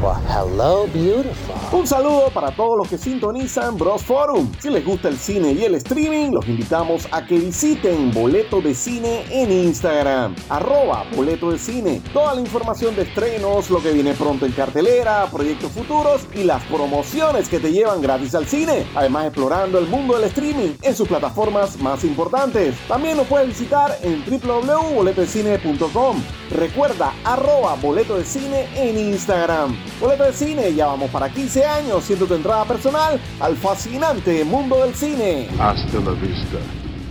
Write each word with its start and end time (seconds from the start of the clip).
Bye. 0.00 0.29
Hello, 0.40 0.86
beautiful. 0.92 1.54
Un 1.72 1.86
saludo 1.86 2.30
para 2.30 2.50
todos 2.50 2.76
los 2.76 2.88
que 2.88 2.98
sintonizan 2.98 3.78
Bros 3.78 4.02
Forum. 4.02 4.50
Si 4.58 4.70
les 4.70 4.84
gusta 4.84 5.08
el 5.08 5.16
cine 5.16 5.52
y 5.52 5.64
el 5.64 5.76
streaming, 5.76 6.32
los 6.32 6.48
invitamos 6.48 7.06
a 7.12 7.24
que 7.24 7.38
visiten 7.38 8.10
Boleto 8.10 8.60
de 8.60 8.74
Cine 8.74 9.24
en 9.30 9.52
Instagram. 9.52 10.34
Arroba 10.48 11.04
Boleto 11.14 11.52
de 11.52 11.58
Cine. 11.58 12.02
Toda 12.12 12.34
la 12.34 12.40
información 12.40 12.96
de 12.96 13.02
estrenos, 13.02 13.70
lo 13.70 13.80
que 13.80 13.92
viene 13.92 14.14
pronto 14.14 14.46
en 14.46 14.52
cartelera, 14.52 15.26
proyectos 15.30 15.70
futuros 15.72 16.22
y 16.34 16.42
las 16.44 16.64
promociones 16.64 17.48
que 17.48 17.60
te 17.60 17.70
llevan 17.70 18.00
gratis 18.02 18.34
al 18.34 18.46
cine. 18.46 18.86
Además, 18.94 19.26
explorando 19.26 19.78
el 19.78 19.86
mundo 19.86 20.14
del 20.14 20.24
streaming 20.24 20.72
en 20.82 20.96
sus 20.96 21.06
plataformas 21.06 21.78
más 21.78 22.02
importantes. 22.02 22.74
También 22.88 23.16
nos 23.16 23.28
puedes 23.28 23.46
visitar 23.46 23.96
en 24.02 24.24
www.boletodecine.com. 24.24 26.16
Recuerda, 26.50 27.14
arroba 27.24 27.76
Boleto 27.76 28.16
de 28.16 28.24
Cine 28.24 28.66
en 28.74 28.98
Instagram. 28.98 29.76
Boleto 30.00 30.24
de 30.24 30.29
Cine, 30.32 30.74
ya 30.74 30.86
vamos 30.86 31.10
para 31.10 31.28
15 31.28 31.64
años 31.64 32.04
siendo 32.04 32.26
tu 32.26 32.34
entrada 32.34 32.64
personal 32.64 33.20
al 33.40 33.56
fascinante 33.56 34.44
mundo 34.44 34.76
del 34.84 34.94
cine. 34.94 35.48
Hasta 35.58 35.98
la 36.00 36.12
vista, 36.12 36.58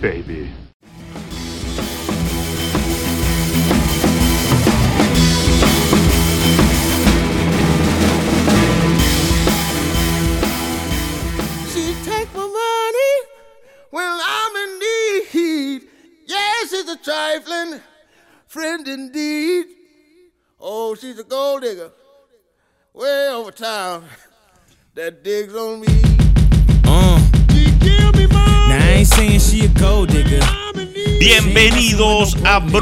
baby. 0.00 0.50
She 11.72 11.94
take 12.04 12.28
my 12.34 12.46
money 12.46 13.14
when 13.90 14.04
I'm 14.04 14.56
in 14.56 14.78
need. 14.78 15.82
Yes, 16.26 16.70
she's 16.70 16.88
a 16.88 16.96
trifling 16.96 17.80
friend 18.46 18.88
indeed. 18.88 19.66
Oh, 20.58 20.94
she's 20.94 21.18
a 21.18 21.24
gold 21.24 21.62
digger 21.62 21.90
way 23.00 23.28
over 23.32 23.50
town 23.50 24.04
that 24.94 25.22
digs 25.24 25.54
on 25.54 25.80
me. 25.80 25.86
Uh, 26.84 27.18
She 27.50 27.64
give 27.80 28.14
me 28.14 28.26
money. 28.26 28.68
now 28.68 28.78
I 28.84 28.96
ain't 28.98 29.08
saying 29.08 29.40
she 29.40 29.64
a 29.64 29.68
gold 29.68 30.08
digger. 30.10 30.40
I'm 30.42 30.78
in 30.78 30.92
need. 30.92 31.18
Bienvenidos 31.20 32.36
a 32.44 32.60
Bros 32.60 32.80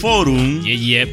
Forum. 0.00 0.62
Yeah. 0.64 1.06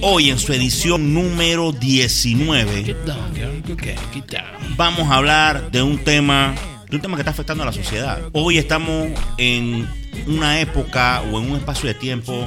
Hoy 0.00 0.30
en 0.30 0.38
su 0.38 0.52
edición 0.52 1.12
número 1.12 1.72
19 1.72 2.84
Get 2.84 3.04
down, 3.04 3.34
girl. 3.34 3.72
Okay, 3.72 3.96
get 4.14 4.26
down. 4.30 4.76
vamos 4.76 5.08
a 5.10 5.14
hablar 5.16 5.70
de 5.72 5.82
un 5.82 5.98
tema, 6.04 6.54
de 6.88 6.96
un 6.96 7.02
tema 7.02 7.16
que 7.16 7.22
está 7.22 7.32
afectando 7.32 7.62
a 7.64 7.66
la 7.66 7.72
sociedad. 7.72 8.20
Hoy 8.32 8.58
estamos 8.58 9.08
en 9.38 9.88
una 10.26 10.60
época 10.60 11.22
o 11.30 11.38
en 11.40 11.50
un 11.50 11.56
espacio 11.56 11.88
de 11.88 11.94
tiempo 11.94 12.46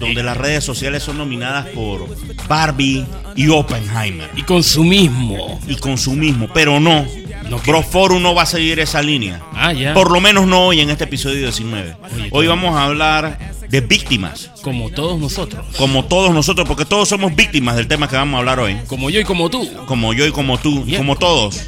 donde 0.00 0.22
las 0.22 0.36
redes 0.36 0.64
sociales 0.64 1.02
son 1.02 1.18
nominadas 1.18 1.66
por 1.68 2.06
Barbie 2.48 3.04
y 3.36 3.48
Oppenheimer 3.48 4.28
Y 4.36 4.42
consumismo. 4.42 5.60
y 5.68 5.76
consumismo, 5.76 6.48
pero 6.52 6.80
no. 6.80 7.06
¿No 7.48 7.60
qué? 7.60 7.70
Bros 7.70 7.86
Forum 7.86 8.22
no 8.22 8.34
va 8.34 8.42
a 8.42 8.46
seguir 8.46 8.80
esa 8.80 9.02
línea. 9.02 9.40
Ah, 9.52 9.72
ya. 9.72 9.94
Por 9.94 10.10
lo 10.10 10.20
menos 10.20 10.46
no 10.46 10.66
hoy 10.68 10.80
en 10.80 10.90
este 10.90 11.04
episodio 11.04 11.36
19. 11.42 11.96
Oye, 12.14 12.28
Hoy 12.30 12.46
vamos 12.46 12.74
a 12.76 12.84
hablar 12.84 13.51
de 13.72 13.80
víctimas. 13.80 14.50
Como 14.60 14.90
todos 14.90 15.18
nosotros. 15.18 15.64
Como 15.78 16.04
todos 16.04 16.34
nosotros, 16.34 16.68
porque 16.68 16.84
todos 16.84 17.08
somos 17.08 17.34
víctimas 17.34 17.74
del 17.74 17.88
tema 17.88 18.06
que 18.06 18.16
vamos 18.16 18.34
a 18.34 18.38
hablar 18.40 18.60
hoy. 18.60 18.76
Como 18.86 19.08
yo 19.08 19.18
y 19.18 19.24
como 19.24 19.48
tú. 19.48 19.66
Como 19.86 20.12
yo 20.12 20.26
y 20.26 20.30
como 20.30 20.58
tú, 20.58 20.84
y 20.86 20.94
como 20.94 21.16
todos, 21.16 21.62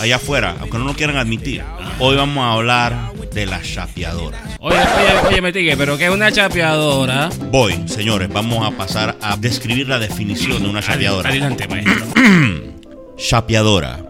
allá 0.00 0.16
afuera, 0.16 0.56
aunque 0.58 0.76
no 0.76 0.84
lo 0.84 0.94
quieran 0.94 1.16
admitir. 1.16 1.62
Hoy 2.00 2.16
vamos 2.16 2.42
a 2.42 2.54
hablar 2.54 3.12
de 3.32 3.46
las 3.46 3.62
chapeadoras. 3.62 4.40
Oye, 4.58 4.76
oye, 4.76 5.28
oye, 5.28 5.40
me 5.40 5.52
tigue, 5.52 5.76
pero 5.76 5.96
que 5.96 6.06
es 6.06 6.10
una 6.10 6.32
chapeadora. 6.32 7.30
Voy, 7.52 7.80
señores, 7.86 8.28
vamos 8.28 8.66
a 8.66 8.76
pasar 8.76 9.16
a 9.22 9.36
describir 9.36 9.88
la 9.88 10.00
definición 10.00 10.60
de 10.64 10.68
una 10.68 10.82
chapeadora. 10.82 11.30
Adelante, 11.30 11.68
maestro. 11.68 12.06
Chapeadora, 13.16 14.04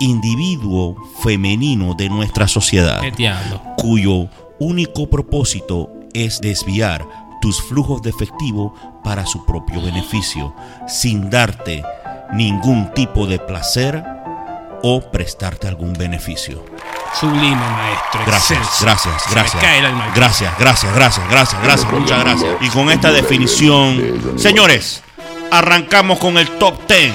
individuo 0.00 0.96
femenino 1.22 1.94
de 1.98 2.08
nuestra 2.08 2.48
sociedad. 2.48 3.02
¿Qué 3.14 3.30
cuyo 3.76 4.30
único 4.58 5.10
propósito 5.10 6.01
es 6.14 6.40
desviar 6.40 7.06
tus 7.40 7.60
flujos 7.62 8.02
de 8.02 8.10
efectivo 8.10 8.74
para 9.02 9.26
su 9.26 9.44
propio 9.44 9.82
beneficio, 9.82 10.54
sin 10.86 11.28
darte 11.30 11.82
ningún 12.32 12.92
tipo 12.94 13.26
de 13.26 13.38
placer 13.38 14.02
o 14.82 15.00
prestarte 15.10 15.68
algún 15.68 15.92
beneficio. 15.92 16.64
Sublime, 17.18 17.54
maestro. 17.56 18.20
Gracias, 18.26 18.58
Excelso. 18.58 18.84
gracias, 18.84 19.22
Se 19.22 19.28
me 19.28 19.34
gracias. 19.34 19.62
cae 19.62 19.78
el 19.80 19.86
alma. 19.86 20.12
Gracias, 20.14 20.58
gracias, 20.58 20.94
gracias, 20.94 21.28
gracias, 21.30 21.62
gracias, 21.62 21.92
muchas 21.92 22.20
gracias. 22.24 22.56
Y 22.60 22.68
con 22.68 22.90
esta 22.90 23.12
definición, 23.12 24.38
señores, 24.38 25.02
arrancamos 25.50 26.18
con 26.18 26.38
el 26.38 26.48
top 26.58 26.74
10 26.88 27.12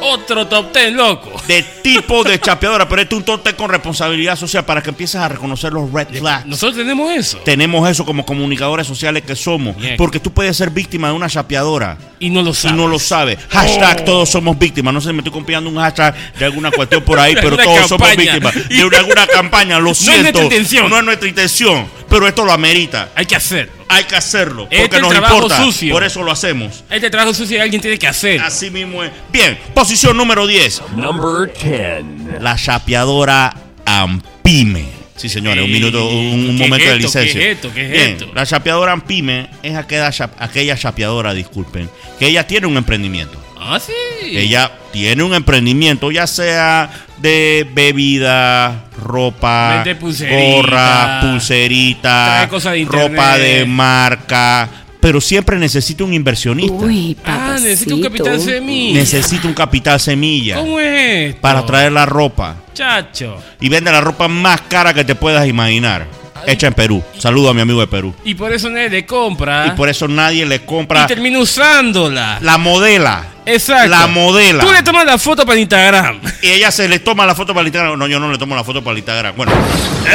Otro 0.00 0.46
top 0.46 0.72
ten, 0.72 0.96
loco. 0.96 1.30
de 1.46 1.62
tipo 1.62 2.22
de 2.24 2.38
chapeadora, 2.40 2.88
pero 2.88 3.02
este 3.02 3.14
es 3.14 3.18
un 3.18 3.24
top 3.24 3.42
10 3.42 3.54
con 3.56 3.68
responsabilidad 3.70 4.36
social 4.36 4.64
para 4.64 4.82
que 4.82 4.90
empieces 4.90 5.16
a 5.20 5.28
reconocer 5.28 5.72
los 5.72 5.90
red 5.92 6.08
flags. 6.18 6.46
Nosotros 6.46 6.76
tenemos 6.78 7.10
eso. 7.12 7.38
Tenemos 7.38 7.88
eso 7.88 8.04
como 8.04 8.24
comunicadores 8.24 8.86
sociales 8.86 9.22
que 9.24 9.34
somos. 9.34 9.76
Bien. 9.76 9.96
Porque 9.96 10.20
tú 10.20 10.32
puedes 10.32 10.56
ser 10.56 10.70
víctima 10.70 11.08
de 11.08 11.14
una 11.14 11.28
chapeadora 11.28 11.96
Y 12.20 12.30
no 12.30 12.42
lo 12.42 12.50
y 12.50 12.54
sabes. 12.54 12.76
no 12.76 12.86
lo 12.88 12.98
sabes. 12.98 13.38
Hashtag 13.50 13.98
Oh. 14.00 14.04
todos 14.04 14.30
somos 14.30 14.58
víctimas. 14.58 14.94
No 14.94 15.00
sé, 15.00 15.12
me 15.12 15.18
estoy 15.18 15.32
copiando 15.32 15.68
un 15.70 15.76
hashtag 15.76 16.14
de 16.38 16.44
alguna 16.44 16.70
cuestión 16.70 17.02
por 17.02 17.18
ahí, 17.18 17.34
pero 17.40 17.56
todos 17.56 17.88
somos 17.88 18.16
víctimas. 18.16 18.54
De 18.68 18.84
una- 18.84 18.98
alguna 18.98 19.26
campaña, 19.26 19.78
lo 19.78 19.90
es 19.92 19.98
siento. 19.98 20.22
nuestra 20.22 20.42
intención. 20.44 20.90
No 20.90 20.98
es 20.98 21.04
nuestra 21.04 21.28
intención, 21.28 21.86
pero 22.08 22.26
esto 22.26 22.44
lo 22.44 22.52
amerita. 22.52 23.10
Hay 23.14 23.26
que 23.26 23.36
hacerlo. 23.36 23.72
Hay 23.88 24.04
que 24.04 24.16
hacerlo. 24.16 24.64
Este 24.70 24.80
Porque 24.82 24.96
es 24.96 25.02
nos 25.02 25.10
trabajo 25.10 25.34
importa. 25.36 25.62
sucio. 25.62 25.92
Por 25.92 26.04
eso 26.04 26.22
lo 26.22 26.30
hacemos. 26.30 26.84
Este 26.90 27.10
trabajo 27.10 27.34
sucio 27.34 27.60
alguien 27.62 27.80
tiene 27.80 27.98
que 27.98 28.06
hacer. 28.06 28.40
Así 28.40 28.70
mismo 28.70 29.02
es. 29.02 29.10
Bien, 29.32 29.58
posición 29.74 30.16
número 30.16 30.46
10. 30.46 30.82
Number 30.96 31.52
10. 31.52 32.40
La 32.42 32.56
chapeadora 32.56 33.54
Ampime. 33.84 34.98
Sí, 35.16 35.28
señores, 35.28 35.64
un 35.64 35.72
minuto, 35.72 36.08
un, 36.08 36.16
un 36.50 36.56
¿Qué 36.56 36.62
momento 36.62 36.86
es 36.86 36.92
de 36.92 36.98
licencia. 36.98 37.40
¿Qué 37.40 37.50
es 37.50 37.56
esto? 37.56 37.72
¿Qué 37.74 37.84
es 37.86 37.90
Bien, 37.90 38.10
esto? 38.12 38.30
La 38.34 38.46
chapeadora 38.46 38.92
Ampime 38.92 39.50
es 39.64 39.74
aquella, 39.74 40.10
aquella 40.38 40.76
chapeadora, 40.76 41.34
disculpen, 41.34 41.90
que 42.20 42.28
ella 42.28 42.46
tiene 42.46 42.68
un 42.68 42.76
emprendimiento. 42.76 43.36
Ah, 43.58 43.80
sí. 43.84 43.92
Ella 44.22 44.70
tiene 44.92 45.24
un 45.24 45.34
emprendimiento, 45.34 46.12
ya 46.12 46.28
sea 46.28 46.88
de 47.20 47.66
bebida, 47.74 48.84
ropa, 49.02 49.84
pulserita. 49.98 50.36
gorra, 50.56 51.20
pulserita, 51.22 52.48
de 52.72 52.84
ropa 52.84 53.38
de 53.38 53.64
marca, 53.66 54.68
pero 55.00 55.20
siempre 55.20 55.58
necesita 55.58 56.04
un 56.04 56.12
inversionista. 56.14 56.74
Uy, 56.74 57.16
Ah, 57.24 57.56
necesito 57.60 57.94
un 57.94 58.02
capital 58.02 58.40
semilla. 58.40 58.98
Necesita 59.00 59.46
un 59.48 59.54
capital 59.54 60.00
semilla 60.00 60.56
¿Cómo 60.56 60.78
es 60.80 61.30
esto? 61.30 61.40
para 61.40 61.64
traer 61.66 61.92
la 61.92 62.06
ropa. 62.06 62.56
Chacho. 62.74 63.36
Y 63.60 63.68
vende 63.68 63.90
la 63.90 64.00
ropa 64.00 64.28
más 64.28 64.60
cara 64.62 64.94
que 64.94 65.04
te 65.04 65.14
puedas 65.14 65.46
imaginar. 65.48 66.06
Hecha 66.50 66.66
en 66.68 66.72
Perú. 66.74 67.02
Saludo 67.18 67.50
a 67.50 67.54
mi 67.54 67.60
amigo 67.60 67.80
de 67.80 67.86
Perú. 67.86 68.14
Y 68.24 68.34
por 68.34 68.52
eso 68.52 68.70
nadie 68.70 68.88
le 68.88 69.04
compra. 69.06 69.66
Y 69.66 69.70
por 69.72 69.88
eso 69.88 70.08
nadie 70.08 70.46
le 70.46 70.56
Y 70.56 70.58
compra 70.60 71.06
termina 71.06 71.38
usándola. 71.38 72.38
la 72.40 72.56
modela. 72.58 73.24
Exacto. 73.44 73.88
La 73.90 74.06
modela. 74.06 74.64
Tú 74.64 74.72
le 74.72 74.82
tomas 74.82 75.04
la 75.06 75.18
foto 75.18 75.44
para 75.46 75.58
Instagram. 75.58 76.20
Y 76.42 76.48
ella 76.48 76.70
se 76.70 76.88
le 76.88 76.98
toma 77.00 77.26
la 77.26 77.34
foto 77.34 77.52
para 77.54 77.62
el 77.62 77.66
Instagram. 77.68 77.98
No, 77.98 78.06
yo 78.06 78.18
no 78.20 78.30
le 78.32 78.38
tomo 78.38 78.54
la 78.54 78.64
foto 78.64 78.82
para 78.82 78.92
el 78.92 78.98
Instagram. 78.98 79.34
Bueno, 79.36 79.52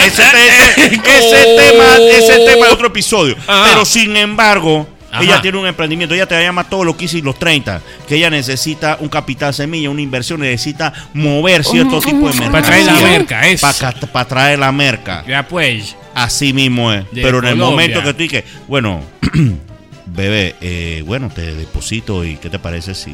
ese, 0.05 0.23
ese- 0.23 0.95
ese 0.95 1.43
Oh. 1.45 1.55
tema, 1.57 1.97
ese 2.17 2.39
tema 2.45 2.65
es 2.67 2.71
otro 2.73 2.87
episodio. 2.87 3.35
Ajá. 3.47 3.65
Pero 3.69 3.85
sin 3.85 4.15
embargo, 4.17 4.87
Ajá. 5.11 5.23
ella 5.23 5.41
tiene 5.41 5.57
un 5.57 5.67
emprendimiento. 5.67 6.13
Ella 6.15 6.27
te 6.27 6.41
llama 6.41 6.63
todo 6.63 6.83
lo 6.83 6.95
que 6.97 7.05
hice 7.05 7.19
y 7.19 7.21
los 7.21 7.37
30. 7.39 7.81
Que 8.07 8.15
ella 8.15 8.29
necesita 8.29 8.97
un 8.99 9.09
capital 9.09 9.53
semilla, 9.53 9.89
una 9.89 10.01
inversión, 10.01 10.39
necesita 10.41 10.93
mover 11.13 11.63
cierto 11.63 11.99
tipo 12.01 12.27
de 12.29 12.39
mercancía. 12.39 12.51
Para 12.51 12.65
traer 12.65 12.85
la 12.85 12.99
merca, 13.01 13.47
eso. 13.47 13.67
Para 14.11 14.27
traer 14.27 14.59
la 14.59 14.71
merca. 14.71 15.23
Ya 15.27 15.47
pues. 15.47 15.95
Así 16.13 16.53
mismo 16.53 16.91
es. 16.93 17.03
De 17.11 17.21
Pero 17.21 17.39
en 17.39 17.45
el 17.45 17.51
Colombia. 17.57 17.65
momento 17.69 18.03
que 18.03 18.13
tú 18.13 18.19
dices, 18.23 18.43
bueno, 18.67 19.01
bebé, 20.05 20.55
eh, 20.61 21.03
bueno, 21.05 21.29
te 21.33 21.55
deposito 21.55 22.23
y 22.25 22.37
¿qué 22.37 22.49
te 22.49 22.59
parece 22.59 22.93
si 22.95 23.13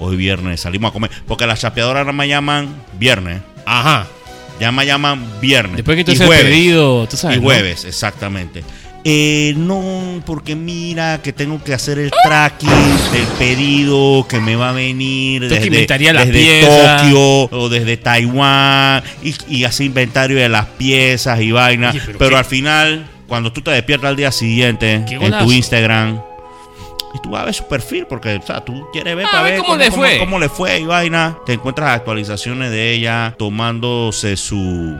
hoy 0.00 0.16
viernes 0.16 0.60
salimos 0.60 0.90
a 0.90 0.92
comer? 0.92 1.10
Porque 1.26 1.46
las 1.46 1.60
chapeadoras 1.60 2.12
me 2.14 2.28
llaman 2.28 2.68
viernes, 2.98 3.40
Ajá. 3.64 4.06
ya 4.60 4.72
me 4.72 4.84
llaman 4.86 5.24
viernes. 5.40 5.76
Después 5.76 5.96
que 5.96 6.04
tú 6.04 6.12
y 6.12 6.14
has 6.14 6.26
jueves, 6.26 6.44
pedido, 6.44 7.06
tú 7.08 7.16
sabes. 7.16 7.36
Y 7.36 7.40
¿no? 7.40 7.44
jueves, 7.46 7.84
exactamente. 7.84 8.62
Eh, 9.06 9.52
no, 9.58 10.22
porque 10.24 10.56
mira 10.56 11.20
que 11.22 11.32
tengo 11.34 11.62
que 11.62 11.74
hacer 11.74 11.98
el 11.98 12.10
tracking 12.24 12.70
del 13.12 13.26
pedido 13.38 14.26
que 14.26 14.40
me 14.40 14.56
va 14.56 14.70
a 14.70 14.72
venir 14.72 15.42
desde. 15.42 15.66
Tokio 17.00 17.58
o 17.58 17.68
desde 17.68 17.98
Taiwán 17.98 19.02
y, 19.22 19.34
y 19.48 19.64
hacer 19.64 19.84
inventario 19.86 20.38
de 20.38 20.48
las 20.48 20.64
piezas 20.66 21.38
y 21.42 21.52
vainas. 21.52 21.94
Pero 22.18 22.38
al 22.38 22.46
final, 22.46 23.06
cuando 23.28 23.52
tú 23.52 23.60
te 23.60 23.70
despiertas 23.72 24.08
al 24.08 24.16
día 24.16 24.32
siguiente 24.32 24.94
en 24.94 25.38
tu 25.38 25.52
Instagram 25.52 26.20
y 27.14 27.22
tú 27.22 27.30
vas 27.30 27.42
a 27.42 27.44
ver 27.44 27.54
su 27.54 27.68
perfil 27.68 28.06
porque 28.08 28.36
o 28.36 28.42
sea, 28.46 28.64
tú 28.64 28.86
quieres 28.92 29.14
ver 29.16 29.26
Ah, 29.26 29.30
para 29.32 29.42
ver 29.44 29.58
cómo 29.58 29.76
le 29.76 29.90
fue. 29.90 30.18
cómo 30.18 30.38
le 30.38 30.48
fue 30.48 30.80
y 30.80 30.84
vaina, 30.84 31.36
te 31.44 31.52
encuentras 31.52 31.90
actualizaciones 31.90 32.70
de 32.70 32.92
ella 32.94 33.34
tomándose 33.38 34.36
su 34.38 34.96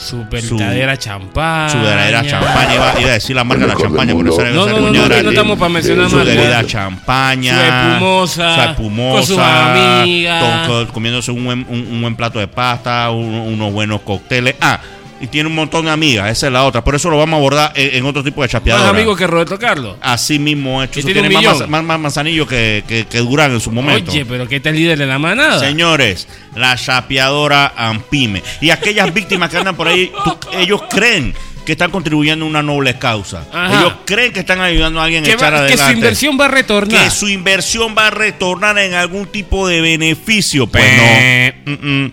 Su 0.00 0.24
verdadera 0.24 0.96
champaña. 0.96 1.68
Su 1.68 1.78
verdadera 1.78 2.26
champaña. 2.26 2.74
Iba, 2.74 2.94
iba 3.00 3.10
a 3.10 3.12
decir 3.12 3.36
la 3.36 3.44
marca 3.44 3.66
de 3.66 3.72
la 3.74 3.78
champaña, 3.78 4.14
No, 4.14 4.30
esa 4.30 4.44
no, 4.50 4.66
no, 4.66 4.80
no, 4.80 4.90
no 4.92 5.08
de- 5.08 5.28
estamos 5.28 5.58
para 5.58 5.68
mencionar 5.68 6.08
Su 6.10 6.16
bebida 6.16 6.64
champaña. 6.66 7.54
Su 7.54 7.60
espumosa, 7.60 8.54
Su 8.54 8.60
espumosa. 8.70 9.16
con 9.18 9.26
sus 9.26 9.38
amigas. 9.38 10.66
con- 10.66 10.66
con- 10.84 10.86
comiéndose 10.86 11.30
un 11.30 11.44
buen, 11.44 11.66
un, 11.68 11.80
un 11.90 12.00
buen 12.00 12.16
plato 12.16 12.38
de 12.38 12.48
pasta, 12.48 13.10
un- 13.10 13.24
unos 13.52 13.72
buenos 13.72 14.00
cócteles. 14.00 14.54
Ah, 14.60 14.80
y 15.20 15.26
tiene 15.26 15.48
un 15.48 15.54
montón 15.54 15.84
de 15.84 15.90
amigas. 15.90 16.30
Esa 16.30 16.46
es 16.46 16.52
la 16.52 16.64
otra. 16.64 16.82
Por 16.82 16.94
eso 16.94 17.10
lo 17.10 17.18
vamos 17.18 17.34
a 17.34 17.36
abordar 17.36 17.72
en, 17.76 17.96
en 17.96 18.06
otro 18.06 18.24
tipo 18.24 18.40
de 18.42 18.46
Más 18.46 18.52
chapeadora. 18.52 18.88
amigos 18.88 19.18
que 19.18 19.26
Roberto 19.26 19.58
Carlos. 19.58 19.96
Así 20.00 20.38
mismo 20.38 20.82
hecho. 20.82 21.00
Eso 21.00 21.08
tiene 21.08 21.28
más, 21.28 21.68
más, 21.68 21.82
más 21.84 22.00
manzanillo 22.00 22.46
que, 22.46 22.82
que, 22.88 23.06
que 23.06 23.18
Durán 23.18 23.52
en 23.52 23.60
su 23.60 23.70
momento. 23.70 24.10
Oye, 24.12 24.24
pero 24.24 24.48
que 24.48 24.56
este 24.56 24.70
es 24.70 24.74
líder 24.74 24.98
de 24.98 25.06
la 25.06 25.18
manada. 25.18 25.60
Señores, 25.60 26.26
la 26.56 26.74
chapeadora 26.76 27.72
Ampime. 27.76 28.42
Y 28.60 28.70
aquellas 28.70 29.12
víctimas 29.14 29.50
que 29.50 29.58
andan 29.58 29.76
por 29.76 29.88
ahí, 29.88 30.10
tú- 30.24 30.38
ellos 30.58 30.82
creen 30.90 31.34
que 31.66 31.72
están 31.72 31.90
contribuyendo 31.90 32.46
a 32.46 32.48
una 32.48 32.62
noble 32.62 32.98
causa. 32.98 33.44
Ajá. 33.52 33.78
Ellos 33.80 33.92
creen 34.06 34.32
que 34.32 34.40
están 34.40 34.60
ayudando 34.60 35.00
a 35.00 35.04
alguien 35.04 35.22
a 35.24 35.28
echar 35.28 35.52
va- 35.52 35.66
que 35.66 35.74
adelante. 35.74 35.84
su 35.84 35.92
inversión 35.92 36.38
va 36.40 36.44
a 36.46 36.48
retornar. 36.48 37.04
Que 37.04 37.10
su 37.10 37.28
inversión 37.28 37.94
va 37.96 38.06
a 38.06 38.10
retornar 38.10 38.78
en 38.78 38.94
algún 38.94 39.26
tipo 39.26 39.68
de 39.68 39.82
beneficio. 39.82 40.66
Pues 40.66 40.82
Pe- 40.82 41.54
no. 41.66 41.72
Mm, 41.72 42.04
mm. 42.06 42.12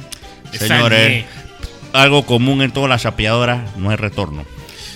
Señores. 0.59 1.25
Algo 1.97 2.25
común 2.25 2.61
en 2.61 2.71
todas 2.71 2.89
las 2.89 3.01
chapeadoras 3.01 3.75
no 3.77 3.91
es 3.91 3.99
retorno. 3.99 4.45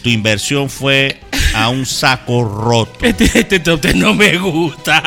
Tu 0.04 0.10
inversión 0.10 0.70
fue 0.70 1.20
a 1.54 1.70
un 1.70 1.86
saco 1.86 2.44
roto. 2.44 2.92
Este, 3.12 3.26
este 3.40 3.60
top 3.60 3.86
no 3.96 4.14
me 4.14 4.38
gusta. 4.38 5.04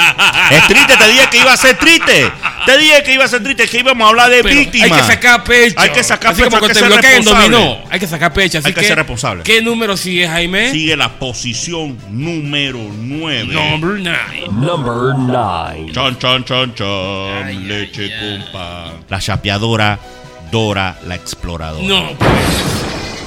Es 0.50 0.67
triste, 0.67 0.96
te 0.96 1.08
dije 1.08 1.29
que 1.31 1.38
iba 1.38 1.52
a 1.52 1.56
ser 1.56 1.76
triste. 1.79 2.31
Te 2.67 2.79
dije 2.79 3.02
que 3.02 3.14
iba 3.14 3.25
a 3.25 3.29
ser 3.29 3.43
triste, 3.43 3.67
que 3.67 3.79
íbamos 3.79 4.05
a 4.05 4.11
hablar 4.11 4.31
de 4.31 4.43
Pero 4.43 4.55
víctimas. 4.55 4.93
Hay 4.93 4.99
que 4.99 5.06
sacar 5.06 5.44
pecho. 5.44 5.75
Hay 5.79 5.91
que 5.91 6.05
sacar 6.05 6.32
Así 6.32 6.43
pecho, 6.43 6.50
como 6.50 6.64
hay 6.64 6.69
que 6.69 6.75
te 6.75 6.81
ser 6.81 7.25
dominó. 7.25 7.79
Hay 7.91 8.00
que 8.00 8.06
sacar 8.06 8.32
pecho. 8.32 8.58
Así 8.58 8.69
Hay 8.69 8.75
que 8.75 8.85
ser 8.85 8.96
responsable. 8.96 9.43
¿Qué 9.43 9.62
número 9.62 9.96
sigue, 9.96 10.29
Jaime? 10.29 10.70
Sigue 10.70 10.96
la 10.96 11.19
posición 11.19 11.99
número 12.11 12.79
9. 12.79 13.46
Number 13.52 13.94
nine. 13.94 14.49
Number 14.52 15.14
9. 15.17 15.93
Chon, 15.93 16.19
chon, 16.19 16.44
chon, 16.44 16.75
chon. 16.75 17.44
Ay, 17.44 17.58
leche 17.58 18.05
ay, 18.05 18.12
ay. 18.12 18.38
con 18.43 18.52
pan. 18.52 19.05
La 19.08 19.19
chapeadora 19.19 19.99
Dora 20.55 20.97
la 21.05 21.17
exploradora. 21.17 21.83
No, 21.85 22.11
pues. 22.17 22.31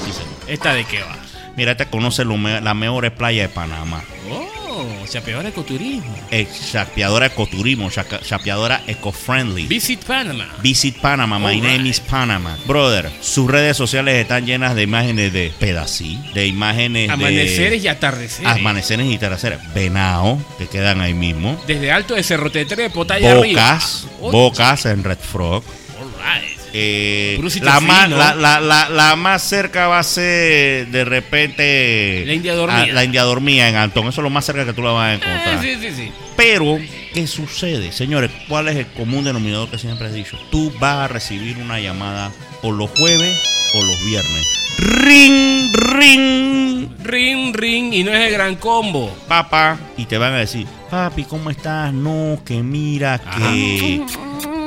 Sí, 0.06 0.12
señor. 0.12 0.28
¿Esta 0.46 0.72
de 0.72 0.86
qué 0.86 1.02
va? 1.02 1.14
Mira, 1.58 1.76
te 1.76 1.84
conoce 1.84 2.24
me- 2.24 2.62
las 2.62 2.74
mejores 2.74 3.10
playas 3.10 3.50
de 3.50 3.54
Panamá. 3.54 4.02
Oh, 4.30 4.86
chapeadora 5.06 5.50
ecoturismo. 5.50 6.16
Es 6.30 6.70
chapeadora 6.72 7.26
ecoturismo, 7.26 7.90
chapeadora 7.90 8.80
eco-friendly. 8.86 9.66
Visit 9.66 10.04
Panama. 10.04 10.46
Visit 10.62 10.96
Panama, 11.02 11.38
my 11.38 11.60
name 11.60 11.86
is 11.86 12.00
Panama. 12.00 12.56
Brother, 12.66 13.10
sus 13.20 13.50
redes 13.50 13.76
sociales 13.76 14.14
están 14.14 14.46
llenas 14.46 14.74
de 14.74 14.84
imágenes 14.84 15.30
de 15.30 15.52
pedací, 15.58 16.18
de 16.32 16.46
imágenes 16.46 17.10
Amaneceres 17.10 17.82
de 17.82 17.88
y 17.88 17.88
atardeceres. 17.88 18.46
amaneceres 18.50 19.06
y 19.06 19.18
terceras. 19.18 19.74
Venado, 19.74 20.38
que 20.56 20.66
quedan 20.66 21.02
ahí 21.02 21.12
mismo. 21.12 21.60
Desde 21.66 21.92
alto 21.92 22.14
de 22.14 22.22
Cerro 22.22 22.50
Tetrepo, 22.50 23.02
allá 23.06 23.32
arriba. 23.32 23.60
Bocas, 23.74 24.06
Oye, 24.22 24.32
bocas 24.32 24.86
en 24.86 25.04
Red 25.04 25.18
Frog. 25.18 25.62
alright. 26.00 26.57
Eh, 26.72 27.38
la, 27.62 27.80
más, 27.80 28.04
fino. 28.04 28.16
la, 28.16 28.34
la- 28.34 28.60
la- 28.60 28.88
la 28.90 29.16
más 29.16 29.42
cerca 29.42 29.86
va 29.88 29.98
a 29.98 30.02
ser 30.02 30.86
de 30.88 31.04
repente 31.04 32.24
La 32.26 32.32
India 32.34 32.54
Dormida. 32.54 32.82
ah, 32.82 32.86
la 32.92 33.04
India 33.04 33.22
Dormida 33.22 33.68
en 33.68 33.76
Antón. 33.76 34.08
Eso 34.08 34.20
es 34.20 34.24
lo 34.24 34.30
más 34.30 34.44
cerca 34.44 34.64
que 34.64 34.72
tú 34.72 34.82
la 34.82 34.90
vas 34.90 35.10
a 35.10 35.14
encontrar. 35.14 35.64
Eh, 35.64 35.78
sí, 35.80 35.88
sí, 35.88 35.94
sí. 35.96 36.12
Pero, 36.36 36.78
¿qué 37.14 37.26
sucede? 37.26 37.90
Señores, 37.92 38.30
¿cuál 38.48 38.68
es 38.68 38.76
el 38.76 38.86
común 38.88 39.24
denominador 39.24 39.68
que 39.70 39.78
siempre 39.78 40.08
he 40.08 40.12
dicho? 40.12 40.38
Tú 40.50 40.72
vas 40.78 40.96
a 41.04 41.08
recibir 41.08 41.56
una 41.58 41.80
llamada 41.80 42.30
o 42.62 42.70
los 42.70 42.90
jueves 42.90 43.40
o 43.74 43.84
los 43.84 44.04
viernes. 44.04 44.46
Ring, 44.78 45.72
ring, 45.74 46.88
Ring, 47.02 47.54
ring. 47.54 47.92
Y 47.94 48.04
no 48.04 48.12
es 48.12 48.26
el 48.28 48.32
gran 48.32 48.54
combo. 48.56 49.12
papá. 49.26 49.78
Y 49.96 50.04
te 50.06 50.18
van 50.18 50.34
a 50.34 50.38
decir, 50.38 50.66
papi, 50.90 51.24
¿cómo 51.24 51.50
estás? 51.50 51.92
No, 51.92 52.40
que 52.44 52.62
mira 52.62 53.18
que 53.18 54.02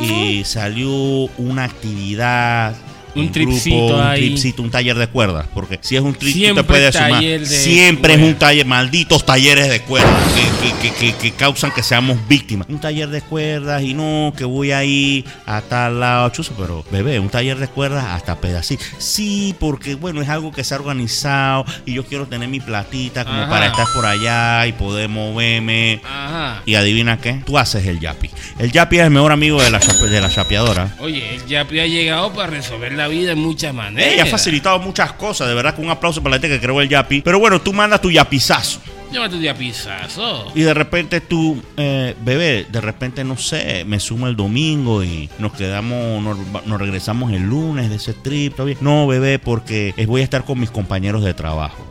eh, 0.03 0.43
salió 0.45 0.91
una 1.37 1.65
actividad. 1.65 2.75
Un 3.15 3.31
tripcito 3.31 3.95
un 3.95 4.01
ahí. 4.01 4.19
tripcito, 4.21 4.61
un 4.61 4.71
taller 4.71 4.97
de 4.97 5.07
cuerdas. 5.07 5.45
Porque 5.53 5.79
si 5.81 5.95
es 5.95 6.01
un 6.01 6.13
trip, 6.13 6.33
Siempre 6.33 6.63
te 6.63 6.67
puedes 6.67 6.95
sumar. 6.95 7.21
de 7.23 7.45
Siempre 7.45 8.13
es 8.13 8.19
un 8.21 8.35
taller, 8.35 8.65
malditos 8.65 9.25
talleres 9.25 9.69
de 9.69 9.81
cuerdas 9.81 10.11
que, 10.33 10.89
que- 10.89 10.93
que- 10.95 11.13
que- 11.15 11.31
causan 11.31 11.71
que 11.71 11.83
seamos 11.83 12.17
víctimas. 12.27 12.67
Un 12.69 12.79
taller 12.79 13.09
de 13.09 13.21
cuerdas 13.21 13.81
y 13.83 13.93
no, 13.93 14.33
que 14.35 14.45
voy 14.45 14.71
ahí 14.71 15.25
a 15.45 15.61
tal 15.61 15.99
lado, 15.99 16.29
chuzo, 16.29 16.53
pero 16.57 16.83
bebé, 16.91 17.19
un 17.19 17.29
taller 17.29 17.57
de 17.57 17.67
cuerdas 17.67 18.05
hasta 18.05 18.39
pedacito. 18.39 18.83
Sí, 18.97 19.55
porque 19.59 19.95
bueno, 19.95 20.21
es 20.21 20.29
algo 20.29 20.51
que 20.51 20.63
se 20.63 20.73
ha 20.73 20.77
organizado 20.77 21.65
y 21.85 21.93
yo 21.93 22.05
quiero 22.05 22.27
tener 22.27 22.47
mi 22.49 22.59
platita 22.59 23.25
como 23.25 23.41
Ajá. 23.41 23.49
para 23.49 23.65
estar 23.67 23.87
por 23.93 24.05
allá 24.05 24.65
y 24.67 24.73
poder 24.73 25.09
moverme. 25.09 26.01
Ajá. 26.03 26.61
Y 26.65 26.75
adivina 26.75 27.19
qué, 27.19 27.41
tú 27.45 27.57
haces 27.57 27.85
el 27.85 27.99
yapi. 27.99 28.29
El 28.59 28.71
yapi 28.71 28.97
es 28.97 29.03
el 29.03 29.11
mejor 29.11 29.31
amigo 29.31 29.61
de 29.61 29.69
la, 29.71 29.79
de 29.79 30.21
la 30.21 30.29
chapeadora. 30.29 30.95
Oye, 30.99 31.35
él 31.35 31.41
ya 31.47 31.61
ha 31.61 31.65
llegado 31.65 32.31
para 32.33 32.47
resolver 32.51 32.91
la 32.93 33.00
vida 33.07 33.33
en 33.33 33.39
muchas 33.39 33.73
maneras. 33.73 34.13
Ella 34.13 34.23
ha 34.23 34.27
facilitado 34.27 34.79
muchas 34.79 35.13
cosas, 35.13 35.47
de 35.47 35.53
verdad 35.53 35.75
que 35.75 35.81
un 35.81 35.89
aplauso 35.89 36.21
para 36.21 36.35
la 36.35 36.41
gente 36.41 36.55
que 36.55 36.61
creó 36.61 36.81
el 36.81 36.89
yapi. 36.89 37.21
Pero 37.21 37.39
bueno, 37.39 37.61
tú 37.61 37.73
mandas 37.73 38.01
tu 38.01 38.11
yapizazo. 38.11 38.79
Llámate 39.11 39.37
de 39.37 39.53
pisazo. 39.53 40.51
Y 40.55 40.61
de 40.61 40.73
repente 40.73 41.19
tú, 41.19 41.61
eh, 41.75 42.15
bebé, 42.23 42.65
de 42.71 42.79
repente 42.79 43.25
no 43.25 43.35
sé, 43.35 43.83
me 43.85 43.99
sumo 43.99 44.27
el 44.27 44.37
domingo 44.37 45.03
y 45.03 45.29
nos 45.37 45.51
quedamos, 45.51 46.23
nos, 46.23 46.65
nos 46.65 46.79
regresamos 46.79 47.33
el 47.33 47.43
lunes 47.43 47.89
de 47.89 47.97
ese 47.97 48.13
trip. 48.13 48.55
¿todo 48.55 48.67
bien? 48.67 48.77
No, 48.79 49.07
bebé, 49.07 49.37
porque 49.37 49.93
voy 50.07 50.21
a 50.21 50.23
estar 50.23 50.45
con 50.45 50.59
mis 50.59 50.71
compañeros 50.71 51.23
de 51.23 51.33
trabajo. 51.33 51.85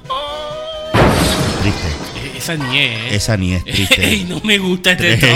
Triste. 1.60 2.09
Eh, 2.40 2.46
Esa 2.46 2.56
ni 2.56 2.78
es. 2.78 3.12
Esa 3.12 3.36
ni 3.36 3.52
es 3.54 3.64
triste. 3.64 4.04
Ey, 4.08 4.24
no 4.24 4.40
me 4.42 4.58
gusta 4.58 4.92
este 4.92 5.16
top. 5.18 5.30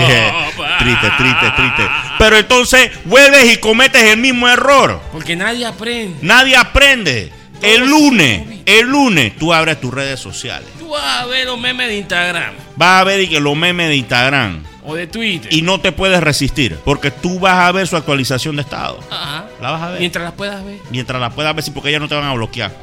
triste, 0.79 1.11
triste, 1.17 1.51
triste. 1.55 1.83
Pero 2.17 2.37
entonces 2.37 2.91
vuelves 3.05 3.53
y 3.53 3.57
cometes 3.57 4.01
el 4.03 4.17
mismo 4.19 4.47
error. 4.49 5.01
Porque 5.11 5.35
nadie 5.35 5.65
aprende. 5.65 6.17
Nadie 6.21 6.55
aprende. 6.55 7.31
El 7.61 7.89
lunes, 7.89 8.43
el 8.65 8.85
lunes, 8.87 9.35
tú 9.37 9.53
abres 9.53 9.79
tus 9.79 9.93
redes 9.93 10.19
sociales. 10.19 10.67
Tú 10.77 10.89
vas 10.89 11.21
a 11.21 11.25
ver 11.25 11.45
los 11.45 11.57
memes 11.59 11.87
de 11.87 11.97
Instagram 11.97 12.53
Vas 12.75 13.01
a 13.01 13.03
ver 13.05 13.21
y 13.21 13.27
que 13.29 13.39
los 13.39 13.55
memes 13.55 13.87
de 13.87 13.95
Instagram. 13.95 14.61
o 14.83 14.93
de 14.93 15.07
Twitter. 15.07 15.51
Y 15.51 15.61
no 15.61 15.79
te 15.79 15.91
puedes 15.93 16.21
resistir. 16.21 16.77
Porque 16.83 17.09
tú 17.11 17.39
vas 17.39 17.55
a 17.55 17.71
ver 17.71 17.87
su 17.87 17.95
actualización 17.95 18.57
de 18.57 18.61
estado. 18.61 18.99
Ajá. 19.09 19.45
La 19.61 19.71
vas 19.71 19.81
a 19.83 19.89
ver. 19.91 19.99
Mientras 19.99 20.23
las 20.25 20.33
puedas 20.33 20.63
ver. 20.65 20.77
Mientras 20.91 21.19
la 21.19 21.29
puedas 21.31 21.55
ver, 21.55 21.63
sí, 21.63 21.71
porque 21.71 21.89
ellas 21.89 22.01
no 22.01 22.07
te 22.09 22.15
van 22.15 22.25
a 22.25 22.33
bloquear. 22.33 22.75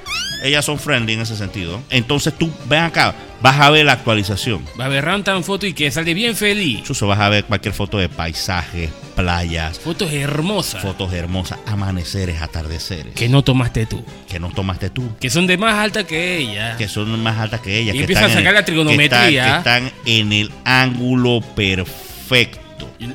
Ellas 0.43 0.65
son 0.65 0.79
friendly 0.79 1.13
en 1.15 1.21
ese 1.21 1.37
sentido. 1.37 1.81
Entonces 1.89 2.35
tú, 2.37 2.51
ven 2.67 2.83
acá, 2.83 3.15
vas 3.41 3.61
a 3.61 3.71
ver 3.71 3.87
la 3.87 3.93
actualización. 3.93 4.65
Va 4.79 4.87
a 4.87 4.89
ver 4.89 5.05
Rantan 5.05 5.45
foto 5.45 5.67
y 5.67 5.73
que 5.73 5.91
sale 5.91 6.15
bien 6.15 6.35
feliz. 6.37 6.83
Chuso, 6.83 7.07
vas 7.07 7.21
a 7.21 7.29
ver 7.29 7.45
cualquier 7.45 7.75
foto 7.75 7.99
de 7.99 8.09
paisajes, 8.09 8.91
playas, 9.15 9.79
Fotos 9.79 10.13
hermosas. 10.13 10.83
fotos 10.83 11.13
hermosas, 11.13 11.59
amaneceres, 11.67 12.43
atardeceres. 12.43 13.15
Que 13.15 13.29
no 13.29 13.43
tomaste 13.45 13.87
tú. 13.87 14.05
Que 14.29 14.41
no 14.41 14.51
tomaste 14.51 14.91
tú. 14.91 15.15
Que 15.21 15.31
son 15.31 15.47
de 15.47 15.57
más 15.57 15.75
alta 15.79 16.05
que 16.05 16.39
ella. 16.39 16.77
Que 16.77 16.89
son 16.89 17.23
más 17.23 17.39
altas 17.39 17.61
que 17.61 17.79
ellas. 17.79 17.95
Y 17.95 17.99
que 17.99 18.05
empiezan 18.05 18.31
a 18.31 18.35
sacar 18.35 18.53
la 18.55 18.65
trigonometría. 18.65 19.21
Que 19.21 19.57
están, 19.59 19.85
que 19.85 19.89
están 19.89 19.93
en 20.07 20.33
el 20.33 20.51
ángulo 20.65 21.41
perfecto. 21.55 22.61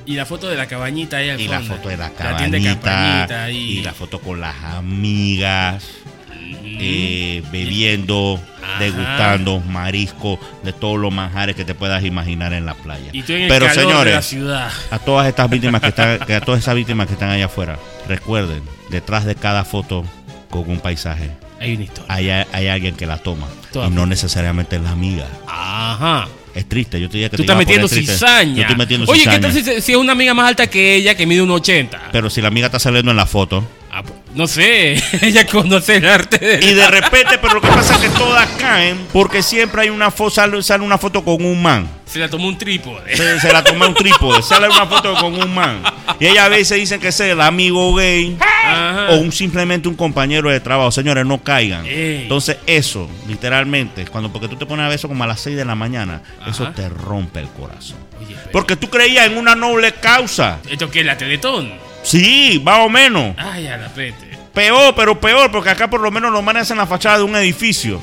Y, 0.05 0.15
la 0.15 0.25
foto 0.25 0.47
de 0.49 0.55
la 0.55 0.65
cabañita 0.67 1.17
ahí 1.17 1.29
al 1.29 1.39
Y 1.39 1.47
la 1.47 1.61
foto 1.61 1.89
de 1.89 1.97
la 1.97 2.09
La 2.19 2.37
tienda 2.37 2.57
de 2.57 2.63
cabañita. 2.63 2.81
cabañita 2.81 3.43
ahí. 3.43 3.79
y 3.79 3.81
la 3.83 3.93
foto 3.93 4.19
con 4.19 4.39
las 4.41 4.55
amigas. 4.63 5.83
Eh, 6.79 7.43
bebiendo, 7.51 8.39
Ajá. 8.63 8.79
degustando 8.79 9.59
marisco, 9.61 10.39
de 10.63 10.73
todos 10.73 10.99
los 10.99 11.13
manjares 11.13 11.55
que 11.55 11.65
te 11.65 11.73
puedas 11.75 12.03
imaginar 12.03 12.53
en 12.53 12.65
la 12.65 12.73
playa. 12.73 13.09
Y 13.13 13.19
el 13.19 13.25
Pero 13.25 13.47
calor 13.47 13.59
de 13.59 13.65
la 13.65 13.73
señores, 13.73 14.25
ciudad. 14.25 14.71
a 14.91 14.99
todas 14.99 15.27
estas 15.27 15.49
víctimas 15.49 15.81
que 15.81 15.87
están, 15.89 16.19
a 16.21 16.41
todas 16.41 16.61
esas 16.61 16.75
víctimas 16.75 17.07
que 17.07 17.13
están 17.13 17.29
allá 17.29 17.45
afuera, 17.45 17.77
recuerden, 18.07 18.61
detrás 18.89 19.25
de 19.25 19.35
cada 19.35 19.63
foto 19.65 20.03
con 20.49 20.69
un 20.69 20.79
paisaje, 20.79 21.31
Hay 21.59 21.75
una 21.75 21.83
historia. 21.85 22.05
hay, 22.13 22.29
hay 22.53 22.67
alguien 22.67 22.95
que 22.95 23.05
la 23.05 23.17
toma 23.17 23.47
Toda 23.71 23.87
y 23.87 23.89
no 23.91 24.05
necesariamente 24.05 24.75
es 24.77 24.81
la 24.81 24.91
amiga. 24.91 25.25
Ajá. 25.47 26.27
Es 26.55 26.67
triste, 26.67 26.99
yo 26.99 27.07
te 27.07 27.13
diría 27.17 27.29
que 27.29 27.37
Tú 27.37 27.43
te 27.43 27.51
estás 27.51 27.57
metiendo 27.57 27.87
cizaña. 27.87 28.55
Yo 28.55 28.61
estoy 28.63 28.77
metiendo 28.77 29.05
Oye, 29.11 29.23
¿qué 29.25 29.29
cizaña. 29.29 29.41
tal 29.41 29.53
si, 29.75 29.81
si 29.81 29.91
es 29.91 29.97
una 29.97 30.13
amiga 30.13 30.33
más 30.33 30.47
alta 30.47 30.65
que 30.67 30.95
ella 30.95 31.13
que 31.15 31.27
mide 31.27 31.41
un 31.43 31.51
80? 31.51 32.09
Pero 32.11 32.31
si 32.31 32.41
la 32.41 32.47
amiga 32.47 32.65
está 32.65 32.79
saliendo 32.79 33.11
en 33.11 33.17
la 33.17 33.27
foto. 33.27 33.63
No 34.37 34.45
sé, 34.45 35.01
ella 35.23 35.47
conoce 35.47 35.95
el 35.95 36.07
arte 36.07 36.37
de... 36.37 36.63
Y 36.63 36.75
de 36.75 36.87
repente, 36.87 37.39
pero 37.41 37.55
lo 37.55 37.61
que 37.61 37.69
pasa 37.69 37.95
es 37.95 38.01
que 38.01 38.09
todas 38.09 38.47
caen 38.59 39.07
porque 39.11 39.41
siempre 39.41 39.81
hay 39.81 39.89
una 39.89 40.11
foto, 40.11 40.29
sale, 40.29 40.61
sale 40.61 40.83
una 40.83 40.99
foto 40.99 41.23
con 41.23 41.43
un 41.43 41.59
man. 41.59 41.89
Se 42.05 42.19
la 42.19 42.29
tomó 42.29 42.47
un 42.47 42.55
trípode. 42.55 43.17
Se, 43.17 43.39
se 43.39 43.51
la 43.51 43.63
toma 43.63 43.87
un 43.87 43.95
trípode, 43.95 44.43
sale 44.43 44.69
una 44.69 44.85
foto 44.85 45.15
con 45.15 45.33
un 45.33 45.55
man. 45.55 45.81
Y 46.19 46.27
ella 46.27 46.45
a 46.45 46.49
veces 46.49 46.77
dicen 46.77 46.99
que 46.99 47.07
es 47.07 47.19
el 47.19 47.41
amigo 47.41 47.95
gay 47.95 48.37
Ajá. 48.39 49.07
o 49.09 49.15
un, 49.17 49.31
simplemente 49.31 49.89
un 49.89 49.95
compañero 49.95 50.51
de 50.51 50.59
trabajo. 50.59 50.91
Señores, 50.91 51.25
no 51.25 51.41
caigan. 51.41 51.87
Ey. 51.87 52.21
Entonces, 52.21 52.57
eso, 52.67 53.09
literalmente, 53.27 54.05
cuando 54.05 54.31
porque 54.31 54.47
tú 54.47 54.55
te 54.55 54.67
pones 54.67 54.85
a 54.85 54.89
ver 54.89 54.99
eso 54.99 55.07
como 55.07 55.23
a 55.23 55.27
las 55.27 55.41
6 55.41 55.57
de 55.57 55.65
la 55.65 55.73
mañana, 55.73 56.21
eso 56.47 56.69
te 56.73 56.87
rompe 56.89 57.39
el 57.39 57.49
corazón. 57.49 57.97
Oye, 58.23 58.35
Porque 58.51 58.75
tú 58.75 58.87
creías 58.87 59.25
en 59.25 59.35
una 59.35 59.55
noble 59.55 59.93
causa. 59.93 60.59
¿Esto 60.69 60.91
qué 60.91 60.99
es 60.99 61.07
la 61.07 61.17
Teletón? 61.17 61.87
Sí, 62.03 62.61
más 62.63 62.85
o 62.85 62.89
menos. 62.89 63.35
Ay, 63.37 63.67
a 63.67 63.75
la 63.75 63.89
pete. 63.89 64.26
Peor, 64.57 64.95
pero 64.95 65.19
peor, 65.21 65.51
porque 65.51 65.69
acá 65.69 65.87
por 65.87 66.01
lo 66.01 66.09
menos 66.09 66.31
los 66.31 66.43
manes 66.43 66.63
hacen 66.63 66.77
la 66.77 66.87
fachada 66.87 67.19
de 67.19 67.23
un 67.23 67.35
edificio. 67.35 68.01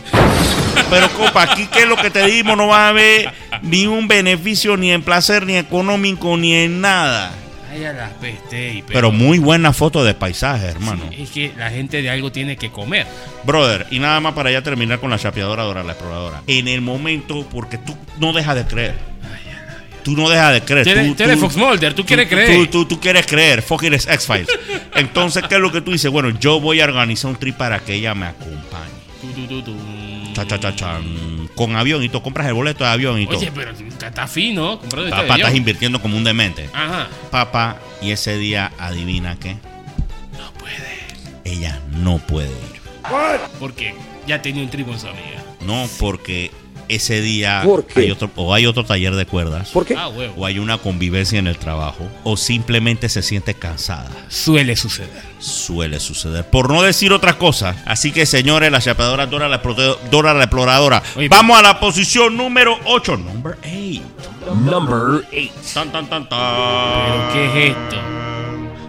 Pero, 0.88 1.10
copa, 1.10 1.42
aquí, 1.42 1.66
¿qué 1.66 1.82
es 1.82 1.88
lo 1.88 1.96
que 1.96 2.10
te 2.10 2.24
dimos? 2.28 2.56
No 2.56 2.68
va 2.68 2.86
a 2.86 2.88
haber 2.90 3.32
ni 3.62 3.88
un 3.88 4.06
beneficio, 4.06 4.76
ni 4.76 4.92
en 4.92 5.02
placer, 5.02 5.44
ni 5.46 5.56
económico, 5.56 6.36
ni 6.36 6.54
en 6.54 6.80
nada. 6.80 7.32
Ay, 7.72 7.84
a 7.86 7.92
las 7.92 8.12
peste. 8.12 8.72
y 8.72 8.82
Pero 8.82 9.10
muy 9.10 9.40
buena 9.40 9.72
foto 9.72 10.04
de 10.04 10.14
paisaje, 10.14 10.66
hermano. 10.66 11.02
Es 11.10 11.30
que 11.30 11.52
la 11.56 11.70
gente 11.70 12.02
de 12.02 12.08
algo 12.08 12.30
tiene 12.30 12.56
que 12.56 12.70
comer. 12.70 13.08
Brother, 13.42 13.88
y 13.90 13.98
nada 13.98 14.20
más 14.20 14.34
para 14.34 14.52
ya 14.52 14.62
terminar 14.62 15.00
con 15.00 15.10
la 15.10 15.18
chapeadora 15.18 15.64
Dora 15.64 15.82
la 15.82 15.94
exploradora. 15.94 16.42
En 16.46 16.68
el 16.68 16.82
momento, 16.82 17.44
porque 17.50 17.78
tú 17.78 17.96
no 18.20 18.32
dejas 18.32 18.54
de 18.54 18.64
creer. 18.64 19.13
Tú 20.04 20.12
no 20.16 20.28
dejas 20.28 20.52
de 20.52 20.60
creer. 20.62 20.84
Tú 20.84 20.90
eres- 20.90 21.06
Tú- 21.08 21.14
tú 21.16 21.22
eres 21.24 21.34
tú- 21.36 21.40
Fox 21.40 21.56
Mulder, 21.56 21.94
tú 21.94 22.04
quieres 22.04 22.28
tú- 22.28 22.34
creer. 22.36 22.56
Tú, 22.56 22.66
tú- 22.66 22.84
tú 22.86 23.00
quieres 23.00 23.26
creer. 23.26 23.62
Fucking 23.62 23.94
es 23.94 24.06
X-Files. 24.06 24.48
Entonces, 24.94 25.42
¿qué 25.48 25.54
es 25.56 25.60
lo 25.60 25.72
que 25.72 25.80
tú 25.80 25.90
dices? 25.92 26.10
Bueno, 26.10 26.30
yo 26.38 26.60
voy 26.60 26.80
a 26.80 26.84
organizar 26.84 27.30
un 27.30 27.36
trip 27.36 27.56
para 27.56 27.80
que 27.80 27.94
ella 27.94 28.14
me 28.14 28.26
acompañe. 28.26 28.92
Tu, 29.34 29.46
tu, 29.46 29.62
tu. 29.62 29.74
Cha, 30.34 30.46
cha, 30.46 30.60
cha, 30.60 30.74
chan. 30.76 31.48
Con 31.54 31.74
avión 31.76 32.02
y 32.02 32.08
tú 32.08 32.20
compras 32.20 32.46
el 32.48 32.54
boleto 32.54 32.84
de 32.84 32.90
avión 32.90 33.20
y 33.20 33.26
todo. 33.26 33.38
Oye, 33.38 33.50
pero 33.54 33.70
está, 33.70 34.08
está 34.08 34.26
fino. 34.26 34.78
comprando 34.80 35.08
este 35.08 35.22
Papá, 35.22 35.36
estás 35.36 35.54
invirtiendo 35.54 36.00
como 36.02 36.16
un 36.16 36.24
demente. 36.24 36.68
Ajá. 36.72 37.08
Papá, 37.30 37.78
y 38.02 38.10
ese 38.10 38.36
día, 38.36 38.72
adivina 38.78 39.36
qué. 39.40 39.56
No 40.36 40.52
puede. 40.58 40.98
Ella 41.44 41.80
no 41.92 42.18
puede 42.18 42.48
ir. 42.50 42.80
Porque 43.58 43.94
ya 44.26 44.42
tenía 44.42 44.62
un 44.62 44.70
tribu 44.70 44.90
con 44.90 45.00
su 45.00 45.06
amiga. 45.08 45.42
No, 45.64 45.88
porque 45.98 46.50
ese 46.88 47.20
día 47.20 47.64
hay 47.94 48.10
otro, 48.10 48.30
o 48.36 48.54
hay 48.54 48.66
otro 48.66 48.84
taller 48.84 49.14
de 49.14 49.26
cuerdas. 49.26 49.70
¿Por 49.70 49.86
qué? 49.86 49.94
Ah, 49.96 50.08
o 50.08 50.46
hay 50.46 50.58
una 50.58 50.78
convivencia 50.78 51.38
en 51.38 51.46
el 51.46 51.58
trabajo, 51.58 52.08
o 52.22 52.36
simplemente 52.36 53.08
se 53.08 53.22
siente 53.22 53.54
cansada. 53.54 54.10
Suele 54.28 54.76
suceder. 54.76 55.22
Suele 55.38 56.00
suceder. 56.00 56.48
Por 56.48 56.70
no 56.70 56.82
decir 56.82 57.12
otra 57.12 57.38
cosa. 57.38 57.76
Así 57.84 58.12
que, 58.12 58.26
señores, 58.26 58.70
la 58.72 58.80
chapeadora 58.80 59.26
Dora 59.26 59.48
la, 59.48 59.60
Dora 60.10 60.34
la 60.34 60.44
exploradora. 60.44 61.02
Oye, 61.16 61.28
Vamos 61.28 61.58
a 61.58 61.62
la 61.62 61.80
posición 61.80 62.36
número 62.36 62.78
8. 62.84 63.16
Number 63.16 63.56
8. 63.62 64.54
Number 64.54 65.26
8. 65.32 65.52
Tan, 65.74 65.92
tan, 65.92 66.08
tan, 66.08 66.28
tan. 66.28 67.06
¿Pero 67.06 67.32
qué 67.32 67.70
es 67.70 67.76
esto? 67.76 68.13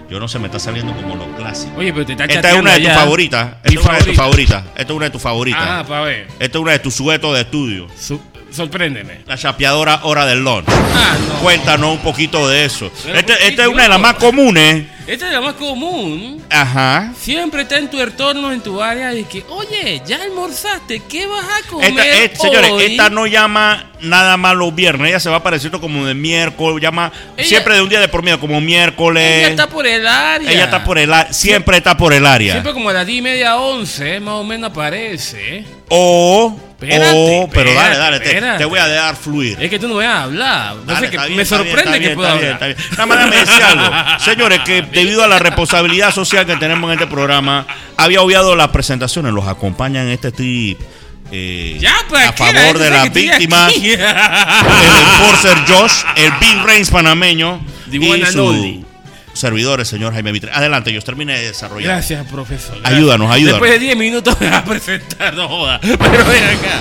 Yo 0.09 0.19
no 0.19 0.27
sé, 0.27 0.37
me 0.39 0.45
está 0.47 0.59
saliendo 0.59 0.93
como 0.95 1.15
lo 1.15 1.25
clásico. 1.35 1.73
Oye, 1.77 1.91
pero 1.91 2.05
te 2.05 2.11
está 2.13 2.25
Esta 2.25 2.49
es 2.51 2.55
una 2.59 2.73
de 2.73 2.79
tus 2.81 2.93
favoritas. 2.93 3.47
Esta 3.63 3.79
es 3.79 3.85
una 3.85 3.97
de 3.97 4.03
tus 4.03 4.15
favorita. 4.15 4.53
favoritas. 4.55 4.63
Esta 4.75 4.81
es 4.83 4.89
una 4.97 5.05
de 5.05 5.11
tus 5.11 5.21
favoritas. 5.21 5.61
Ajá, 5.61 5.83
para 5.85 6.01
ver. 6.01 6.27
Esta 6.39 6.57
es 6.57 6.61
una 6.61 6.71
de 6.73 6.79
tus 6.79 6.93
suetos 6.93 7.33
de 7.33 7.41
estudio. 7.41 7.87
Su- 7.99 8.21
sorpréndeme. 8.51 9.21
La 9.25 9.37
chapeadora 9.37 10.01
hora 10.03 10.25
del 10.25 10.43
lunch. 10.43 10.65
Ah, 10.69 11.15
no. 11.27 11.33
Cuéntanos 11.39 11.91
un 11.91 11.99
poquito 11.99 12.47
de 12.47 12.65
eso. 12.65 12.91
Pero 13.03 13.17
Esta 13.17 13.33
¿por 13.33 13.41
qué 13.41 13.47
esta 13.49 13.61
es 13.63 13.67
una 13.67 13.83
de 13.83 13.89
las 13.89 13.99
más 13.99 14.13
comunes. 14.15 14.85
Esta 15.07 15.27
es 15.27 15.33
la 15.33 15.41
más 15.41 15.53
común. 15.53 16.43
Ajá. 16.49 17.11
Siempre 17.19 17.61
está 17.61 17.77
en 17.77 17.89
tu 17.91 17.99
entorno, 18.01 18.51
en 18.51 18.61
tu 18.61 18.81
área, 18.81 19.09
de 19.11 19.23
que, 19.25 19.43
oye, 19.49 20.01
ya 20.05 20.21
almorzaste, 20.23 21.01
¿qué 21.07 21.27
vas 21.27 21.45
a 21.45 21.67
comer 21.69 21.89
Esta, 21.91 22.05
eh, 22.23 22.31
señores, 22.35 22.71
esta 22.79 23.09
no 23.11 23.27
llama 23.27 23.91
nada 24.01 24.35
más 24.37 24.55
los 24.55 24.73
viernes. 24.73 25.09
Ella 25.09 25.19
se 25.19 25.29
va 25.29 25.37
apareciendo 25.37 25.79
como 25.79 26.05
de 26.07 26.15
miércoles. 26.15 26.81
Llama 26.81 27.11
Ella- 27.37 27.47
siempre 27.47 27.75
de 27.75 27.81
un 27.83 27.89
día 27.89 27.99
de 27.99 28.07
por 28.07 28.23
medio, 28.23 28.39
como 28.39 28.59
miércoles. 28.61 29.23
Ella 29.39 29.47
está 29.49 29.67
por 29.69 29.85
el 29.85 30.07
área. 30.07 30.51
Ella 30.51 30.63
está 30.65 30.83
por 30.83 30.97
el 30.97 31.13
área. 31.13 31.31
Siempre 31.33 31.77
está 31.77 31.95
por 31.95 32.11
el 32.11 32.25
área. 32.25 32.53
Siempre 32.53 32.73
como 32.73 32.89
a 32.89 32.93
las 32.93 33.05
10 33.05 33.19
y 33.19 33.21
media, 33.21 33.57
11, 33.57 34.19
más 34.19 34.33
o 34.35 34.43
menos 34.43 34.71
aparece. 34.71 35.65
O. 35.89 36.55
Espérate. 36.75 37.47
Pero 37.53 37.73
dale, 37.73 37.93
espérate, 38.17 38.41
dale. 38.41 38.57
te- 38.57 38.65
voy 38.65 38.79
a 38.79 38.87
dejar 38.87 39.15
fluir. 39.15 39.57
Es 39.61 39.69
que 39.69 39.79
tú 39.79 39.87
no 39.87 39.95
vas 39.95 40.07
a 40.07 40.23
hablar. 40.23 40.75
No 40.75 40.83
Dale, 40.83 40.99
sé, 40.99 41.09
que 41.09 41.15
está 41.15 41.27
bien, 41.27 41.37
me 41.37 41.43
bien, 41.43 41.45
sorprende 41.45 41.99
que 42.01 42.09
pueda 42.09 42.31
hablar. 42.33 42.59
bien. 42.59 42.75
Nada 42.91 43.05
más 43.05 43.31
decir 43.31 43.63
algo. 43.63 44.19
Señores, 44.19 44.59
que 44.59 44.81
debido 44.95 45.23
a 45.23 45.27
la 45.27 45.37
responsabilidad 45.39 46.13
social 46.13 46.45
que 46.45 46.55
tenemos 46.55 46.91
en 46.91 46.99
este 46.99 47.07
programa, 47.11 47.67
había 47.97 48.21
obviado 48.21 48.55
las 48.55 48.69
presentaciones. 48.69 49.33
Los 49.33 49.47
acompañan 49.47 50.07
en 50.07 50.13
este 50.13 50.31
trip. 50.31 50.79
eh, 51.31 51.77
Ya, 51.79 51.95
pues 52.09 52.25
a 52.27 52.33
favor 52.33 52.77
de 52.79 52.89
las 52.89 53.13
víctimas. 53.13 53.73
el 53.75 53.99
enforcer 53.99 55.57
Josh, 55.67 55.93
el 56.15 56.31
Big 56.39 56.63
Reigns 56.65 56.89
panameño 56.89 57.61
The 57.89 57.97
y 57.97 58.25
su 58.25 58.85
servidor, 59.33 59.79
el 59.81 59.85
señor 59.85 60.13
Jaime 60.13 60.31
Mitre. 60.31 60.51
Adelante, 60.53 60.93
yo 60.93 61.01
termine 61.01 61.37
de 61.37 61.47
desarrollar. 61.47 61.83
Gracias, 61.95 62.25
profesor. 62.27 62.77
Ayúdanos, 62.83 63.29
ayúdanos. 63.29 63.59
Después 63.61 63.71
de 63.71 63.79
10 63.79 63.97
minutos 63.97 64.39
me 64.39 64.49
va 64.49 64.57
a 64.59 64.65
presentar, 64.65 65.33
no 65.33 65.47
joda. 65.49 65.79
Pero 65.81 65.99
ven 65.99 66.43
acá. 66.43 66.79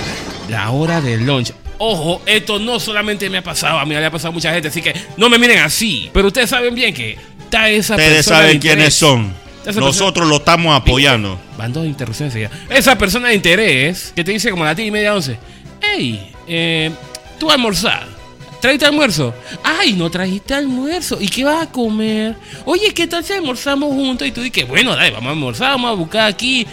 La 0.49 0.69
hora 0.71 1.01
del 1.01 1.25
lunch. 1.25 1.51
Ojo, 1.77 2.21
esto 2.25 2.57
no 2.59 2.79
solamente 2.79 3.29
me 3.29 3.39
ha 3.39 3.43
pasado, 3.43 3.77
a 3.79 3.85
mí 3.85 3.93
le 3.93 4.05
ha 4.05 4.09
pasado 4.11 4.29
a 4.29 4.31
mucha 4.31 4.53
gente, 4.53 4.69
así 4.69 4.81
que 4.81 4.93
no 5.17 5.27
me 5.27 5.37
miren 5.37 5.59
así. 5.59 6.09
Pero 6.13 6.27
ustedes 6.27 6.49
saben 6.49 6.73
bien 6.73 6.93
que 6.93 7.17
está 7.45 7.69
esa 7.69 7.93
Ustedes 7.95 8.15
persona 8.17 8.39
de 8.39 8.43
saben 8.43 8.55
interés. 8.55 8.75
quiénes 8.75 8.93
son. 8.93 9.33
Esa 9.65 9.79
Nosotros 9.79 10.27
lo 10.27 10.35
estamos 10.37 10.75
apoyando. 10.75 11.39
Van 11.57 11.73
dos 11.73 11.85
interrupciones 11.85 12.33
seguidas. 12.33 12.51
Esa 12.69 12.97
persona 12.97 13.29
de 13.29 13.35
interés 13.35 14.13
que 14.15 14.23
te 14.23 14.31
dice 14.31 14.51
como 14.51 14.63
a 14.63 14.67
las 14.67 14.75
10 14.75 14.89
y 14.89 14.91
media, 14.91 15.15
11. 15.15 15.37
Hey, 15.81 16.31
eh, 16.47 16.91
tú 17.39 17.47
vas 17.47 17.53
a 17.53 17.55
almorzar. 17.55 18.15
¿Trajiste 18.61 18.85
almuerzo? 18.85 19.33
Ay, 19.63 19.93
no 19.93 20.09
trajiste 20.09 20.53
almuerzo. 20.53 21.17
¿Y 21.19 21.27
qué 21.27 21.43
vas 21.43 21.63
a 21.63 21.71
comer? 21.71 22.35
Oye, 22.65 22.93
¿qué 22.93 23.05
tal 23.07 23.23
si 23.23 23.33
almorzamos 23.33 23.89
juntos? 23.93 24.27
Y 24.27 24.31
tú 24.31 24.41
dices, 24.41 24.67
bueno, 24.67 24.95
dale, 24.95 25.11
vamos 25.11 25.27
a 25.29 25.31
almorzar, 25.31 25.69
vamos 25.71 25.91
a 25.91 25.93
buscar 25.93 26.27
aquí 26.27 26.65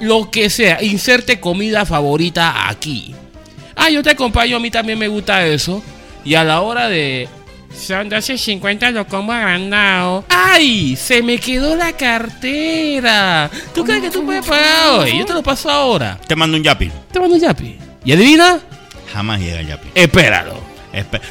lo 0.00 0.30
que 0.30 0.48
sea. 0.50 0.82
Inserte 0.82 1.40
comida 1.40 1.84
favorita 1.84 2.68
aquí. 2.68 3.14
Ah, 3.76 3.90
yo 3.90 4.02
te 4.02 4.10
acompaño, 4.10 4.56
a 4.56 4.60
mí 4.60 4.70
también 4.70 4.98
me 4.98 5.08
gusta 5.08 5.46
eso. 5.46 5.82
Y 6.24 6.34
a 6.34 6.44
la 6.44 6.60
hora 6.62 6.88
de... 6.88 7.28
Son 7.76 8.08
12.50, 8.08 8.92
lo 8.92 9.06
como 9.06 9.32
agrandado. 9.32 10.24
¡Ay! 10.28 10.96
Se 10.96 11.22
me 11.22 11.38
quedó 11.38 11.76
la 11.76 11.92
cartera. 11.92 13.50
¿Tú 13.74 13.84
crees 13.84 14.02
que 14.02 14.10
tú 14.10 14.24
puedes 14.24 14.46
pagar 14.46 15.00
hoy? 15.00 15.18
Yo 15.18 15.26
te 15.26 15.34
lo 15.34 15.42
paso 15.42 15.68
ahora. 15.70 16.18
Te 16.26 16.36
mando 16.36 16.56
un 16.56 16.62
yapi. 16.62 16.90
Te 17.12 17.20
mando 17.20 17.34
un 17.34 17.40
yapi. 17.40 17.76
¿Y 18.04 18.12
adivina? 18.12 18.60
Jamás 19.12 19.40
llega 19.40 19.60
el 19.60 19.66
yapi. 19.66 19.88
Espéralo. 19.94 20.63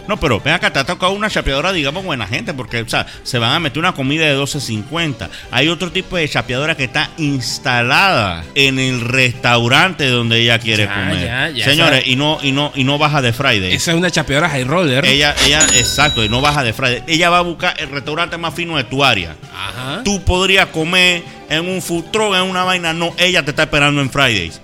No, 0.08 0.18
pero 0.20 0.40
ven 0.40 0.54
acá, 0.54 0.72
te 0.74 0.80
ha 0.80 0.84
tocado 0.84 1.12
una 1.14 1.30
chapeadora, 1.30 1.72
digamos, 1.72 2.04
buena 2.04 2.28
gente, 2.28 2.54
porque, 2.54 2.82
o 2.82 2.90
sea, 2.90 3.06
se 3.24 3.40
van 3.40 3.52
a 3.54 3.60
meter 3.60 3.80
una 3.80 3.94
comida 3.94 4.26
de 4.26 4.38
12.50. 4.38 5.30
Hay 5.52 5.68
otro 5.70 5.92
tipo 5.92 6.18
de 6.18 6.28
chapeadora 6.28 6.76
que 6.76 6.84
está 6.86 7.10
instalada 7.18 8.44
en 8.56 8.80
el 8.80 9.02
restaurante 9.02 10.08
donde 10.08 10.40
ella 10.42 10.60
quiere 10.60 10.84
Ya, 10.86 10.94
comer. 10.94 11.26
ya, 11.26 11.50
ya, 11.50 11.66
Señores, 11.66 12.04
y 12.08 12.16
no, 12.16 12.40
y 12.42 12.52
no, 12.52 12.72
y 12.76 12.84
no 12.84 12.98
baja 12.98 13.22
de 13.22 13.34
Friday. 13.34 13.74
Esa 13.74 13.92
es 13.92 13.98
una 13.98 14.12
chapeadora 14.12 14.50
high 14.50 14.64
roller. 14.66 15.06
Ella, 15.06 15.36
ella, 15.46 15.62
exacto, 15.76 16.24
y 16.24 16.30
no 16.30 16.42
baja 16.42 16.64
de 16.64 16.74
Friday. 16.74 17.04
Ella 17.08 17.30
va 17.30 17.40
a 17.40 17.42
buscar 17.42 17.76
el 17.80 17.90
restaurante 17.90 18.38
más 18.38 18.54
fino 18.54 18.78
de 18.78 18.84
tu 18.84 19.04
área. 19.04 19.36
Ajá. 19.56 20.02
Tú 20.04 20.22
podrías 20.24 20.68
comer 20.68 21.24
en 21.50 21.68
un 21.70 21.82
food 21.82 22.06
truck, 22.12 22.36
en 22.36 22.42
una 22.42 22.64
vaina. 22.64 22.94
No, 22.94 23.14
ella 23.18 23.44
te 23.44 23.52
está 23.52 23.64
esperando 23.64 24.02
en 24.02 24.10
Fridays. 24.10 24.62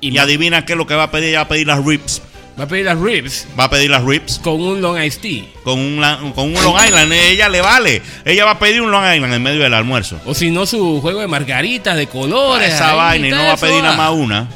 Y 0.00 0.10
Y, 0.10 0.18
adivina 0.18 0.64
qué 0.64 0.72
es 0.72 0.76
lo 0.76 0.86
que 0.86 0.94
va 0.94 1.04
a 1.04 1.10
pedir. 1.10 1.28
Ella 1.30 1.38
va 1.38 1.44
a 1.44 1.48
pedir 1.48 1.66
las 1.66 1.84
ribs. 1.84 2.20
Va 2.58 2.64
a 2.64 2.68
pedir 2.68 2.84
las 2.84 2.98
ribs 2.98 3.46
Va 3.58 3.64
a 3.64 3.70
pedir 3.70 3.90
las 3.90 4.04
ribs. 4.04 4.38
con 4.42 4.60
un 4.60 4.80
long 4.82 5.00
iced 5.02 5.20
tea. 5.22 5.44
con 5.64 5.78
un, 5.78 6.32
con 6.34 6.54
un 6.54 6.62
Long 6.62 6.76
Island. 6.86 7.12
Ella 7.12 7.48
le 7.48 7.60
vale. 7.62 8.02
Ella 8.24 8.44
va 8.44 8.52
a 8.52 8.58
pedir 8.58 8.82
un 8.82 8.90
Long 8.90 9.04
Island 9.14 9.32
en 9.32 9.42
medio 9.42 9.62
del 9.62 9.72
almuerzo. 9.74 10.20
O 10.26 10.34
si 10.34 10.50
no, 10.50 10.66
su 10.66 11.00
juego 11.00 11.20
de 11.20 11.28
margaritas, 11.28 11.96
de 11.96 12.06
colores. 12.08 12.74
Esa 12.74 12.94
vaina 12.94 13.28
y 13.28 13.30
no 13.30 13.38
va 13.38 13.52
a 13.52 13.56
pedir 13.56 13.82
nada 13.82 13.96
más 13.96 14.10
una. 14.10 14.48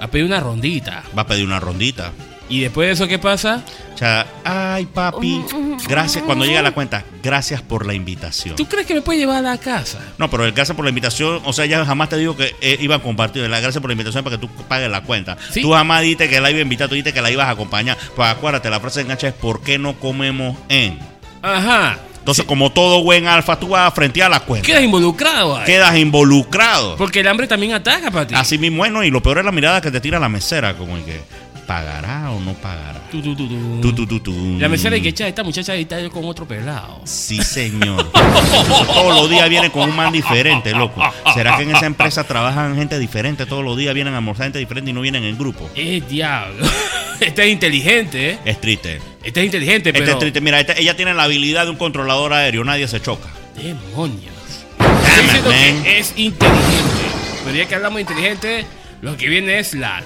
Va 0.00 0.04
a 0.06 0.10
pedir 0.10 0.26
una 0.26 0.40
rondita. 0.40 1.04
Va 1.16 1.22
a 1.22 1.26
pedir 1.26 1.44
una 1.46 1.60
rondita. 1.60 2.12
Y 2.48 2.60
después 2.60 2.86
de 2.86 2.92
eso, 2.92 3.08
¿qué 3.08 3.18
pasa? 3.18 3.62
O 3.94 3.98
sea, 3.98 4.26
ay 4.44 4.86
papi, 4.86 5.42
gracias. 5.88 6.22
Cuando 6.24 6.44
llega 6.44 6.62
la 6.62 6.72
cuenta, 6.72 7.04
gracias 7.22 7.62
por 7.62 7.86
la 7.86 7.94
invitación. 7.94 8.56
¿Tú 8.56 8.66
crees 8.66 8.86
que 8.86 8.94
me 8.94 9.02
puede 9.02 9.18
llevar 9.18 9.38
a 9.38 9.42
la 9.42 9.58
casa? 9.58 9.98
No, 10.18 10.30
pero 10.30 10.44
el 10.44 10.52
gracias 10.52 10.76
por 10.76 10.84
la 10.84 10.90
invitación, 10.90 11.40
o 11.44 11.52
sea, 11.52 11.66
ya 11.66 11.84
jamás 11.84 12.08
te 12.08 12.16
digo 12.16 12.36
que 12.36 12.54
eh, 12.60 12.76
iba 12.80 12.96
a 12.96 12.98
compartir. 13.00 13.48
La 13.48 13.60
gracias 13.60 13.80
por 13.80 13.88
la 13.88 13.94
invitación 13.94 14.22
para 14.22 14.36
que 14.36 14.46
tú 14.46 14.52
pagues 14.68 14.90
la 14.90 15.02
cuenta. 15.02 15.36
Sí. 15.50 15.62
Tú 15.62 15.72
jamás 15.72 16.02
dijiste 16.02 16.28
que 16.28 16.40
la 16.40 16.50
iba 16.50 16.58
a 16.58 16.62
invitar, 16.62 16.88
tú 16.88 16.94
dijiste 16.94 17.12
que 17.12 17.22
la 17.22 17.30
ibas 17.30 17.46
a 17.46 17.50
acompañar. 17.50 17.96
Pues 18.14 18.28
acuérdate, 18.28 18.70
la 18.70 18.80
frase 18.80 19.00
de 19.00 19.04
enganche 19.04 19.28
es 19.28 19.34
¿por 19.34 19.62
qué 19.62 19.78
no 19.78 19.98
comemos 19.98 20.56
en? 20.68 20.98
Ajá. 21.42 21.98
Entonces, 22.26 22.44
como 22.44 22.72
todo 22.72 23.04
buen 23.04 23.28
alfa, 23.28 23.56
tú 23.56 23.68
vas 23.68 23.86
a 23.86 23.90
frentear 23.92 24.28
la 24.28 24.40
cuenta. 24.40 24.66
Quedas 24.66 24.82
involucrado 24.82 25.58
ahí. 25.58 25.64
Quedas 25.64 25.96
involucrado. 25.96 26.96
Porque 26.96 27.20
el 27.20 27.28
hambre 27.28 27.46
también 27.46 27.72
ataca 27.72 28.10
para 28.10 28.26
ti. 28.26 28.34
Así 28.34 28.58
mismo 28.58 28.84
es, 28.84 28.90
¿no? 28.90 29.04
Y 29.04 29.12
lo 29.12 29.22
peor 29.22 29.38
es 29.38 29.44
la 29.44 29.52
mirada 29.52 29.80
que 29.80 29.92
te 29.92 30.00
tira 30.00 30.18
la 30.18 30.28
mesera, 30.28 30.74
como 30.76 30.96
el 30.96 31.04
que 31.04 31.20
pagará 31.66 32.30
o 32.30 32.40
no 32.40 32.54
pagará. 32.54 33.00
Tú, 33.10 33.20
tú, 33.22 34.06
tú, 34.06 34.20
tú. 34.20 34.56
La 34.58 34.68
mesera 34.68 34.96
y 34.96 35.02
que 35.02 35.08
echa 35.08 35.26
esta 35.26 35.42
muchacha 35.42 35.74
está 35.74 36.00
yo 36.00 36.10
con 36.10 36.24
otro 36.24 36.46
pelado. 36.46 37.00
Sí, 37.04 37.42
señor. 37.42 38.10
todos 38.12 39.14
los 39.14 39.30
días 39.30 39.48
vienen 39.48 39.70
con 39.70 39.88
un 39.90 39.96
man 39.96 40.12
diferente, 40.12 40.72
loco. 40.72 41.02
¿Será 41.34 41.56
que 41.56 41.64
en 41.64 41.74
esa 41.74 41.86
empresa 41.86 42.24
trabajan 42.24 42.76
gente 42.76 42.98
diferente? 42.98 43.46
Todos 43.46 43.64
los 43.64 43.76
días 43.76 43.94
vienen 43.94 44.14
a 44.14 44.18
almorzar 44.18 44.46
gente 44.46 44.58
diferente 44.58 44.90
y 44.90 44.94
no 44.94 45.00
vienen 45.00 45.24
en 45.24 45.36
grupo. 45.36 45.68
Eh, 45.74 46.02
diablo. 46.08 46.66
Esta 47.20 47.42
es 47.44 47.50
inteligente, 47.52 48.30
¿eh? 48.32 48.38
Es 48.44 48.60
triste. 48.60 49.00
Esta 49.24 49.40
es 49.40 49.46
inteligente, 49.46 49.88
Este 49.90 50.00
pero. 50.00 50.12
es 50.12 50.18
triste. 50.18 50.40
Mira, 50.40 50.60
este- 50.60 50.80
ella 50.80 50.94
tiene 50.96 51.14
la 51.14 51.24
habilidad 51.24 51.64
de 51.64 51.70
un 51.70 51.76
controlador 51.76 52.32
aéreo. 52.32 52.62
Nadie 52.64 52.86
se 52.88 53.00
choca. 53.00 53.28
Demonios. 53.56 54.34
Damn 54.78 54.94
Estoy 54.98 55.24
it, 55.24 55.24
diciendo 55.24 55.50
man. 55.50 55.82
que 55.84 55.98
es 55.98 56.12
inteligente. 56.16 57.04
Pero 57.44 57.56
ya 57.56 57.66
que 57.66 57.74
hablamos 57.74 57.96
de 57.96 58.00
inteligente, 58.02 58.66
lo 59.00 59.16
que 59.16 59.28
viene 59.28 59.58
es 59.58 59.72
la 59.74 60.02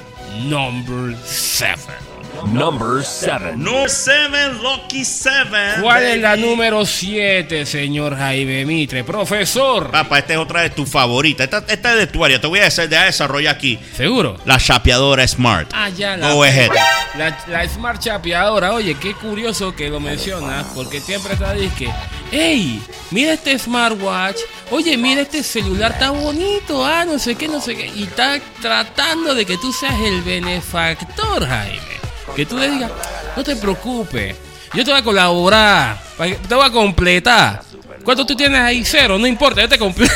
number 0.49 1.15
7. 1.17 2.20
Number 2.47 3.05
7. 3.05 3.53
No 3.57 3.89
7, 3.89 4.55
Lucky 4.63 5.05
7. 5.05 5.81
¿Cuál 5.83 6.03
es 6.05 6.21
la 6.21 6.37
número 6.37 6.85
7, 6.85 7.67
señor 7.67 8.17
Jaime 8.17 8.65
Mitre? 8.65 9.05
Profesor. 9.05 9.91
Papá, 9.91 10.19
esta 10.19 10.33
es 10.35 10.39
otra 10.39 10.63
de 10.63 10.71
tus 10.71 10.89
favoritas. 10.89 11.45
Esta, 11.45 11.65
esta 11.73 11.93
es 11.93 11.99
de 11.99 12.07
tu 12.07 12.25
área. 12.25 12.41
Te 12.41 12.47
voy 12.47 12.61
a 12.61 12.67
hacer 12.67 12.89
de 12.89 12.99
desarrollar 12.99 13.55
aquí. 13.55 13.79
¿Seguro? 13.97 14.37
La 14.45 14.59
chapeadora 14.59 15.27
Smart. 15.27 15.71
Ah, 15.73 15.89
ya 15.89 16.17
la, 16.17 16.33
Go 16.33 16.45
ahead. 16.45 16.71
la, 17.17 17.37
la 17.49 17.69
Smart 17.69 18.01
Chapeadora. 18.01 18.73
Oye, 18.73 18.95
qué 18.95 19.15
curioso 19.15 19.75
que 19.75 19.89
lo 19.89 20.01
mencionas, 20.01 20.67
porque 20.75 21.01
siempre 21.01 21.35
está 21.35 21.55
que, 21.77 21.91
hey, 22.33 22.83
mira 23.11 23.35
este 23.35 23.59
smartwatch. 23.59 24.39
Oye, 24.71 24.97
mira 24.97 25.23
este 25.23 25.43
celular 25.43 25.99
tan 25.99 26.21
bonito. 26.21 26.85
Ah, 26.85 27.05
no 27.05 27.19
sé 27.19 27.35
qué, 27.35 27.49
no 27.49 27.61
sé 27.61 27.77
qué. 27.77 27.87
Y 27.95 28.05
está 28.05 28.39
tratando 28.61 29.35
de 29.35 29.45
que 29.45 29.57
tú 29.59 29.73
seas 29.73 29.99
el 30.01 30.23
benefactor, 30.23 31.47
Jaime. 31.47 32.00
Que 32.37 32.47
tú 32.47 32.57
le 32.59 32.71
digas, 32.71 32.91
no 33.37 33.43
te 33.45 33.57
preocupes. 33.57 34.37
Yo 34.75 34.85
te 34.85 34.91
voy 34.91 35.01
a 35.01 35.05
colaborar. 35.05 36.01
Te 36.49 36.55
voy 36.55 36.65
a 36.67 36.71
completar. 36.71 37.63
¿Cuánto 38.05 38.25
tú 38.25 38.35
tienes 38.37 38.61
ahí? 38.61 38.85
Cero, 38.85 39.19
no 39.19 39.27
importa, 39.27 39.61
yo 39.63 39.69
te 39.69 39.79
completo. 39.79 40.13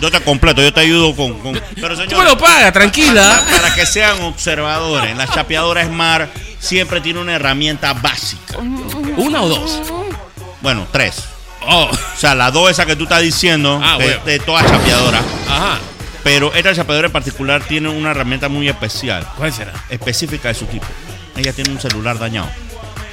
Yo 0.00 0.12
te 0.12 0.20
completo, 0.20 0.62
yo 0.62 0.72
te 0.72 0.78
ayudo 0.80 1.12
con. 1.16 1.36
con- 1.40 1.60
Pero 1.74 1.94
Tú 1.94 2.00
me 2.02 2.06
señor, 2.08 2.24
lo 2.24 2.38
pagas, 2.38 2.72
tranquila. 2.72 3.42
para 3.50 3.74
que 3.74 3.84
sean 3.84 4.22
observadores, 4.22 5.16
la 5.16 5.26
chapeadora 5.26 5.84
Smart 5.84 6.30
siempre 6.60 7.00
tiene 7.00 7.18
una 7.18 7.34
herramienta 7.34 7.94
básica. 7.94 8.58
¿Una 8.58 9.42
o 9.42 9.48
dos? 9.48 9.80
Bueno, 10.60 10.86
tres. 10.92 11.24
Oh, 11.66 11.90
O 11.90 12.16
sea, 12.16 12.36
la 12.36 12.52
dos 12.52 12.70
esa 12.70 12.86
que 12.86 12.94
tú 12.94 13.02
estás 13.04 13.22
diciendo, 13.22 13.80
Ah, 13.82 13.98
de, 13.98 14.04
bueno. 14.04 14.20
de 14.24 14.38
toda 14.38 14.64
chapeadora. 14.64 15.18
ajá. 15.48 15.78
Pero 16.28 16.52
esta 16.52 16.74
chapeadora 16.74 17.06
en 17.06 17.12
particular 17.12 17.62
tiene 17.62 17.88
una 17.88 18.10
herramienta 18.10 18.50
muy 18.50 18.68
especial, 18.68 19.26
¿Cuál 19.38 19.50
será? 19.50 19.72
específica 19.88 20.48
de 20.48 20.54
su 20.54 20.66
tipo. 20.66 20.84
Ella 21.34 21.54
tiene 21.54 21.70
un 21.70 21.80
celular 21.80 22.18
dañado. 22.18 22.50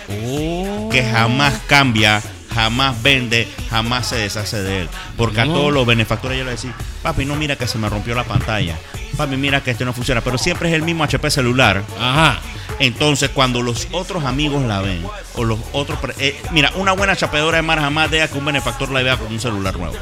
Oh. 0.10 0.90
que 0.92 1.02
jamás 1.02 1.54
cambia, 1.66 2.22
jamás 2.54 3.02
vende, 3.02 3.48
jamás 3.70 4.08
se 4.10 4.18
deshace 4.18 4.62
de 4.62 4.82
él. 4.82 4.90
Porque 5.16 5.40
a 5.40 5.46
todos 5.46 5.72
los 5.72 5.86
benefactores 5.86 6.38
yo 6.38 6.44
le 6.44 6.52
decía, 6.52 6.76
papi, 7.04 7.24
no 7.24 7.38
mira 7.38 7.56
que 7.56 7.68
se 7.68 7.78
me 7.78 7.88
rompió 7.88 8.16
la 8.16 8.26
pantalla. 8.26 8.78
Papi, 9.16 9.38
mira 9.38 9.64
que 9.64 9.72
este 9.72 9.86
no 9.86 9.94
funciona. 9.94 10.22
Pero 10.22 10.38
siempre 10.38 10.70
es 10.70 10.76
el 10.76 10.82
mismo 10.82 11.04
HP 11.04 11.30
celular. 11.32 11.84
Ajá. 12.00 12.40
Entonces, 12.80 13.30
cuando 13.30 13.62
los 13.62 13.88
otros 13.92 14.26
amigos 14.26 14.64
la 14.64 14.82
ven, 14.82 15.02
o 15.36 15.44
los 15.44 15.60
otros. 15.72 15.98
eh, 16.20 16.40
mira, 16.52 16.72
una 16.76 16.92
buena 16.92 17.16
chapeadora 17.16 17.58
de 17.58 17.62
mar 17.64 17.80
jamás 17.80 18.12
deja 18.12 18.28
que 18.28 18.38
un 18.38 18.46
benefactor 18.46 18.92
la 18.92 19.02
vea 19.02 19.18
con 19.18 19.28
un 19.32 19.40
celular 19.40 19.78
nuevo. 19.78 19.96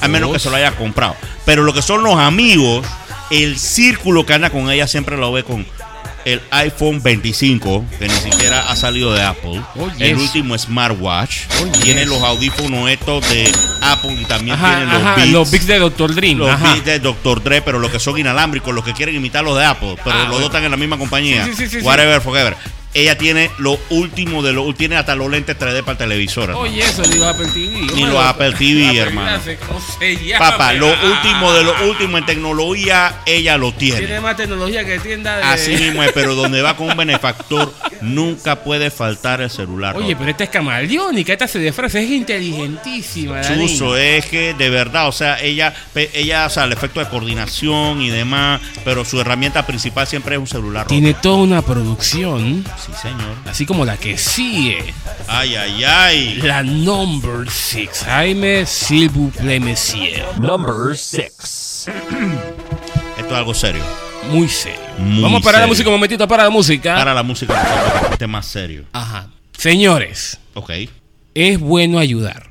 A 0.00 0.08
menos 0.08 0.32
que 0.32 0.38
se 0.38 0.50
lo 0.50 0.56
haya 0.56 0.72
comprado. 0.76 1.14
Pero 1.44 1.62
lo 1.62 1.72
que 1.72 1.82
son 1.82 2.02
los 2.02 2.18
amigos, 2.18 2.86
el 3.30 3.58
círculo 3.58 4.26
que 4.26 4.34
anda 4.34 4.50
con 4.50 4.70
ella 4.70 4.86
siempre 4.86 5.16
lo 5.16 5.32
ve 5.32 5.44
con 5.44 5.66
el 6.32 6.42
iPhone 6.50 7.02
25, 7.02 7.84
que 7.98 8.06
ni 8.08 8.14
siquiera 8.14 8.70
ha 8.70 8.76
salido 8.76 9.12
de 9.12 9.22
Apple. 9.22 9.60
Oh, 9.76 9.88
El 9.98 10.16
último 10.16 10.56
smartwatch. 10.58 11.38
Oh, 11.62 11.66
tiene 11.82 12.00
yes. 12.00 12.08
los 12.10 12.22
audífonos 12.22 12.90
estos 12.90 13.28
de 13.30 13.50
Apple 13.82 14.12
y 14.20 14.24
también 14.24 14.56
Ajá, 14.56 14.76
tiene 14.76 14.92
los 14.92 15.02
ajá, 15.02 15.14
Beats. 15.16 15.30
los 15.30 15.50
Beats 15.50 15.66
de 15.66 15.78
Dr. 15.78 16.14
Dream. 16.14 16.38
Los 16.38 16.50
ajá. 16.50 16.72
Beats 16.72 16.84
de 16.84 16.98
Dr. 17.00 17.42
Dre, 17.42 17.62
pero 17.62 17.78
los 17.78 17.90
que 17.90 17.98
son 17.98 18.18
inalámbricos, 18.18 18.74
los 18.74 18.84
que 18.84 18.92
quieren 18.92 19.14
imitar 19.14 19.42
los 19.44 19.56
de 19.56 19.64
Apple, 19.64 19.96
pero 20.04 20.10
Ah, 20.16 20.18
los 20.20 20.28
bueno. 20.28 20.38
dos 20.40 20.46
están 20.46 20.64
en 20.64 20.70
la 20.70 20.76
misma 20.76 20.98
compañía. 20.98 21.44
Sí, 21.46 21.54
sí, 21.56 21.68
sí, 21.68 21.78
Whatever, 21.78 22.20
forever. 22.20 22.56
Ella 22.98 23.16
tiene 23.16 23.48
lo 23.58 23.78
último 23.90 24.42
de 24.42 24.52
lo 24.52 24.74
tiene 24.74 24.96
hasta 24.96 25.14
los 25.14 25.30
lentes 25.30 25.56
3D 25.56 25.82
para 25.82 25.92
el 25.92 25.98
televisor. 25.98 26.50
Oye, 26.50 26.80
eso 26.80 27.02
ni 27.02 27.14
los 27.16 27.26
Apple 27.28 27.46
TV. 27.46 27.86
Ni 27.94 28.02
los 28.06 28.16
Apple 28.18 28.52
TV, 28.58 28.98
hermano. 28.98 29.38
Papá, 30.38 30.72
lo 30.72 30.88
Ah, 30.88 30.96
último 31.04 31.52
de 31.52 31.62
lo 31.62 31.88
último 31.88 32.18
en 32.18 32.26
tecnología, 32.26 33.20
ella 33.24 33.56
lo 33.56 33.72
Tiene 33.72 33.98
tiene. 34.00 34.20
más 34.20 34.36
tecnología 34.36 34.84
que 34.84 34.98
tienda 34.98 35.36
de. 35.36 35.42
Así 35.44 35.76
mismo 35.76 36.02
es, 36.02 36.10
pero 36.12 36.34
donde 36.34 36.60
va 36.60 36.76
con 36.76 36.90
un 36.90 36.96
benefactor, 36.96 37.72
nunca 38.00 38.64
puede 38.64 38.90
faltar 38.90 39.40
el 39.42 39.50
celular. 39.50 39.96
Oye, 39.96 40.16
pero 40.16 40.30
esta 40.30 40.42
es 40.44 40.50
camaleónica, 40.50 41.32
esta 41.32 41.46
se 41.46 41.60
disfraza, 41.60 42.00
es 42.00 42.10
inteligentísima. 42.10 43.42
Chuso, 43.42 43.96
es 43.96 44.26
que 44.26 44.54
de 44.54 44.70
verdad, 44.70 45.06
o 45.08 45.12
sea, 45.12 45.40
ella, 45.40 45.72
ella, 45.94 46.46
o 46.46 46.50
sea, 46.50 46.64
el 46.64 46.72
efecto 46.72 46.98
de 47.00 47.08
coordinación 47.08 48.02
y 48.02 48.10
demás, 48.10 48.60
pero 48.84 49.04
su 49.04 49.20
herramienta 49.20 49.64
principal 49.66 50.06
siempre 50.06 50.34
es 50.34 50.40
un 50.40 50.48
celular. 50.48 50.86
Tiene 50.88 51.14
toda 51.14 51.36
una 51.36 51.62
producción, 51.62 52.64
Sí, 52.84 52.87
señor. 53.00 53.36
así 53.46 53.66
como 53.66 53.84
la 53.84 53.96
que 53.96 54.16
sigue. 54.18 54.94
Ay, 55.26 55.54
ay, 55.56 55.84
ay. 55.84 56.34
La 56.42 56.62
number 56.62 57.50
6. 57.50 58.04
Jaime, 58.06 58.64
s'il 58.66 59.08
vous 59.10 59.30
plaît, 59.32 59.60
monsieur. 59.60 60.24
Number 60.40 60.96
6. 60.96 61.88
Esto 63.18 63.26
es 63.26 63.32
algo 63.32 63.54
serio. 63.54 63.82
Muy 64.30 64.48
serio. 64.48 64.78
Muy 64.98 65.22
Vamos 65.22 65.40
a 65.40 65.44
parar 65.44 65.60
la 65.62 65.66
música 65.66 65.88
un 65.88 65.94
momentito, 65.94 66.26
para 66.28 66.44
la 66.44 66.50
música. 66.50 66.96
Para 66.96 67.14
la 67.14 67.22
música, 67.22 68.08
esté 68.12 68.26
más 68.26 68.46
serio. 68.46 68.84
Ajá. 68.92 69.28
Señores, 69.56 70.38
Ok. 70.54 70.70
es 71.34 71.58
bueno 71.58 71.98
ayudar. 71.98 72.48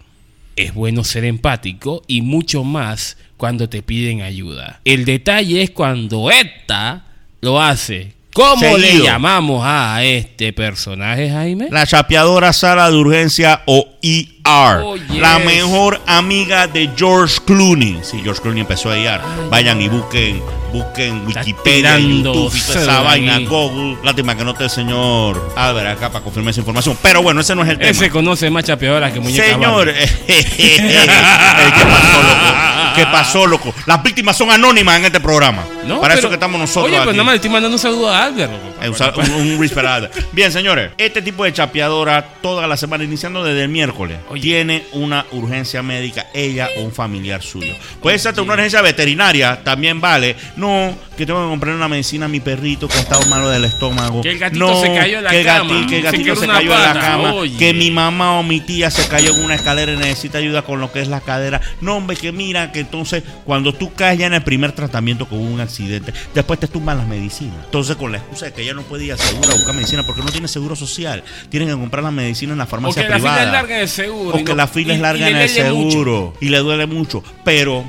Es 0.56 0.74
bueno 0.74 1.04
ser 1.04 1.24
empático 1.26 2.02
y 2.08 2.22
mucho 2.22 2.64
más 2.64 3.18
cuando 3.38 3.70
te 3.70 3.84
piden 3.84 4.22
ayuda. 4.24 4.82
El 4.86 5.06
detalle 5.06 5.62
es 5.62 5.70
cuando 5.70 6.32
esta 6.32 7.06
lo 7.42 7.62
hace. 7.62 8.14
¿Cómo 8.38 8.78
le 8.78 9.00
llamamos 9.00 9.64
a 9.66 10.04
este 10.04 10.54
personaje, 10.54 11.28
Jaime? 11.28 11.70
La 11.72 11.88
chapeadora 11.88 12.54
sala 12.54 12.92
de 12.92 12.96
urgencia 12.96 13.64
o 13.66 13.97
ER. 14.02 14.82
Oh, 14.84 14.96
yes. 14.96 15.18
La 15.20 15.40
mejor 15.40 16.02
amiga 16.06 16.68
de 16.68 16.90
George 16.96 17.38
Clooney. 17.46 18.00
Si 18.04 18.22
George 18.22 18.42
Clooney 18.42 18.62
empezó 18.62 18.90
a 18.92 18.98
IR. 18.98 19.20
Vayan 19.50 19.82
y 19.82 19.90
busquen, 19.90 20.42
busquen 20.72 21.26
Wikipedia, 21.28 21.98
YouTube 21.98 22.54
y 22.56 22.62
toda 22.62 22.82
esa 22.82 23.02
vaina. 23.02 23.40
Google. 23.40 23.98
Lástima 24.04 24.36
que 24.36 24.44
no 24.44 24.52
esté 24.52 24.66
el 24.66 24.70
señor 24.70 25.54
Albert 25.56 25.98
acá 25.98 26.10
para 26.12 26.24
confirmar 26.24 26.52
esa 26.52 26.62
información. 26.62 26.98
Pero 27.02 27.22
bueno, 27.22 27.42
ese 27.42 27.56
no 27.56 27.64
es 27.64 27.70
el 27.70 27.78
tema. 27.78 27.90
Ese 27.90 28.10
conoce 28.10 28.50
más 28.50 28.64
chapeadoras 28.64 29.12
que 29.12 29.20
muñeca 29.20 29.44
Señor, 29.46 29.88
Barbie. 29.88 29.94
Eh, 30.28 31.72
¿qué 31.76 31.86
pasó, 31.86 32.24
loco? 32.24 32.94
¿Qué 32.96 33.06
pasó, 33.06 33.48
loco? 33.48 33.74
Las 33.86 34.02
víctimas 34.04 34.38
son 34.38 34.50
anónimas 34.52 34.98
en 34.98 35.06
este 35.06 35.20
programa. 35.20 35.64
No, 35.86 36.02
Para 36.02 36.16
eso 36.16 36.28
que 36.28 36.34
estamos 36.36 36.60
nosotros 36.60 36.92
Oye, 36.92 37.02
pues 37.04 37.16
nada 37.16 37.24
más 37.24 37.34
le 37.34 37.36
estoy 37.38 37.50
mandando 37.52 37.76
un 37.76 37.80
saludo 37.80 38.10
a 38.10 38.26
Albert. 38.26 38.52
loco. 38.52 39.22
Eh, 39.22 39.32
un, 39.36 39.60
un 39.62 39.70
Peralta. 39.70 40.10
Bien, 40.32 40.52
señores, 40.52 40.92
este 40.98 41.22
tipo 41.22 41.44
de 41.44 41.54
chapeadora 41.54 42.24
toda 42.42 42.66
la 42.68 42.76
semana, 42.78 43.04
iniciando 43.04 43.44
desde 43.44 43.64
el 43.64 43.70
miércoles, 43.70 43.87
Oye. 44.30 44.42
tiene 44.42 44.84
una 44.94 45.26
urgencia 45.32 45.82
médica, 45.84 46.28
ella 46.34 46.70
o 46.78 46.82
un 46.84 46.92
familiar 46.92 47.42
suyo. 47.42 47.74
Puede 48.02 48.18
ser 48.20 48.40
una 48.40 48.54
urgencia 48.54 48.82
veterinaria, 48.82 49.64
también 49.64 50.00
vale. 50.02 50.36
No, 50.56 50.96
que 51.18 51.26
tengo 51.26 51.44
que 51.44 51.50
comprar 51.50 51.76
una 51.76 51.88
medicina 51.88 52.26
a 52.26 52.30
mi 52.30 52.40
perrito 52.40 52.88
que 52.88 52.98
ha 52.98 53.02
estado 53.02 53.26
malo 53.28 53.50
del 53.50 53.66
estómago. 53.66 54.22
Que 54.22 54.32
el 54.32 54.40
gatito 54.40 54.68
no, 54.68 54.82
se 54.82 54.94
cayó 54.94 55.18
en 55.20 55.24
la 55.24 55.30
que 55.32 55.44
cama. 55.44 55.74
gati- 55.74 55.88
que 55.90 55.98
el 55.98 56.04
gatito 56.04 56.36
se 56.36 56.48
cayó 56.48 56.74
en 56.74 56.82
la 56.84 56.94
cama. 57.00 57.34
Oye. 57.34 57.58
Que 57.58 57.74
mi 57.74 57.92
mamá 57.92 58.40
o 58.40 58.44
mi 58.44 58.60
tía 58.62 58.92
se 58.92 59.08
cayó 59.08 59.36
en 59.36 59.44
una 59.44 59.56
escalera 59.56 59.92
y 59.94 59.98
necesita 59.98 60.38
ayuda 60.38 60.62
con 60.62 60.80
lo 60.80 60.92
que 60.92 61.02
es 61.02 61.08
la 61.08 61.22
cadera. 61.22 61.62
No, 61.82 61.96
hombre, 61.98 62.16
que 62.18 62.32
mira, 62.32 62.72
que 62.72 62.82
entonces 62.82 63.24
cuando 63.46 63.74
tú 63.74 63.94
caes 63.94 64.20
ya 64.20 64.28
en 64.28 64.34
el 64.34 64.44
primer 64.44 64.72
tratamiento 64.74 65.28
con 65.28 65.40
un 65.40 65.60
accidente, 65.60 66.14
después 66.34 66.60
te 66.60 66.68
tumban 66.68 66.98
las 66.98 67.08
medicinas. 67.08 67.56
Entonces, 67.66 67.96
con 67.96 68.12
la 68.12 68.20
excusa 68.20 68.46
de 68.46 68.54
que 68.54 68.62
ella 68.64 68.74
no 68.74 68.84
puede 68.84 69.06
ir 69.06 69.14
a 69.14 69.18
seguro 69.18 69.50
a 69.52 69.54
buscar 69.56 69.74
medicina 69.74 70.04
porque 70.04 70.22
no 70.22 70.32
tiene 70.32 70.48
seguro 70.48 70.76
social, 70.76 71.24
tienen 71.50 71.70
que 71.70 71.76
comprar 71.76 72.04
la 72.04 72.12
medicina 72.12 72.52
en 72.54 72.60
la 72.60 72.66
farmacia 72.66 73.02
la 73.52 73.64
el 73.78 73.90
seguro. 73.90 74.36
O 74.38 74.44
que 74.44 74.44
no- 74.52 74.56
la 74.56 74.68
fila 74.68 74.94
y- 74.94 74.96
es 74.98 75.02
larga 75.02 75.30
en 75.30 75.36
el 75.38 75.44
mucho. 75.50 75.54
seguro 75.62 76.34
y 76.42 76.50
le 76.50 76.58
duele 76.60 76.86
mucho. 76.86 77.24
Pero 77.44 77.84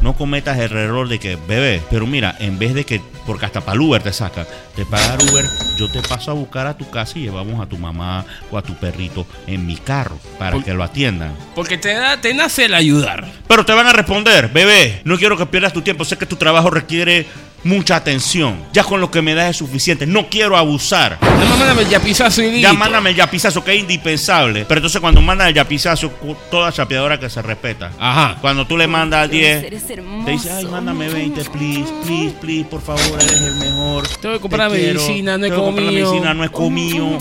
no 0.00 0.14
cometas 0.14 0.58
el 0.58 0.72
error 0.76 1.08
de 1.08 1.18
que, 1.18 1.36
bebé, 1.36 1.82
pero 1.90 2.06
mira, 2.06 2.36
en 2.38 2.58
vez 2.58 2.72
de 2.74 2.84
que, 2.84 3.00
porque 3.26 3.46
hasta 3.46 3.60
para 3.60 3.74
el 3.74 3.80
Uber 3.80 4.00
te 4.02 4.12
sacan, 4.12 4.46
te 4.76 4.86
pagar 4.86 5.18
Uber, 5.22 5.44
yo 5.76 5.90
te 5.90 6.00
paso 6.02 6.30
a 6.30 6.34
buscar 6.34 6.66
a 6.68 6.76
tu 6.78 6.88
casa 6.88 7.18
y 7.18 7.22
llevamos 7.22 7.60
a 7.60 7.66
tu 7.68 7.76
mamá 7.76 8.24
o 8.50 8.56
a 8.56 8.62
tu 8.62 8.74
perrito 8.74 9.26
en 9.48 9.66
mi 9.66 9.76
carro 9.76 10.16
para 10.38 10.52
Por- 10.52 10.64
que 10.64 10.72
lo 10.72 10.84
atiendan. 10.84 11.34
Porque 11.54 11.76
te, 11.78 11.92
da, 11.94 12.20
te 12.20 12.32
nace 12.32 12.66
el 12.66 12.74
ayudar. 12.74 13.26
Pero 13.48 13.66
te 13.66 13.72
van 13.72 13.86
a 13.88 13.92
responder, 13.92 14.48
bebé, 14.48 15.00
no 15.04 15.18
quiero 15.18 15.36
que 15.36 15.46
pierdas 15.46 15.72
tu 15.72 15.82
tiempo, 15.82 16.04
sé 16.04 16.16
que 16.16 16.26
tu 16.26 16.36
trabajo 16.36 16.70
requiere 16.70 17.26
mucha 17.64 17.96
atención. 17.96 18.56
Ya 18.72 18.84
con 18.84 19.00
lo 19.00 19.10
que 19.10 19.22
me 19.22 19.34
das 19.34 19.50
es 19.50 19.56
suficiente, 19.56 20.06
no 20.06 20.28
quiero 20.28 20.56
abusar. 20.56 21.18
No 21.20 21.28
me 21.46 21.46
mándame 21.56 21.82
el 21.82 21.88
yapizazo 21.88 22.42
y 22.42 22.60
Ya 22.60 22.72
mándame 22.72 23.10
el 23.10 23.16
yapizazo 23.16 23.62
que 23.64 23.74
es 23.74 23.80
indispensable. 23.80 24.64
Pero 24.66 24.78
entonces 24.78 25.00
cuando 25.00 25.20
mandan 25.20 25.48
el 25.48 25.54
yapizazo, 25.54 26.10
toda 26.50 26.72
chapeadora 26.72 27.18
que 27.18 27.28
se 27.30 27.42
respeta. 27.42 27.90
Ajá. 27.98 28.36
Cuando 28.40 28.66
tú 28.66 28.76
le 28.76 28.86
mandas 28.86 29.30
10, 29.30 29.64
Eres 29.64 29.86
te 29.86 29.96
dice, 30.30 30.50
ay, 30.52 30.66
mándame 30.66 31.08
20, 31.08 31.44
please, 31.50 31.84
please, 32.04 32.34
please, 32.40 32.64
por 32.64 32.80
favor, 32.82 33.02
eres 33.20 33.40
el 33.40 33.54
mejor. 33.56 34.06
Tengo 34.20 34.34
que 34.34 34.40
comprar 34.40 34.70
Te 34.70 34.78
quiero. 34.78 35.00
medicina, 35.00 35.38
no 35.38 35.44
Tengo 35.46 35.56
que 35.56 35.62
comprar 35.64 35.86
comido. 35.86 36.10
medicina, 36.10 36.34
no 36.34 36.44
he 36.44 36.48
comido. 36.50 37.18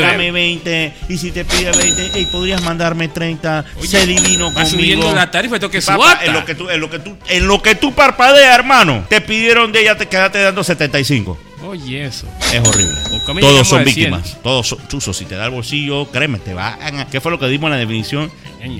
Dame 0.00 0.30
20. 0.32 0.94
Y 1.08 1.18
si 1.18 1.30
te 1.30 1.44
pide 1.44 1.70
20, 1.72 2.10
hey, 2.14 2.28
podrías 2.30 2.62
mandarme 2.62 3.08
30. 3.08 3.64
sé 3.82 4.06
divino 4.06 4.52
Va 4.52 4.64
subiendo 4.64 5.06
conmigo. 5.06 5.14
la 5.14 5.30
tarifa, 5.30 5.58
tengo 5.58 5.70
que 5.70 5.82
Papá, 5.82 6.20
en 6.22 6.32
lo 6.32 6.44
que 6.44 6.54
tú, 6.54 6.68
en 6.68 6.80
lo 6.80 6.90
que 6.90 6.98
tú, 6.98 7.16
en 7.28 7.46
lo 7.46 7.62
que 7.62 7.74
tú 7.74 7.92
parpadeas, 7.94 8.54
hermano, 8.54 9.04
te 9.08 9.20
pidieron 9.20 9.57
de 9.66 9.80
ella, 9.80 9.96
te 9.96 10.06
quedaste 10.06 10.40
dando 10.40 10.62
75. 10.62 11.38
Oye, 11.66 12.04
eso. 12.04 12.26
Es 12.52 12.66
horrible. 12.66 12.96
Todos 13.40 13.68
son 13.68 13.84
víctimas. 13.84 14.24
100. 14.24 14.42
Todos 14.42 14.68
son 14.68 14.88
chuzos. 14.88 15.16
Si 15.16 15.24
te 15.24 15.34
da 15.34 15.46
el 15.46 15.50
bolsillo, 15.50 16.06
créeme, 16.10 16.38
te 16.38 16.54
va 16.54 16.78
a... 16.80 17.06
¿Qué 17.10 17.20
fue 17.20 17.32
lo 17.32 17.38
que 17.38 17.48
dimos 17.48 17.66
en 17.68 17.72
la 17.72 17.78
definición? 17.78 18.30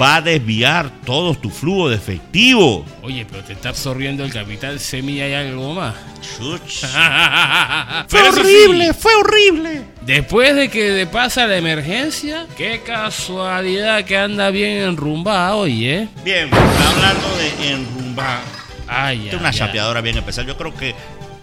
Va 0.00 0.16
a 0.16 0.22
desviar 0.22 0.90
todo 1.04 1.34
tu 1.34 1.50
flujo 1.50 1.88
de 1.88 1.96
efectivo. 1.96 2.84
Oye, 3.02 3.26
pero 3.28 3.42
te 3.42 3.52
está 3.52 3.70
absorbiendo 3.70 4.24
el 4.24 4.32
capital 4.32 4.78
semilla 4.78 5.28
y 5.28 5.34
algo 5.34 5.74
más. 5.74 5.94
Chuch. 6.20 6.84
Fue 8.08 8.28
horrible, 8.28 8.88
sí, 8.88 8.98
fue 8.98 9.14
horrible. 9.14 9.82
después 10.02 10.54
de 10.56 10.68
que 10.68 10.90
le 10.90 11.06
pasa 11.06 11.46
la 11.46 11.56
emergencia, 11.56 12.46
qué 12.56 12.82
casualidad 12.84 14.04
que 14.04 14.16
anda 14.16 14.50
bien 14.50 14.78
enrumbado, 14.78 15.58
oye. 15.58 16.08
Bien, 16.24 16.50
hablando 16.52 17.36
de 17.36 17.70
enrumbar. 17.70 18.57
Ay, 18.88 19.24
Esta 19.24 19.36
es 19.36 19.40
una 19.40 19.52
chapeadora 19.52 20.00
bien 20.00 20.16
especial. 20.18 20.46
Yo 20.46 20.56
creo 20.56 20.74
que 20.74 20.94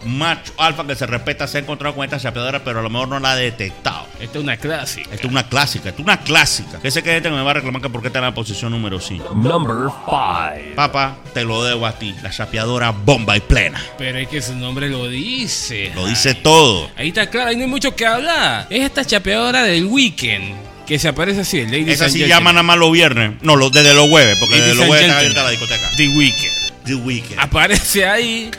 macho 0.05 0.53
alfa 0.57 0.85
que 0.85 0.95
se 0.95 1.05
respeta 1.05 1.47
se 1.47 1.57
ha 1.57 1.61
encontrado 1.61 1.95
con 1.95 2.03
esta 2.03 2.19
chapeadora, 2.19 2.63
pero 2.63 2.79
a 2.79 2.81
lo 2.83 2.89
mejor 2.89 3.07
no 3.07 3.19
la 3.19 3.31
ha 3.31 3.35
detectado. 3.35 4.07
Esta 4.19 4.37
es 4.37 4.43
una 4.43 4.57
clásica. 4.57 5.09
Esta 5.11 5.27
es 5.27 5.31
una 5.31 5.47
clásica, 5.47 5.89
esta 5.89 6.01
es 6.01 6.05
una 6.05 6.19
clásica. 6.19 6.79
Que 6.79 6.91
sé 6.91 7.03
que 7.03 7.11
gente 7.11 7.29
me 7.29 7.41
va 7.41 7.51
a 7.51 7.55
reclamar 7.55 7.81
que 7.81 7.89
porque 7.89 8.07
está 8.07 8.19
en 8.19 8.25
la 8.25 8.33
posición 8.33 8.71
número 8.71 8.99
5. 8.99 9.33
Number 9.35 9.75
5. 10.05 10.75
Papá, 10.75 11.17
te 11.33 11.43
lo 11.43 11.63
debo 11.63 11.85
a 11.85 11.93
ti. 11.93 12.15
La 12.21 12.29
chapeadora 12.29 12.91
bomba 12.91 13.35
y 13.35 13.41
plena. 13.41 13.81
Pero 13.97 14.19
es 14.19 14.27
que 14.27 14.41
su 14.41 14.55
nombre 14.55 14.89
lo 14.89 15.07
dice. 15.07 15.91
Lo 15.95 16.05
dice 16.05 16.35
todo. 16.35 16.89
Ahí 16.95 17.09
está 17.09 17.29
claro, 17.29 17.49
ahí 17.49 17.55
no 17.55 17.63
hay 17.63 17.69
mucho 17.69 17.95
que 17.95 18.05
hablar. 18.05 18.67
Es 18.69 18.83
esta 18.83 19.03
chapeadora 19.03 19.63
del 19.63 19.85
weekend 19.85 20.55
que 20.85 20.99
se 20.99 21.07
aparece 21.07 21.41
así, 21.41 21.59
el 21.59 21.71
Ladies 21.71 21.99
Esa 21.99 22.09
sí 22.09 22.19
llaman 22.27 22.53
nada 22.53 22.63
más 22.63 22.77
los 22.77 22.91
viernes. 22.91 23.33
No, 23.41 23.57
desde 23.71 23.93
los 23.95 24.07
jueves, 24.07 24.37
porque 24.39 24.59
Ladies 24.59 24.67
desde 24.67 24.79
los 24.79 24.87
jueves 24.87 25.07
está 25.07 25.17
abierta 25.17 25.43
la 25.43 25.49
discoteca. 25.49 25.89
The 25.97 26.09
Weekend. 26.09 26.64
The 26.85 26.95
Weekend. 26.95 27.39
Aparece 27.39 28.05
ahí. 28.05 28.51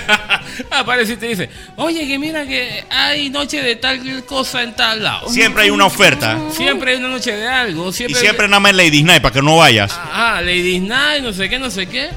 Aparece 0.70 1.14
y 1.14 1.16
te 1.16 1.26
dice, 1.28 1.50
oye, 1.76 2.06
que 2.06 2.18
mira 2.18 2.46
que 2.46 2.84
hay 2.90 3.28
noche 3.28 3.62
de 3.62 3.76
tal 3.76 4.24
cosa 4.24 4.62
en 4.62 4.74
tal 4.74 5.02
lado. 5.02 5.28
Siempre 5.28 5.64
hay 5.64 5.70
una 5.70 5.86
oferta. 5.86 6.38
Siempre 6.52 6.92
hay 6.92 6.98
una 6.98 7.08
noche 7.08 7.32
de 7.32 7.46
algo. 7.46 7.90
Y 7.90 7.92
Siempre, 7.92 8.48
nada 8.48 8.60
más 8.60 8.70
en 8.70 8.76
Ladies 8.78 9.04
Night 9.04 9.22
para 9.22 9.32
que 9.34 9.42
no 9.42 9.56
vayas. 9.56 9.92
Ajá, 9.92 10.40
Ladies 10.40 10.82
Night, 10.82 11.22
no 11.22 11.32
sé 11.32 11.48
qué, 11.48 11.58
no 11.58 11.70
sé 11.70 11.86
qué. 11.86 12.10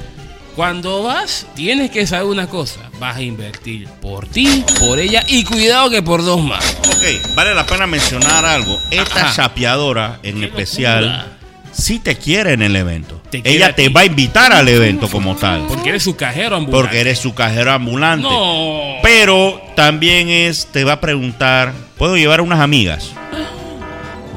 Cuando 0.56 1.04
vas, 1.04 1.46
tienes 1.54 1.90
que 1.90 2.06
saber 2.06 2.26
una 2.26 2.46
cosa. 2.48 2.80
Vas 2.98 3.16
a 3.16 3.22
invertir 3.22 3.88
por 4.00 4.26
ti, 4.26 4.64
por 4.78 4.98
ella 4.98 5.24
y 5.26 5.44
cuidado 5.44 5.88
que 5.90 6.02
por 6.02 6.24
dos 6.24 6.42
más. 6.42 6.76
Ok, 6.86 7.34
vale 7.34 7.54
la 7.54 7.64
pena 7.64 7.86
mencionar 7.86 8.44
algo. 8.44 8.78
Esta 8.90 9.26
Ajá. 9.26 9.34
chapeadora 9.34 10.18
en 10.22 10.40
Qué 10.40 10.46
especial 10.46 11.06
locura. 11.06 11.39
Sí 11.72 11.98
te 11.98 12.16
quiere 12.16 12.52
en 12.52 12.62
el 12.62 12.76
evento. 12.76 13.20
Te 13.30 13.42
Ella 13.44 13.74
te 13.74 13.88
va 13.88 14.02
a 14.02 14.04
invitar 14.04 14.52
al 14.52 14.68
evento 14.68 15.08
como 15.08 15.36
tal. 15.36 15.66
Porque 15.68 15.90
eres 15.90 16.02
su 16.02 16.16
cajero 16.16 16.56
ambulante. 16.56 16.82
Porque 16.82 17.00
eres 17.00 17.18
su 17.18 17.34
cajero 17.34 17.72
ambulante. 17.72 18.28
No. 18.28 18.94
Pero 19.02 19.60
también 19.76 20.28
es, 20.28 20.66
te 20.66 20.84
va 20.84 20.94
a 20.94 21.00
preguntar, 21.00 21.72
¿puedo 21.96 22.16
llevar 22.16 22.40
unas 22.40 22.60
amigas? 22.60 23.12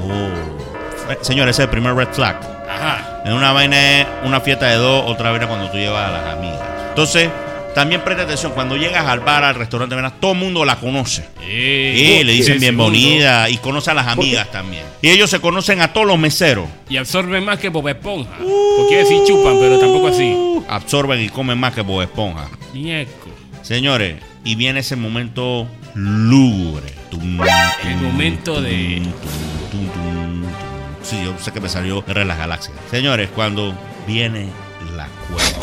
Oh. 0.06 1.10
Eh, 1.10 1.18
Señor, 1.22 1.48
ese 1.48 1.62
es 1.62 1.66
el 1.68 1.70
primer 1.70 1.96
red 1.96 2.10
flag. 2.12 2.38
Ajá. 2.70 3.22
En 3.24 3.32
una 3.32 3.54
vaina 3.54 4.02
es 4.02 4.08
una 4.26 4.42
fiesta 4.42 4.68
de 4.68 4.76
dos, 4.76 5.10
otra 5.10 5.32
vaina 5.32 5.48
cuando 5.48 5.70
tú 5.72 5.78
llevas 5.78 6.10
a 6.10 6.12
las 6.12 6.34
amigas. 6.36 6.60
Entonces, 6.90 7.30
también 7.74 8.02
presta 8.04 8.24
atención, 8.24 8.52
cuando 8.54 8.76
llegas 8.78 9.06
al 9.06 9.20
bar, 9.22 9.44
al 9.44 9.56
restaurante, 9.56 9.96
verás, 9.96 10.20
todo 10.20 10.34
el 10.34 10.38
mundo 10.38 10.64
la 10.66 10.76
conoce. 10.80 11.26
Eh, 11.42 12.20
Y 12.22 12.24
le 12.24 12.34
dicen 12.34 12.60
bienvenida 12.60 13.50
y 13.50 13.58
conoce 13.58 13.92
a 13.92 13.94
las 13.94 14.08
amigas 14.08 14.52
también. 14.52 14.84
Y 15.02 15.10
ellos 15.10 15.30
se 15.30 15.40
conocen 15.40 15.82
a 15.82 15.92
todos 15.94 16.08
los 16.08 16.18
meseros. 16.20 16.68
Y 16.90 16.98
absorben 16.98 17.44
más 17.46 17.60
que 17.60 17.70
Bob 17.70 17.88
Esponja. 17.90 18.32
Porque 18.78 18.98
decir 18.98 19.20
chupan, 19.28 19.58
pero 19.60 19.80
tampoco 19.80 20.08
así. 20.08 20.36
Absorben 20.70 21.20
y 21.22 21.30
comen 21.30 21.58
más 21.58 21.74
que 21.74 21.82
Bob 21.82 22.02
Esponja. 22.02 22.50
Ñeco. 22.74 23.30
Señores, 23.62 24.16
y 24.44 24.56
viene 24.56 24.80
ese 24.82 24.96
momento 24.96 25.68
lúgubre. 25.96 26.92
Tum, 27.10 27.40
El 27.86 27.96
momento 27.98 28.56
tum, 28.56 28.64
de- 28.64 29.02
tum, 29.04 29.12
tum, 29.72 29.88
tum, 29.88 29.94
tum. 29.94 30.44
Sí, 31.04 31.18
yo 31.24 31.34
sé 31.40 31.52
que 31.52 31.60
me 31.60 31.70
salió 31.70 32.02
de 32.02 32.26
las 32.26 32.38
galaxias. 32.38 32.76
Señores, 32.90 33.30
cuando 33.36 33.74
viene 34.08 34.48
la 34.96 35.08
cueva, 35.28 35.60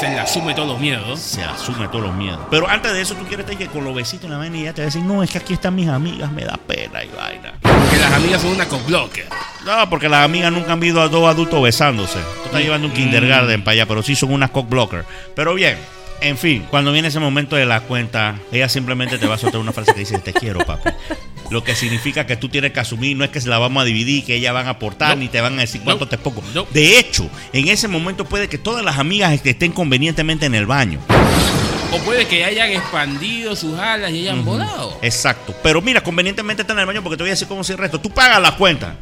Se 0.00 0.08
le 0.08 0.18
asume 0.18 0.54
todos 0.54 0.66
los 0.66 0.80
miedos. 0.80 1.20
se 1.20 1.44
asume 1.44 1.86
todos 1.88 2.04
los 2.06 2.14
miedos. 2.14 2.40
Pero 2.50 2.66
antes 2.66 2.90
de 2.92 3.02
eso, 3.02 3.14
tú 3.14 3.26
quieres 3.26 3.44
que 3.44 3.66
con 3.66 3.84
los 3.84 3.94
besitos 3.94 4.24
en 4.24 4.30
la 4.30 4.38
vaina 4.38 4.56
y 4.56 4.62
ya 4.62 4.72
te 4.72 4.80
va 4.80 4.84
a 4.84 4.86
decir, 4.86 5.02
no, 5.02 5.22
es 5.22 5.30
que 5.30 5.36
aquí 5.36 5.52
están 5.52 5.74
mis 5.74 5.88
amigas, 5.88 6.32
me 6.32 6.46
da 6.46 6.56
pena 6.56 7.04
y 7.04 7.08
vaina. 7.08 7.52
Porque 7.60 7.98
las 7.98 8.12
amigas 8.14 8.40
son 8.40 8.52
una 8.52 8.66
cockblocker. 8.66 9.26
No, 9.66 9.90
porque 9.90 10.08
las 10.08 10.24
amigas 10.24 10.50
nunca 10.52 10.72
han 10.72 10.80
visto 10.80 11.02
a 11.02 11.08
dos 11.08 11.28
adultos 11.28 11.62
besándose. 11.62 12.18
Tú 12.18 12.46
estás 12.46 12.62
llevando 12.62 12.86
un 12.86 12.94
kindergarten 12.94 13.62
para 13.62 13.74
allá, 13.74 13.86
pero 13.86 14.02
sí 14.02 14.16
son 14.16 14.32
unas 14.32 14.50
cockblockers. 14.50 15.04
Pero 15.36 15.52
bien, 15.52 15.76
en 16.20 16.36
fin, 16.38 16.66
cuando 16.70 16.92
viene 16.92 17.08
ese 17.08 17.18
momento 17.20 17.56
de 17.56 17.66
la 17.66 17.80
cuenta, 17.82 18.36
ella 18.52 18.68
simplemente 18.68 19.18
te 19.18 19.26
va 19.26 19.34
a 19.34 19.38
soltar 19.38 19.60
una 19.60 19.72
frase 19.72 19.92
que 19.94 20.00
dice, 20.00 20.18
te 20.18 20.32
quiero, 20.32 20.60
papi. 20.60 20.90
Lo 21.50 21.64
que 21.64 21.74
significa 21.74 22.26
que 22.26 22.36
tú 22.36 22.48
tienes 22.48 22.72
que 22.72 22.80
asumir, 22.80 23.16
no 23.16 23.24
es 23.24 23.30
que 23.30 23.40
se 23.40 23.48
la 23.48 23.58
vamos 23.58 23.82
a 23.82 23.84
dividir, 23.84 24.24
que 24.24 24.36
ellas 24.36 24.54
van 24.54 24.66
a 24.68 24.70
aportar, 24.70 25.10
No. 25.16 25.22
ni 25.22 25.28
te 25.28 25.40
van 25.40 25.56
a 25.58 25.62
decir 25.62 25.80
cuánto 25.82 26.04
No. 26.04 26.08
te 26.08 26.18
pongo. 26.18 26.42
No. 26.54 26.66
De 26.72 26.98
hecho, 26.98 27.28
en 27.52 27.68
ese 27.68 27.88
momento 27.88 28.24
puede 28.24 28.48
que 28.48 28.58
todas 28.58 28.84
las 28.84 28.98
amigas 28.98 29.40
estén 29.44 29.72
convenientemente 29.72 30.46
en 30.46 30.54
el 30.54 30.66
baño. 30.66 31.00
O 31.92 31.98
puede 32.04 32.26
que 32.28 32.44
hayan 32.44 32.70
expandido 32.70 33.56
sus 33.56 33.76
alas 33.78 34.12
y 34.12 34.20
hayan 34.20 34.44
volado. 34.44 34.96
Exacto. 35.02 35.52
Pero 35.60 35.82
mira, 35.82 36.02
convenientemente 36.04 36.62
está 36.62 36.72
en 36.74 36.78
el 36.78 36.86
baño 36.86 37.02
porque 37.02 37.16
te 37.16 37.24
voy 37.24 37.30
a 37.30 37.32
decir 37.32 37.48
cómo 37.48 37.64
se 37.64 37.72
el 37.72 37.78
resto. 37.78 38.00
Tú 38.00 38.10
pagas 38.10 38.40
la 38.40 38.54
cuenta. 38.56 38.94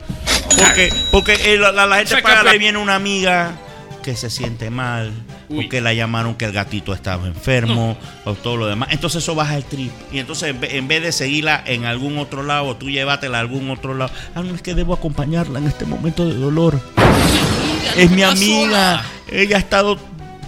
Porque, 0.56 0.90
porque 1.10 1.34
eh, 1.52 1.58
la, 1.58 1.70
la- 1.70 1.84
la 1.86 1.96
gente 1.96 2.12
Saca 2.12 2.22
paga, 2.22 2.50
le 2.50 2.58
viene 2.58 2.78
una 2.78 2.94
amiga 2.94 3.52
que 4.02 4.16
se 4.16 4.30
siente 4.30 4.70
mal. 4.70 5.12
Porque 5.48 5.80
la 5.80 5.94
llamaron 5.94 6.34
que 6.34 6.44
el 6.44 6.52
gatito 6.52 6.92
estaba 6.92 7.26
enfermo, 7.26 7.96
o 8.24 8.34
todo 8.34 8.56
lo 8.56 8.66
demás. 8.66 8.88
Entonces 8.92 9.22
eso 9.22 9.34
baja 9.34 9.56
el 9.56 9.64
trip. 9.64 9.90
Y 10.12 10.18
entonces 10.18 10.50
en 10.50 10.60
ve- 10.60 10.76
en 10.76 10.88
vez 10.88 11.02
de 11.02 11.12
seguirla 11.12 11.62
en 11.66 11.84
algún 11.86 12.18
otro 12.18 12.42
lado, 12.42 12.76
tú 12.76 12.90
llévatela 12.90 13.38
a 13.38 13.40
algún 13.40 13.70
otro 13.70 13.94
lado. 13.94 14.10
Ah, 14.34 14.42
no, 14.42 14.54
es 14.54 14.62
que 14.62 14.74
debo 14.74 14.92
acompañarla 14.94 15.58
en 15.58 15.66
este 15.66 15.84
momento 15.86 16.26
de 16.26 16.34
dolor. 16.34 16.80
Es 17.96 18.10
mi 18.10 18.22
amiga. 18.22 19.02
Ella 19.30 19.56
ha 19.56 19.58
estado 19.60 19.98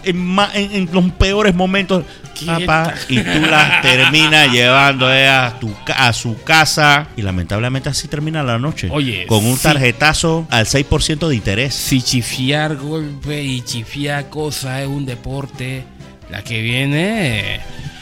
en, 0.05 0.37
en- 0.55 0.73
en 0.73 0.89
los 0.93 1.11
peores 1.13 1.55
momentos. 1.55 2.05
¿Qué 2.41 2.67
Papá, 2.67 2.95
y 3.09 3.19
tú 3.19 3.41
las 3.41 3.83
terminas 3.83 4.51
llevando 4.53 5.13
eh, 5.13 5.29
a, 5.29 5.59
tu, 5.61 5.75
a 5.95 6.13
su 6.13 6.43
casa. 6.43 7.09
Y 7.17 7.23
lamentablemente 7.23 7.89
así 7.89 8.09
termina 8.09 8.43
la 8.43 8.59
noche. 8.59 8.89
Oye, 8.91 9.27
Con 9.27 9.45
un 9.45 9.59
tarjetazo 9.59 10.47
al 10.51 10.67
6% 10.67 11.29
de 11.29 11.35
interés. 11.35 11.75
Si 11.75 12.03
chifiar 12.03 12.77
golpe 12.77 13.43
y 13.43 13.61
chifiar 13.63 14.29
cosas 14.29 14.81
es 14.81 14.89
un 14.89 15.07
deporte, 15.07 15.85
la 16.31 16.43
que 16.43 16.61
viene 16.63 17.61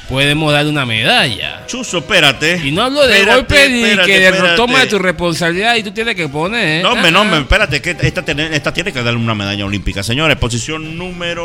podemos 0.09 0.53
darle 0.53 0.71
una 0.71 0.87
medalla. 0.87 1.66
Chuzo, 1.66 1.99
espérate. 1.99 2.61
Y 2.64 2.73
no 2.73 2.83
hablo 2.85 3.07
de 3.07 3.14
Espérate, 3.18 3.37
golpe 3.37 3.68
ni 3.68 3.83
espérate, 3.85 4.11
que 4.12 4.18
de 4.21 4.27
espérate. 4.29 4.57
toma 4.57 4.81
de 4.81 4.87
tu 4.87 4.99
responsabilidad 4.99 5.77
y 5.77 5.83
tú 5.83 5.90
tienes 5.92 6.14
que 6.14 6.29
poner. 6.29 6.83
No, 6.83 6.92
hombre, 6.92 7.11
no, 7.11 7.21
hombre, 7.21 7.40
espérate, 7.40 7.83
que 7.83 7.97
esta, 8.01 8.23
tiene- 8.25 8.55
esta 8.57 8.73
tiene 8.73 8.92
que 8.92 9.03
darle 9.03 9.21
una 9.21 9.35
medalla 9.35 9.64
olímpica. 9.66 10.03
Señores, 10.03 10.37
posición 10.38 10.97
número 10.97 11.44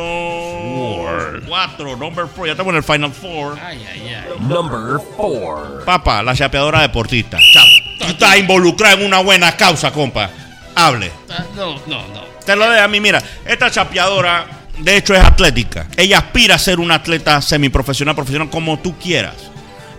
4, 1.48 1.98
number 1.98 2.26
4. 2.26 2.46
Ya 2.46 2.52
estamos 2.54 2.72
en 2.72 2.78
el 2.78 2.84
Final 2.84 3.12
Four. 3.12 3.58
Ay, 3.62 3.86
ay, 3.92 4.02
ay. 4.16 4.24
Number 4.48 5.00
4. 5.18 5.86
Papá, 5.86 6.24
la 6.24 6.36
chapeadora 6.36 6.82
deportista. 6.82 7.38
Chao. 7.54 7.66
Tú 8.00 8.06
estás 8.06 8.38
involucrada 8.38 8.96
en 8.96 9.06
una 9.06 9.20
buena 9.20 9.56
causa, 9.56 9.92
compa. 9.92 10.30
Hable. 10.76 11.12
Ah, 11.30 11.44
No, 11.56 11.76
no, 11.88 12.08
no. 12.08 12.24
Te 12.46 12.56
lo 12.56 12.70
de 12.70 12.80
a 12.80 12.88
mí, 12.88 13.00
mira. 13.00 13.22
Esta 13.46 13.70
chapeadora, 13.72 14.46
de 14.80 14.98
hecho, 14.98 15.14
es 15.14 15.24
atlética. 15.24 15.88
Ella 15.98 16.20
aspira 16.20 16.56
a 16.56 16.60
ser 16.60 16.80
una 16.80 16.96
atleta 16.96 17.42
semiprofesional, 17.42 18.16
profesional, 18.16 18.50
como 18.50 18.80
tú 18.80 18.98
quieras. 18.98 19.36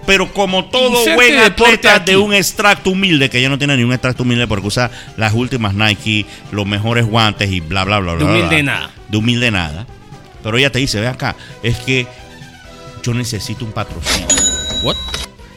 Pero 0.07 0.33
como 0.35 0.67
todo 0.67 0.99
Inserte 0.99 1.15
buen 1.15 1.39
atleta 1.39 1.99
de 1.99 2.17
un 2.19 2.35
extracto 2.35 2.91
humilde, 2.91 3.31
que 3.31 3.39
ella 3.39 3.49
no 3.49 3.57
tiene 3.57 3.77
ni 3.77 3.85
un 3.85 3.93
extracto 3.93 4.23
humilde 4.23 4.47
porque 4.47 4.67
usa 4.67 4.91
las 5.17 5.33
últimas 5.33 5.73
Nike, 5.75 6.27
los 6.53 6.67
mejores 6.67 7.07
guantes 7.07 7.51
y 7.51 7.61
bla, 7.61 7.85
bla, 7.85 8.01
bla, 8.01 8.13
De 8.13 8.19
bla. 8.19 8.27
bla, 8.27 8.35
humilde 8.35 8.63
bla. 8.63 8.73
nada. 8.75 8.91
De 9.09 9.17
humilde 9.17 9.51
nada. 9.51 9.87
Pero 10.43 10.59
ella 10.59 10.71
te 10.71 10.79
dice, 10.79 11.01
ve 11.01 11.09
acá, 11.09 11.35
es 11.63 11.79
que 11.79 12.07
yo 13.03 13.15
necesito 13.15 13.65
un 13.65 13.73
patrocinio. 13.73 14.27
What? 14.83 14.97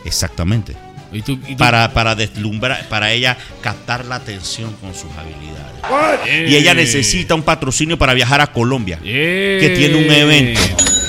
Exactamente. 0.06 0.78
¿Y 1.18 1.22
tú, 1.22 1.34
y 1.48 1.52
tú- 1.54 1.58
Para, 1.58 1.92
para 1.94 2.16
deslumbrar, 2.16 2.88
para 2.90 3.12
ella 3.12 3.38
captar 3.62 4.06
la 4.06 4.16
atención 4.16 4.74
con 4.82 4.94
sus 4.94 5.10
habilidades. 5.18 5.68
Eh. 6.28 6.48
Y 6.50 6.56
ella 6.56 6.74
necesita 6.74 7.34
un 7.36 7.44
patrocinio 7.44 7.98
para 7.98 8.14
viajar 8.14 8.42
a 8.42 8.48
Colombia, 8.48 9.00
Eh. 9.04 9.58
que 9.60 9.70
tiene 9.70 9.96
un 9.96 10.12
evento 10.12 10.60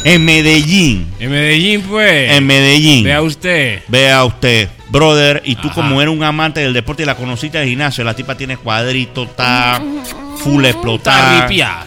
en 0.04 0.24
Medellín. 0.24 1.06
En 1.18 1.30
Medellín, 1.30 1.82
pues. 1.82 2.30
En 2.32 2.46
Medellín. 2.46 3.04
Vea 3.04 3.20
usted. 3.22 3.82
Vea 3.88 4.24
usted, 4.24 4.68
brother, 4.90 5.42
y 5.44 5.56
tú 5.56 5.66
Ajá. 5.68 5.74
como 5.74 6.00
eres 6.00 6.14
un 6.14 6.22
amante 6.22 6.60
del 6.60 6.72
deporte 6.72 7.02
y 7.02 7.06
la 7.06 7.16
conociste 7.16 7.58
del 7.58 7.68
gimnasio, 7.68 8.04
la 8.04 8.14
tipa 8.14 8.36
tiene 8.36 8.56
cuadrito, 8.56 9.24
está 9.24 9.82
full 10.38 10.64
explotada. 10.64 11.40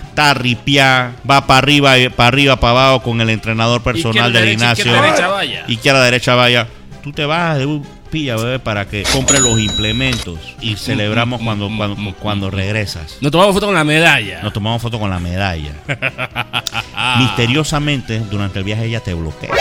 Está 0.10 0.34
ripiá. 0.34 1.13
Va 1.29 1.47
para 1.47 1.60
arriba, 1.60 1.93
para 2.15 2.27
arriba, 2.27 2.60
para 2.60 2.71
abajo 2.71 3.01
con 3.03 3.21
el 3.21 3.29
entrenador 3.29 3.81
personal 3.81 4.34
del 4.34 4.49
gimnasio. 4.49 4.84
izquierda, 4.86 5.01
derecha, 5.05 5.27
vaya. 5.29 5.63
Izquierda, 5.67 6.03
derecha, 6.03 6.36
vaya. 6.36 6.67
Tú 7.01 7.12
te 7.13 7.25
vas 7.25 7.57
de 7.57 7.65
un 7.65 7.88
pilla, 8.12 8.36
bebé, 8.36 8.60
para 8.60 8.88
que 8.88 9.04
compre 9.04 9.39
los 9.39 9.60
implementos 9.60 10.38
y 10.60 10.76
celebramos 10.76 11.41
cuando, 11.41 11.69
cuando, 11.76 12.13
cuando 12.15 12.52
regresas. 12.52 13.17
Nos 13.21 13.32
tomamos 13.32 13.56
foto 13.56 13.67
con 13.67 13.76
la 13.76 13.84
medalla. 13.84 14.41
Nos 14.43 14.54
tomamos 14.54 14.82
foto 14.82 15.00
con 15.00 15.10
la 15.10 15.19
medalla. 15.19 15.74
Misteriosamente, 17.19 18.19
durante 18.19 18.60
el 18.60 18.65
viaje 18.65 18.86
ella 18.86 19.00
te 19.00 19.13
bloquea. 19.13 19.52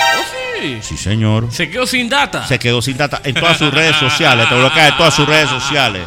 Sí, 0.82 0.96
señor. 0.96 1.50
Se 1.50 1.70
quedó 1.70 1.86
sin 1.86 2.08
data. 2.08 2.46
Se 2.46 2.58
quedó 2.58 2.82
sin 2.82 2.96
data 2.96 3.22
en 3.24 3.34
todas 3.34 3.56
sus 3.56 3.72
redes 3.72 3.96
sociales. 3.96 4.48
Te 4.48 4.54
bloquea 4.56 4.84
de 4.84 4.92
todas 4.92 5.14
sus 5.14 5.26
redes 5.26 5.48
sociales. 5.48 6.02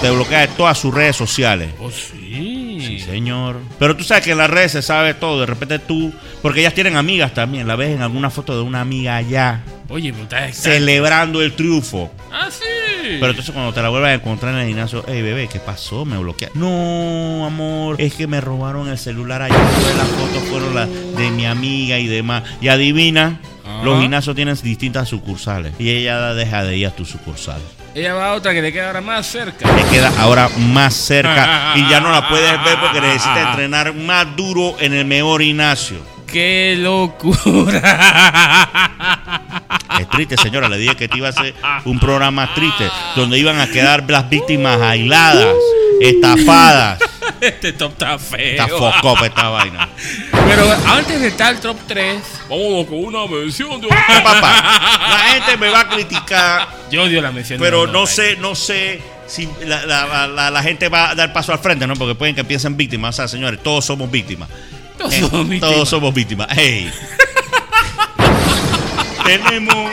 Te 0.00 0.10
bloquea 0.10 0.40
de 0.40 0.48
todas 0.48 0.78
sus 0.78 0.94
redes 0.94 1.16
sociales. 1.16 1.70
Oh, 1.78 1.90
sí. 1.90 2.59
Sí, 2.98 3.00
señor. 3.00 3.56
Pero 3.78 3.96
tú 3.96 4.04
sabes 4.04 4.24
que 4.24 4.32
en 4.32 4.38
las 4.38 4.50
redes 4.50 4.72
se 4.72 4.82
sabe 4.82 5.14
todo. 5.14 5.40
De 5.40 5.46
repente 5.46 5.78
tú. 5.78 6.12
Porque 6.42 6.60
ellas 6.60 6.74
tienen 6.74 6.96
amigas 6.96 7.32
también. 7.34 7.66
La 7.68 7.76
ves 7.76 7.90
en 7.94 8.02
alguna 8.02 8.30
foto 8.30 8.56
de 8.56 8.62
una 8.62 8.80
amiga 8.80 9.16
allá. 9.16 9.60
Oye, 9.88 10.10
está- 10.10 10.52
Celebrando 10.52 11.42
el 11.42 11.52
triunfo. 11.54 12.12
Ah, 12.32 12.48
sí. 12.50 12.64
Pero 13.02 13.28
entonces 13.28 13.52
cuando 13.52 13.72
te 13.72 13.82
la 13.82 13.88
vuelvas 13.88 14.10
a 14.10 14.14
encontrar 14.14 14.54
en 14.54 14.60
el 14.60 14.68
gimnasio, 14.68 15.04
hey 15.08 15.20
bebé, 15.22 15.48
¿qué 15.48 15.58
pasó? 15.58 16.04
Me 16.04 16.16
bloquearon. 16.18 16.58
No, 16.60 17.44
amor, 17.46 17.96
es 18.00 18.14
que 18.14 18.26
me 18.28 18.40
robaron 18.40 18.88
el 18.88 18.98
celular 18.98 19.42
ayer. 19.42 19.56
Las 19.96 20.08
fotos 20.08 20.42
fueron 20.48 20.74
las 20.74 20.88
de 20.88 21.30
mi 21.32 21.44
amiga 21.46 21.98
y 21.98 22.06
demás. 22.06 22.44
Y 22.60 22.68
adivina, 22.68 23.40
Ajá. 23.64 23.82
los 23.84 24.00
gimnasios 24.00 24.36
tienen 24.36 24.54
distintas 24.62 25.08
sucursales. 25.08 25.72
Y 25.80 25.90
ella 25.90 26.34
deja 26.34 26.62
de 26.64 26.76
ir 26.76 26.86
a 26.86 26.90
tu 26.90 27.04
sucursal. 27.04 27.60
Ella 27.94 28.14
va 28.14 28.30
a 28.30 28.34
otra 28.34 28.52
que 28.52 28.62
le 28.62 28.72
queda 28.72 28.86
ahora 28.86 29.00
más 29.00 29.26
cerca. 29.26 29.68
Te 29.74 29.84
queda 29.90 30.12
ahora 30.18 30.48
más 30.58 30.94
cerca 30.94 31.72
y 31.74 31.88
ya 31.88 32.00
no 32.00 32.12
la 32.12 32.28
puedes 32.28 32.52
ver 32.64 32.78
porque 32.80 33.00
necesitas 33.00 33.48
entrenar 33.50 33.92
más 33.94 34.36
duro 34.36 34.76
en 34.78 34.94
el 34.94 35.04
mejor 35.04 35.42
gimnasio. 35.42 35.98
¡Qué 36.26 36.76
locura! 36.78 37.80
Es 39.98 40.08
triste, 40.08 40.36
señora. 40.36 40.68
Le 40.68 40.78
dije 40.78 40.94
que 40.94 41.08
te 41.08 41.18
iba 41.18 41.26
a 41.26 41.30
hacer 41.30 41.54
un 41.84 41.98
programa 41.98 42.54
triste 42.54 42.88
donde 43.16 43.36
iban 43.38 43.58
a 43.58 43.66
quedar 43.66 44.08
las 44.08 44.30
víctimas 44.30 44.80
aisladas, 44.80 45.54
estafadas. 46.00 47.00
este 47.40 47.72
top 47.72 47.92
está 47.92 48.18
feo. 48.18 48.50
Está 48.52 48.68
focopa 48.68 49.26
esta 49.26 49.48
vaina. 49.48 49.88
Pero 50.30 50.64
antes 50.86 51.20
de 51.20 51.28
estar 51.28 51.54
el 51.54 51.60
top 51.60 51.76
3, 51.86 52.22
vámonos 52.50 52.86
con 52.86 53.04
una 53.04 53.26
mención 53.26 53.80
de 53.80 53.88
¿Qué, 53.88 54.20
papá? 54.22 54.62
La 55.08 55.18
gente 55.34 55.56
me 55.56 55.70
va 55.70 55.80
a 55.80 55.88
criticar, 55.88 56.68
Yo 56.90 57.04
odio 57.04 57.22
la 57.22 57.32
mención 57.32 57.58
de 57.58 57.64
pero 57.64 57.86
no 57.86 58.06
sé, 58.06 58.36
no 58.36 58.54
sé 58.54 59.00
si 59.26 59.48
la, 59.64 59.86
la- 59.86 60.26
la- 60.26 60.50
la 60.50 60.62
gente 60.62 60.88
va 60.88 61.10
a 61.10 61.14
dar 61.14 61.32
paso 61.32 61.52
al 61.52 61.60
frente, 61.60 61.86
¿no? 61.86 61.94
Porque 61.94 62.14
pueden 62.16 62.34
que 62.34 62.42
piensen 62.44 62.76
víctimas. 62.76 63.14
O 63.14 63.16
sea, 63.16 63.28
señores, 63.28 63.62
todos 63.62 63.84
somos 63.84 64.10
víctimas. 64.10 64.48
Todos 64.98 65.14
Eh, 65.14 65.20
somos 65.20 65.48
víctimas. 65.48 65.74
Todos 65.74 65.88
somos 65.88 66.12
víctimas. 66.14 66.48
Hey. 66.50 66.92
Tenemos 69.24 69.90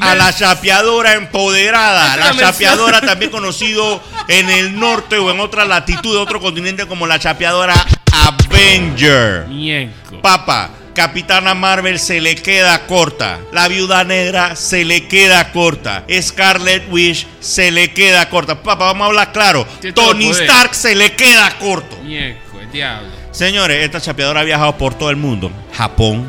a 0.00 0.14
la 0.14 0.32
chapeadora 0.34 1.14
empoderada. 1.14 2.16
La 2.16 2.36
chapeadora 2.36 3.00
también 3.00 3.30
conocido 3.30 4.02
en 4.28 4.50
el 4.50 4.78
norte 4.78 5.18
o 5.18 5.30
en 5.30 5.40
otra 5.40 5.64
latitud 5.64 6.12
de 6.12 6.18
otro 6.18 6.40
continente 6.40 6.86
como 6.86 7.06
la 7.06 7.18
chapeadora 7.18 7.74
Avenger. 8.12 9.46
Mienco. 9.48 10.20
Capitana 10.96 11.52
Marvel 11.52 11.98
se 11.98 12.22
le 12.22 12.34
queda 12.36 12.86
corta. 12.86 13.38
La 13.52 13.68
Viuda 13.68 14.02
Negra 14.02 14.56
se 14.56 14.82
le 14.82 15.06
queda 15.06 15.52
corta. 15.52 16.04
Scarlet 16.22 16.90
Witch 16.90 17.26
se 17.38 17.70
le 17.70 17.92
queda 17.92 18.30
corta. 18.30 18.62
Papa, 18.62 18.86
vamos 18.86 19.02
a 19.02 19.06
hablar 19.08 19.30
claro. 19.30 19.66
Tiene 19.78 19.92
Tony. 19.92 20.30
Stark 20.30 20.74
se 20.74 20.94
le 20.94 21.12
queda 21.14 21.50
corto. 21.58 21.98
Mienco, 22.02 22.58
el 22.58 22.72
diablo. 22.72 23.08
Señores, 23.30 23.84
esta 23.84 24.00
chapeadora 24.00 24.40
ha 24.40 24.44
viajado 24.44 24.78
por 24.78 24.94
todo 24.94 25.10
el 25.10 25.16
mundo. 25.16 25.52
Japón. 25.74 26.26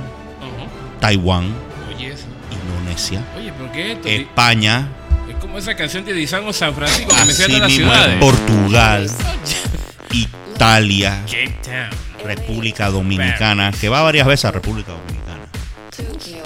Taiwán, 0.99 1.55
Oye. 1.95 2.13
Indonesia, 2.51 3.23
Oye, 3.37 3.53
¿pero 3.57 3.71
qué? 3.71 4.17
España, 4.21 4.89
Es 5.29 5.35
como 5.35 5.59
esa 5.59 5.75
canción 5.75 6.03
de 6.03 6.11
Dizango 6.11 6.51
San 6.51 6.73
Francisco 6.73 7.15
que 7.15 7.23
menciona 7.23 7.59
las 7.59 7.71
ciudades. 7.71 8.19
Portugal, 8.19 9.09
Italia, 10.11 11.21
Cape 11.25 11.55
Town. 11.63 12.06
República 12.27 12.89
Dominicana, 12.89 13.71
que 13.71 13.89
va 13.89 14.01
varias 14.01 14.27
veces 14.27 14.45
a 14.45 14.51
República 14.51 14.91
Dominicana. 14.91 15.17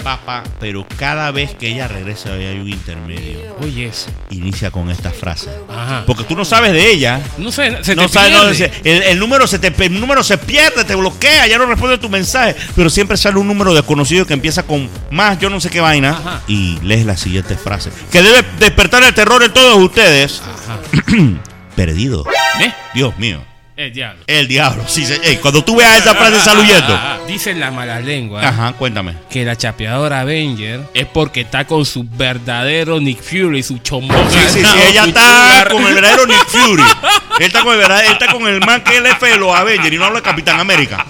Papá, 0.02 0.42
pero 0.58 0.84
cada 0.96 1.30
vez 1.30 1.54
que 1.54 1.68
ella 1.68 1.86
regresa 1.86 2.32
hay 2.32 2.58
un 2.58 2.68
intermedio. 2.68 3.38
Oye, 3.60 3.86
eso. 3.86 4.10
Inicia 4.30 4.70
con 4.72 4.90
esta 4.90 5.10
frase. 5.10 5.48
Ajá. 5.70 6.02
Porque 6.06 6.24
tú 6.24 6.34
no 6.34 6.44
sabes 6.44 6.72
de 6.72 6.90
ella. 6.90 7.20
No 7.38 7.52
sé, 7.52 7.84
se 7.84 7.94
no 7.94 8.06
te 8.06 8.08
sabes, 8.14 8.32
no, 8.32 8.40
pierde. 8.50 8.54
se- 8.82 8.96
el, 8.96 9.02
el 9.02 9.18
número 9.20 9.46
se 9.46 9.58
te, 9.60 9.72
el 9.84 10.00
número 10.00 10.24
se 10.24 10.38
pierde, 10.38 10.84
te 10.84 10.94
bloquea, 10.96 11.46
ya 11.46 11.56
no 11.58 11.66
responde 11.66 11.98
tu 11.98 12.08
mensaje. 12.08 12.56
Pero 12.74 12.90
siempre 12.90 13.16
sale 13.16 13.38
un 13.38 13.46
número 13.46 13.74
desconocido 13.74 14.26
que 14.26 14.32
empieza 14.34 14.64
con 14.64 14.88
más, 15.12 15.38
yo 15.38 15.50
no 15.50 15.60
sé 15.60 15.70
qué 15.70 15.80
vaina. 15.80 16.10
Ajá. 16.10 16.40
Y 16.48 16.80
lees 16.82 17.04
la 17.06 17.16
siguiente 17.16 17.56
frase. 17.56 17.90
Que 18.10 18.22
debe 18.22 18.44
despertar 18.58 19.04
el 19.04 19.14
terror 19.14 19.42
en 19.44 19.52
todos 19.52 19.76
ustedes. 19.80 20.42
Ajá. 20.42 20.80
Perdido. 21.76 22.24
¿Ves? 22.58 22.72
Dios 22.94 23.16
mío. 23.18 23.44
El 23.82 23.92
diablo. 23.92 24.22
El 24.28 24.46
diablo. 24.48 24.84
Sí, 24.86 25.04
se- 25.04 25.20
ey, 25.28 25.38
cuando 25.38 25.64
tú 25.64 25.74
veas 25.76 25.98
esa 25.98 26.14
frase, 26.14 26.38
sal 26.40 26.58
huyendo. 26.58 26.98
Dice 27.26 27.52
la 27.54 27.70
mala 27.70 27.98
lengua 28.00 28.46
Ajá, 28.46 28.72
cuéntame. 28.74 29.14
que 29.28 29.44
la 29.44 29.56
chapeadora 29.56 30.20
Avenger 30.20 30.82
es 30.94 31.06
porque 31.06 31.40
está 31.40 31.66
con 31.66 31.84
su 31.84 32.04
verdadero 32.08 33.00
Nick 33.00 33.20
Fury, 33.22 33.62
su 33.62 33.78
chombón. 33.78 34.30
Sí, 34.30 34.38
sí, 34.48 34.60
sí, 34.64 34.78
ella 34.88 35.04
está 35.06 35.66
con 35.70 35.84
el 35.86 35.94
verdadero 35.94 36.26
Nick 36.26 36.46
Fury. 36.46 36.82
Él 37.40 37.46
está 37.46 37.62
con 37.62 37.72
el 37.72 37.78
verdadero, 37.78 38.06
él 38.08 38.12
está 38.20 38.32
con 38.32 38.46
el 38.46 38.60
man 38.60 38.84
que 38.84 38.98
él 38.98 39.06
es 39.06 39.18
de 39.18 39.36
los 39.38 39.52
Avengers 39.56 39.92
y 39.92 39.96
no 39.98 40.04
habla 40.04 40.18
de 40.20 40.22
Capitán 40.22 40.60
América. 40.60 41.04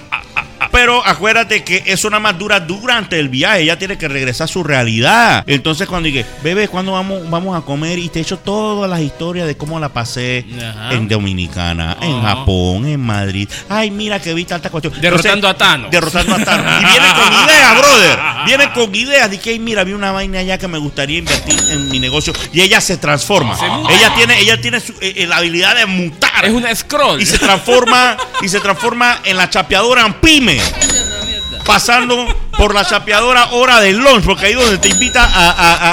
Pero 0.73 1.07
acuérdate 1.07 1.63
que 1.65 1.83
eso 1.87 2.09
nada 2.11 2.21
más 2.21 2.39
dura 2.39 2.59
durante 2.61 3.19
el 3.21 3.29
viaje. 3.29 3.61
Ella 3.63 3.79
tiene 3.79 3.99
que 3.99 4.09
regresar 4.09 4.47
a 4.47 4.49
su 4.49 4.65
realidad. 4.65 5.45
Entonces, 5.47 5.87
cuando 5.87 6.07
dije, 6.07 6.25
bebé, 6.43 6.67
¿cuándo 6.69 6.93
vamos, 6.93 7.29
vamos 7.31 7.57
a 7.57 7.65
comer? 7.65 7.99
Y 7.99 8.09
te 8.09 8.21
echo 8.21 8.39
todas 8.39 8.89
las 8.91 9.01
historias 9.01 9.47
de 9.47 9.57
cómo 9.57 9.79
la 9.79 9.91
pasé 9.91 10.45
Ajá. 10.59 10.95
en 10.95 11.09
Dominicana, 11.09 11.97
en. 12.01 12.23
Japón, 12.23 12.87
en 12.87 13.01
Madrid. 13.01 13.49
Ay, 13.69 13.91
mira 13.91 14.21
que 14.21 14.33
vi 14.33 14.45
tanta 14.45 14.71
cuestión. 14.71 14.95
Derrotando 15.01 15.47
a 15.49 15.55
Thanos. 15.57 15.91
Derrotando 15.91 16.35
a 16.37 16.39
Thanos. 16.45 16.83
Y 16.83 16.85
viene 16.87 17.07
con 17.15 17.33
ideas, 17.49 17.79
brother. 17.79 18.19
Viene 18.47 18.73
con 18.73 18.95
ideas 18.95 19.31
de 19.31 19.39
que, 19.39 19.51
"Ay, 19.51 19.59
mira, 19.59 19.85
vi 19.85 19.93
una 19.93 20.13
vaina 20.13 20.39
allá 20.39 20.57
que 20.59 20.69
me 20.69 20.79
gustaría 20.79 21.19
invertir 21.19 21.59
en 21.71 21.89
mi 21.91 21.99
negocio. 21.99 22.33
Y 22.53 22.61
ella 22.63 22.81
se 22.81 22.97
transforma. 22.97 23.57
Se 23.59 23.67
ella 23.67 24.15
tiene, 24.17 24.39
ella 24.41 24.61
tiene 24.61 24.81
su- 24.81 24.93
eh, 25.01 25.15
eh, 25.17 25.27
la 25.27 25.37
habilidad 25.37 25.77
de 25.77 25.87
mutar. 25.87 26.45
Es 26.45 26.53
una 26.53 26.75
scroll. 26.75 27.21
Y 27.21 27.27
se 27.27 27.39
transforma, 27.39 28.17
y 28.41 28.49
se 28.49 28.61
transforma 28.61 29.21
en 29.25 29.37
la 29.37 29.51
chapeadora 29.51 30.07
en 30.07 30.15
pyme. 30.15 30.62
Pasando 31.65 32.27
por 32.59 32.75
la 32.75 32.85
chapeadora 32.85 33.51
hora 33.53 33.81
del 33.81 33.97
lunch, 33.97 34.25
porque 34.25 34.47
ahí 34.47 34.53
es 34.53 34.59
donde 34.59 34.79
te 34.79 34.89
invita 34.89 35.23
a, 35.25 35.51
a- 35.51 35.93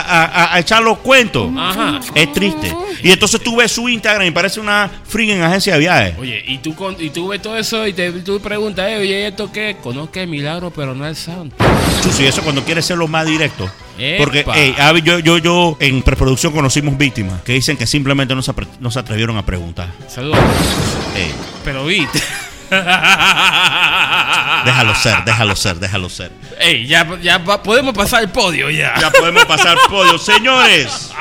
a- 0.49 0.53
a- 0.55 0.59
echar 0.59 0.81
los 0.81 0.97
cuentos. 0.97 1.49
Ajá. 1.57 1.99
Es 2.15 2.33
triste. 2.33 2.75
Y 3.03 3.11
entonces 3.11 3.39
tú 3.41 3.55
ves 3.57 3.71
su 3.71 3.87
Instagram 3.87 4.27
y 4.27 4.31
parece 4.31 4.59
una 4.59 4.89
freaking 5.07 5.41
agencia 5.43 5.73
de 5.73 5.79
viajes. 5.79 6.15
Oye, 6.19 6.43
y 6.47 6.57
tú, 6.57 6.73
con, 6.75 6.95
y 6.99 7.11
tú 7.11 7.27
ves 7.29 7.41
todo 7.41 7.55
eso 7.55 7.85
y 7.87 7.93
te, 7.93 8.11
tú 8.11 8.39
preguntas, 8.41 8.89
eh, 8.89 8.97
oye, 8.97 9.27
¿esto 9.27 9.51
qué? 9.51 9.77
Conozca 9.81 10.21
el 10.21 10.27
milagro, 10.27 10.71
pero 10.71 10.95
no 10.95 11.05
el 11.07 11.15
santo. 11.15 11.55
Chuso, 12.03 12.23
y 12.23 12.25
eso 12.25 12.41
cuando 12.41 12.63
quieres 12.63 12.85
ser 12.85 12.97
lo 12.97 13.07
más 13.07 13.25
directo. 13.27 13.69
Epa. 13.97 14.23
Porque 14.23 14.45
ey, 14.55 14.75
Avi, 14.79 15.01
yo, 15.03 15.19
yo, 15.19 15.37
yo 15.37 15.77
en 15.79 16.01
preproducción 16.01 16.51
conocimos 16.51 16.97
víctimas 16.97 17.41
que 17.43 17.53
dicen 17.53 17.77
que 17.77 17.85
simplemente 17.85 18.33
no 18.33 18.41
se, 18.41 18.53
no 18.79 18.89
se 18.91 18.99
atrevieron 18.99 19.37
a 19.37 19.45
preguntar. 19.45 19.87
Saludos. 20.07 20.39
Ey, 21.15 21.31
Pero 21.63 21.85
viste. 21.85 22.19
déjalo 24.65 24.95
ser, 24.95 25.23
déjalo 25.25 25.55
ser, 25.55 25.79
déjalo 25.79 26.09
ser. 26.09 26.31
Ey, 26.59 26.85
ya, 26.87 27.07
ya 27.21 27.43
podemos 27.43 27.93
pasar 27.95 28.23
el 28.23 28.29
podio 28.29 28.69
ya. 28.69 28.95
Ya 28.99 29.11
podemos 29.11 29.45
pasar 29.45 29.77
podio. 29.89 30.17
Señores, 30.17 31.11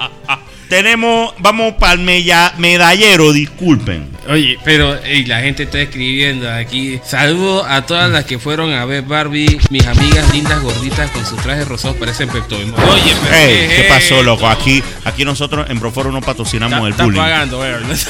tenemos, 0.70 1.34
vamos 1.40 1.74
para 1.74 1.94
el 1.94 1.98
medallero, 1.98 3.32
disculpen. 3.32 4.08
Oye, 4.28 4.56
pero 4.64 4.96
ey, 5.02 5.24
la 5.24 5.40
gente 5.40 5.64
está 5.64 5.80
escribiendo 5.80 6.48
aquí. 6.48 7.00
Saludos 7.04 7.66
a 7.68 7.82
todas 7.82 8.08
las 8.08 8.24
que 8.24 8.38
fueron 8.38 8.72
a 8.72 8.84
ver 8.84 9.02
Barbie. 9.02 9.58
Mis 9.68 9.84
amigas 9.86 10.32
lindas 10.32 10.62
gorditas 10.62 11.10
con 11.10 11.26
sus 11.26 11.42
trajes 11.42 11.66
rosados 11.66 11.96
parecen 11.96 12.28
peptobismo. 12.28 12.76
Oye, 12.76 13.16
pero 13.24 13.36
Ey, 13.36 13.68
¿qué 13.68 13.86
pasó, 13.88 14.22
loco? 14.22 14.46
Aquí, 14.46 14.80
aquí 15.04 15.24
nosotros 15.24 15.68
en 15.68 15.80
Proforo 15.80 16.12
no 16.12 16.20
patrocinamos 16.20 16.86
el 16.86 16.92
bullying. 16.92 17.20
pagando, 17.20 17.60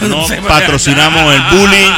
no, 0.03 0.27
patrocinamos 0.49 1.35
el 1.35 1.43
bullying 1.57 1.91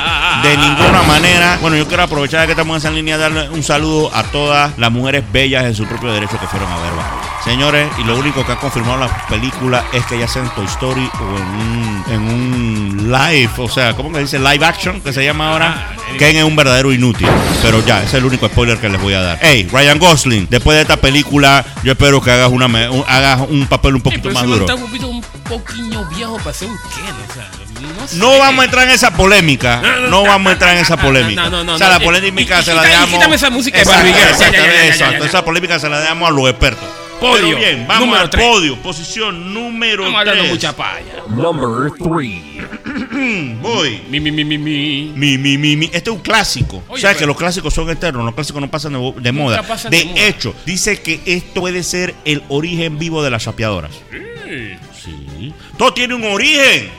de 0.44 0.56
ninguna 0.58 1.02
manera. 1.02 1.58
Bueno, 1.60 1.76
yo 1.76 1.88
quiero 1.88 2.04
aprovechar 2.04 2.46
que 2.46 2.52
estamos 2.52 2.76
en 2.76 2.78
esa 2.78 2.90
línea 2.94 3.18
darle 3.18 3.48
un 3.48 3.64
saludo 3.64 4.14
a 4.14 4.22
todas 4.24 4.78
las 4.78 4.92
mujeres 4.92 5.24
bellas 5.32 5.64
en 5.64 5.74
su 5.74 5.86
propio 5.86 6.12
derecho 6.12 6.38
que 6.38 6.46
fueron 6.46 6.70
a 6.70 6.76
ver 6.76 6.92
Barbie. 6.92 7.21
Señores, 7.44 7.88
y 7.98 8.04
lo 8.04 8.16
único 8.16 8.46
que 8.46 8.52
ha 8.52 8.56
confirmado 8.56 8.98
la 8.98 9.26
película 9.26 9.84
es 9.92 10.04
que 10.06 10.16
ya 10.16 10.28
sea 10.28 10.42
en 10.42 10.48
Toy 10.50 10.64
Story 10.66 11.10
o 11.20 11.36
en 11.38 11.42
un, 11.42 12.04
en 12.08 12.20
un 12.20 13.10
live, 13.12 13.50
o 13.58 13.68
sea, 13.68 13.94
¿cómo 13.94 14.12
que 14.12 14.20
dice? 14.20 14.38
Live 14.38 14.64
action, 14.64 15.00
que 15.00 15.12
se 15.12 15.24
llama 15.24 15.50
ahora. 15.50 15.88
Ken 16.18 16.36
es 16.36 16.44
un 16.44 16.54
verdadero 16.54 16.92
inútil. 16.92 17.26
Pero 17.60 17.84
ya, 17.84 17.98
ese 17.98 18.06
es 18.08 18.14
el 18.14 18.26
único 18.26 18.46
spoiler 18.46 18.78
que 18.78 18.88
les 18.88 19.00
voy 19.00 19.14
a 19.14 19.22
dar. 19.22 19.38
Hey, 19.42 19.68
Ryan 19.72 19.98
Gosling, 19.98 20.46
después 20.50 20.76
de 20.76 20.82
esta 20.82 20.98
película, 20.98 21.64
yo 21.82 21.92
espero 21.92 22.20
que 22.20 22.30
hagas, 22.30 22.48
una, 22.50 22.68
me- 22.68 22.88
un, 22.88 23.04
hagas 23.08 23.40
un 23.48 23.66
papel 23.66 23.96
un 23.96 24.02
poquito 24.02 24.30
más 24.30 24.44
duro. 24.44 24.60
está 24.60 24.76
un 24.76 24.82
poquito, 24.82 26.08
viejo 26.14 26.36
para 26.38 26.52
ser 26.54 26.68
un 26.68 26.76
Ken, 26.76 27.14
o 27.28 27.34
sea, 27.34 27.50
no, 27.98 28.06
sé. 28.06 28.16
No 28.18 28.38
vamos 28.38 28.62
a 28.62 28.64
entrar 28.66 28.84
en 28.86 28.94
esa 28.94 29.10
polémica. 29.14 29.82
No 30.08 30.22
vamos 30.22 30.50
a 30.50 30.52
entrar 30.52 30.76
en 30.76 30.82
esa 30.82 30.96
polémica. 30.96 31.42
No, 31.44 31.50
no, 31.50 31.64
no, 31.64 31.74
o 31.74 31.78
sea, 31.78 31.88
la 31.88 31.98
polémica 31.98 32.62
se 32.62 32.72
la 32.72 32.82
dejamos. 32.82 33.10
quítame 33.18 33.34
esa 33.34 33.50
música 33.50 33.78
Exacto, 33.78 34.08
exacto, 34.08 34.62
exacto. 34.86 35.24
Esa 35.24 35.44
polémica 35.44 35.80
se 35.80 35.88
la 35.88 35.98
dejamos 35.98 36.28
a 36.28 36.32
los 36.32 36.48
expertos. 36.48 36.88
Podio. 37.22 37.46
Pero 37.46 37.58
bien, 37.58 37.86
vamos 37.86 38.06
Número 38.06 38.22
al 38.22 38.30
tres. 38.30 38.44
podio. 38.46 38.76
Posición 38.82 39.54
número 39.54 40.02
Estamos 40.02 40.18
hablando 40.20 40.42
3. 40.42 40.52
mucha 40.52 40.76
paya. 40.76 41.22
Number 41.28 41.92
three. 41.98 43.56
Voy. 43.62 44.02
Mi, 44.10 44.20
mi, 44.20 44.30
mi, 44.32 44.44
mi, 44.44 44.58
mi. 44.58 45.12
Mi, 45.14 45.38
mi, 45.38 45.58
mi, 45.58 45.76
mi. 45.76 45.84
Este 45.86 46.10
es 46.10 46.16
un 46.16 46.18
clásico. 46.22 46.82
Oye, 46.88 47.00
Sabes 47.00 47.16
pero- 47.16 47.18
que 47.18 47.26
los 47.26 47.36
clásicos 47.36 47.72
son 47.74 47.88
eternos, 47.90 48.24
los 48.24 48.34
clásicos 48.34 48.60
no 48.60 48.70
pasan 48.70 48.92
de, 48.94 49.14
de 49.20 49.32
moda. 49.32 49.62
pasan 49.62 49.90
de 49.90 49.98
de 49.98 50.04
moda. 50.06 50.26
hecho, 50.26 50.54
dice 50.66 51.00
que 51.00 51.20
esto 51.26 51.60
puede 51.60 51.82
ser 51.82 52.14
el 52.24 52.42
origen 52.48 52.98
vivo 52.98 53.22
de 53.22 53.30
las 53.30 53.44
chapeadoras. 53.44 53.92
Sí. 55.02 55.52
Todo 55.78 55.92
tiene 55.94 56.14
un 56.14 56.24
origen. 56.24 56.90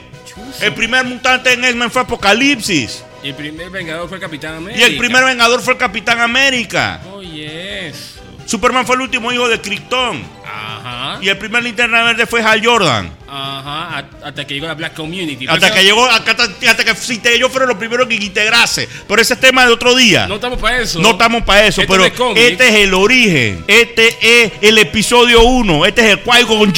El 0.60 0.74
primer 0.74 1.04
mutante 1.04 1.52
en 1.52 1.64
X-Men 1.64 1.90
fue 1.90 2.02
Apocalipsis. 2.02 3.04
Y 3.22 3.28
el 3.28 3.34
primer 3.34 3.70
vengador 3.70 4.08
fue 4.08 4.18
el 4.18 4.20
Capitán 4.22 4.56
América. 4.56 4.80
Y 4.80 4.84
el 4.84 4.96
primer 4.98 5.24
vengador 5.24 5.62
fue 5.62 5.74
el 5.74 5.78
Capitán 5.78 6.20
América. 6.20 7.00
Oye, 7.14 7.88
eso. 7.88 8.13
Superman 8.46 8.86
fue 8.86 8.96
el 8.96 9.02
último 9.02 9.32
hijo 9.32 9.48
de 9.48 9.60
Krypton. 9.60 10.22
Ajá. 10.46 11.18
Y 11.22 11.28
el 11.28 11.38
primer 11.38 11.62
linterna 11.62 12.02
verde 12.02 12.26
fue 12.26 12.42
Hal 12.42 12.64
Jordan. 12.64 13.10
Ajá. 13.28 14.04
Hasta 14.24 14.46
que 14.46 14.54
llegó 14.54 14.66
la 14.66 14.74
Black 14.74 14.94
Community. 14.94 15.46
Hasta 15.48 15.72
que 15.72 15.82
llegó, 15.82 16.04
hasta, 16.06 16.36
que 16.84 16.94
si 16.94 17.18
te- 17.18 17.34
ellos 17.34 17.50
fueron 17.50 17.68
los 17.70 17.78
primeros 17.78 18.06
que 18.06 18.14
integrase. 18.14 18.88
Pero 19.08 19.20
ese 19.22 19.34
es 19.34 19.40
tema 19.40 19.64
de 19.66 19.72
otro 19.72 19.94
día. 19.94 20.26
No 20.26 20.36
estamos 20.36 20.60
para 20.60 20.78
eso. 20.80 21.00
No 21.00 21.12
estamos 21.12 21.42
para 21.42 21.66
eso, 21.66 21.82
pero 21.88 22.04
es 22.04 22.12
este 22.36 22.68
es 22.68 22.74
el 22.86 22.94
origen. 22.94 23.64
Este 23.66 24.16
es 24.20 24.52
el 24.60 24.78
episodio 24.78 25.42
1. 25.42 25.86
Este 25.86 26.02
es 26.06 26.08
el 26.18 26.24
Qui-Gon 26.24 26.72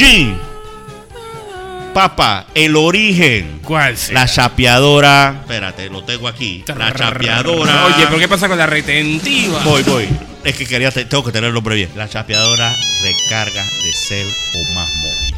Papá, 2.00 2.44
el 2.54 2.76
origen. 2.76 3.60
¿Cuál 3.64 3.96
será? 3.96 4.20
La 4.20 4.26
chapeadora. 4.28 5.34
Espérate, 5.40 5.88
lo 5.88 6.04
tengo 6.04 6.28
aquí. 6.28 6.62
La 6.76 6.92
chapeadora. 6.92 7.86
Oye, 7.86 8.04
¿pero 8.06 8.18
qué 8.18 8.28
pasa 8.28 8.48
con 8.48 8.58
la 8.58 8.66
retentiva? 8.66 9.60
Voy, 9.64 9.82
voy. 9.84 10.06
Es 10.44 10.54
que 10.54 10.66
quería, 10.66 10.90
te- 10.90 11.06
tengo 11.06 11.24
que 11.24 11.32
tener 11.32 11.48
el 11.48 11.54
nombre 11.54 11.74
bien. 11.74 11.88
La 11.96 12.06
chapeadora 12.06 12.70
recarga 13.02 13.64
de 13.64 13.92
cel 13.94 14.28
o 14.28 14.74
más 14.74 14.90
móvil. 14.96 15.34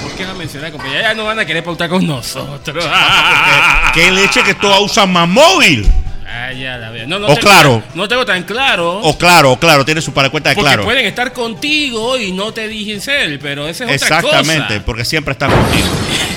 ¿Por 0.00 0.12
qué 0.16 0.24
no 0.26 0.34
mencionar, 0.36 0.70
compañía? 0.70 1.02
Ya 1.02 1.14
no 1.14 1.24
van 1.24 1.40
a 1.40 1.44
querer 1.44 1.64
pautar 1.64 1.88
con 1.88 2.06
nosotros. 2.06 2.84
¿Qué 3.94 4.12
leche 4.12 4.44
que 4.44 4.54
todas 4.54 4.78
usan 4.80 5.12
más 5.12 5.28
móvil? 5.28 5.84
Ah, 6.30 6.52
ya 6.52 6.76
la 6.76 6.90
veo. 6.90 7.06
No, 7.06 7.18
no 7.18 7.26
O 7.26 7.34
tengo 7.34 7.40
claro. 7.40 7.82
no 7.94 8.06
tengo 8.06 8.26
tan 8.26 8.42
claro. 8.42 8.98
O 9.00 9.16
claro, 9.16 9.52
o 9.52 9.58
claro, 9.58 9.84
tiene 9.84 10.02
su 10.02 10.12
para 10.12 10.28
cuenta 10.28 10.50
de 10.50 10.56
porque 10.56 10.66
claro. 10.68 10.84
pueden 10.84 11.06
estar 11.06 11.32
contigo 11.32 12.18
y 12.18 12.32
no 12.32 12.52
te 12.52 12.68
dicen 12.68 13.00
ser, 13.00 13.38
pero 13.38 13.66
esa 13.66 13.84
es 13.90 14.02
otra 14.02 14.18
Exactamente, 14.18 14.74
cosa. 14.74 14.84
porque 14.84 15.04
siempre 15.06 15.32
están 15.32 15.50
contigo. 15.50 15.86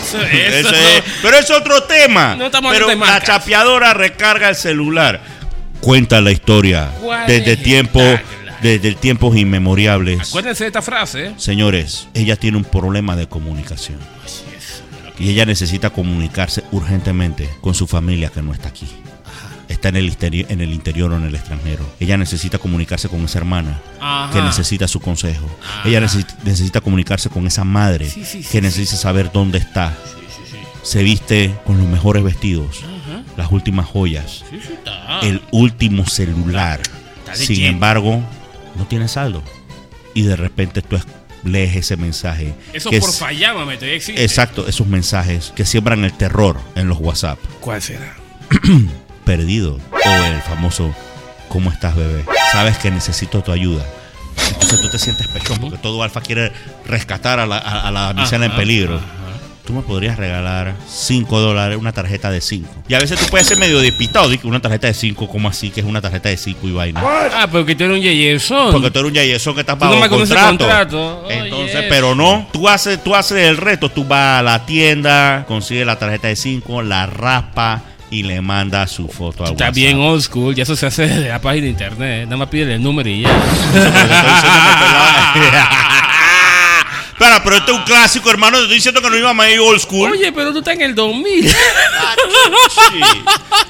Eso, 0.04 0.22
eso 0.26 0.70
Ese 0.70 0.98
es- 0.98 1.04
pero 1.22 1.38
es 1.38 1.52
otro 1.52 1.84
tema. 1.84 2.36
No 2.38 2.46
estamos 2.46 2.72
pero 2.74 2.88
la 2.96 3.22
chapeadora 3.22 3.94
recarga 3.94 4.48
el 4.50 4.56
celular. 4.56 5.20
Cuenta 5.82 6.22
la 6.22 6.32
historia 6.32 6.90
¿Cuál 7.02 7.28
desde 7.28 7.58
tiempo, 7.58 8.02
desde 8.62 8.94
tiempos 8.96 9.36
inmemoriales. 9.36 10.30
Acuérdense 10.30 10.64
de 10.64 10.68
esta 10.68 10.82
frase. 10.82 11.26
¿eh? 11.28 11.32
Señores, 11.38 12.08
ella 12.14 12.36
tiene 12.38 12.56
un 12.58 12.64
problema 12.64 13.16
de 13.16 13.28
comunicación. 13.28 13.98
Y 15.20 15.30
ella 15.32 15.46
necesita 15.46 15.90
comunicarse 15.90 16.64
urgentemente 16.72 17.50
con 17.62 17.74
su 17.76 17.86
familia 17.88 18.30
que 18.30 18.42
no 18.42 18.54
está 18.54 18.70
aquí. 18.70 18.88
Está 19.72 19.90
en 19.90 19.96
el, 19.96 20.16
en 20.22 20.62
el 20.62 20.74
interior 20.74 21.12
o 21.12 21.18
en 21.18 21.24
el 21.26 21.34
extranjero. 21.36 21.86
Ella 22.00 22.18
necesita 22.18 22.58
comunicarse 22.60 23.08
con 23.10 23.24
esa 23.24 23.40
hermana 23.40 23.80
Ajá. 24.00 24.34
que 24.34 24.42
necesita 24.42 24.88
su 24.88 25.00
consejo. 25.00 25.48
Ajá. 25.64 25.88
Ella 25.88 26.02
necesita, 26.02 26.36
necesita 26.44 26.82
comunicarse 26.82 27.30
con 27.30 27.48
esa 27.48 27.64
madre 27.64 28.10
Sí, 28.10 28.26
sí, 28.26 28.44
sí, 28.44 28.50
que 28.52 28.62
necesita 28.62 28.98
saber 28.98 29.32
dónde 29.32 29.58
está. 29.60 29.96
Se 30.84 31.04
viste 31.04 31.54
con 31.66 31.78
los 31.78 31.88
mejores 31.88 32.24
vestidos, 32.24 32.80
Ajá. 32.84 33.24
las 33.38 33.52
últimas 33.52 33.86
joyas, 33.88 34.44
el 35.22 35.42
último 35.52 36.06
celular. 36.08 36.82
Sin 37.34 37.64
embargo, 37.64 38.22
no 38.76 38.86
tiene 38.88 39.08
saldo. 39.08 39.42
Y 40.14 40.24
de 40.24 40.36
repente 40.36 40.82
tú 40.82 40.96
es- 40.98 41.06
lees 41.44 41.76
ese 41.76 41.96
mensaje. 41.98 42.54
Eso 42.74 42.90
que 42.90 43.00
por 43.00 43.10
es- 43.10 43.20
fallámame, 43.20 43.76
todavía 43.76 43.96
existe. 43.96 44.22
Exacto, 44.24 44.68
esos 44.68 44.86
mensajes 44.88 45.54
que 45.56 45.66
siembran 45.66 46.04
el 46.04 46.14
terror 46.14 46.60
en 46.76 46.88
los 46.90 46.98
WhatsApp. 47.00 47.40
¿Cuál 47.62 47.82
será? 47.82 48.16
Perdido. 49.38 49.80
O 49.92 50.26
el 50.26 50.42
famoso 50.42 50.94
¿Cómo 51.48 51.70
estás, 51.72 51.96
bebé? 51.96 52.26
Sabes 52.52 52.78
que 52.78 52.92
necesito 52.92 53.42
tu 53.42 53.52
ayuda. 53.52 53.86
Entonces 54.54 54.82
tú 54.82 54.90
te 54.90 54.98
sientes 55.00 55.28
pechón 55.28 55.58
porque 55.60 55.78
todo 55.78 56.02
alfa 56.04 56.20
quiere 56.22 56.52
rescatar 56.86 57.40
a 57.40 57.46
la, 57.46 57.58
a, 57.58 57.88
a 57.88 57.92
la 57.92 58.02
damisela 58.14 58.46
en 58.46 58.56
peligro. 58.56 58.96
ajá. 58.96 59.06
Tú 59.66 59.74
me 59.74 59.84
podrías 59.84 60.18
regalar 60.18 60.74
5 60.90 61.40
dólares, 61.40 61.78
una 61.78 61.92
tarjeta 61.94 62.32
de 62.32 62.42
5. 62.42 62.68
Y 62.88 62.94
a 62.94 63.00
veces 63.00 63.20
tú 63.20 63.26
puedes 63.30 63.48
ser 63.48 63.58
medio 63.58 63.80
despistado, 63.80 64.30
que 64.30 64.48
una 64.48 64.60
tarjeta 64.60 64.88
de 64.88 64.94
5, 64.94 65.28
como 65.30 65.48
así? 65.48 65.70
Que 65.70 65.82
es 65.82 65.86
una 65.86 66.02
tarjeta 66.02 66.30
de 66.30 66.36
5 66.38 66.68
y 66.68 66.72
vaina. 66.72 67.02
Ah, 67.04 67.48
porque 67.50 67.76
tú 67.76 67.84
eres 67.86 67.98
un 67.98 68.02
yeyezón. 68.04 68.72
Porque 68.72 68.90
tú 68.92 69.00
eres 69.00 69.10
un 69.10 69.16
yayezón 69.16 69.54
que 69.54 69.62
estás 69.62 69.78
no 69.78 69.90
bajo 69.90 70.00
me 70.02 70.10
conoces 70.10 70.36
contrato. 70.36 70.66
contrato. 70.66 71.26
Oye, 71.26 71.40
Entonces, 71.46 71.86
pero 71.90 72.16
no, 72.16 72.48
tú 72.52 72.68
haces, 72.68 73.02
tú 73.04 73.14
haces 73.16 73.38
el 73.38 73.58
reto, 73.58 73.90
tú 73.90 74.04
vas 74.04 74.40
a 74.40 74.44
la 74.44 74.66
tienda, 74.66 75.46
consigues 75.48 75.86
la 75.86 75.98
tarjeta 76.00 76.28
de 76.28 76.36
5, 76.36 76.82
la 76.82 77.06
raspa 77.06 77.84
y 78.12 78.24
le 78.24 78.42
mandas 78.42 78.92
su 78.92 79.08
foto 79.08 79.44
a 79.44 79.48
Está 79.48 79.66
WhatsApp. 79.66 79.74
bien 79.76 79.98
old 80.00 80.22
school, 80.22 80.54
ya 80.54 80.64
eso 80.64 80.76
se 80.76 80.86
hace 80.86 81.08
desde 81.08 81.30
la 81.30 81.40
página 81.42 81.64
de 81.64 81.70
internet. 81.72 82.26
Nada 82.26 82.38
más 82.38 82.50
pídele 82.50 82.76
el 82.76 82.84
número 82.84 83.10
y 83.10 83.22
ya. 83.22 83.30
Espera, 87.14 87.42
pero 87.44 87.56
este 87.58 87.72
es 87.72 87.78
un 87.78 87.84
clásico, 87.84 88.30
hermano. 88.30 88.58
Te 88.58 88.64
estoy 88.64 88.76
diciendo 88.76 89.02
que 89.02 89.10
no 89.10 89.18
íbamos 89.18 89.46
a 89.46 89.50
ir 89.50 89.60
old 89.60 89.80
school. 89.80 90.12
Oye, 90.12 90.32
pero 90.32 90.52
tú 90.52 90.60
estás 90.60 90.76
en 90.76 90.82
el 90.82 90.94
2000. 90.96 91.48
Sí. 91.50 91.56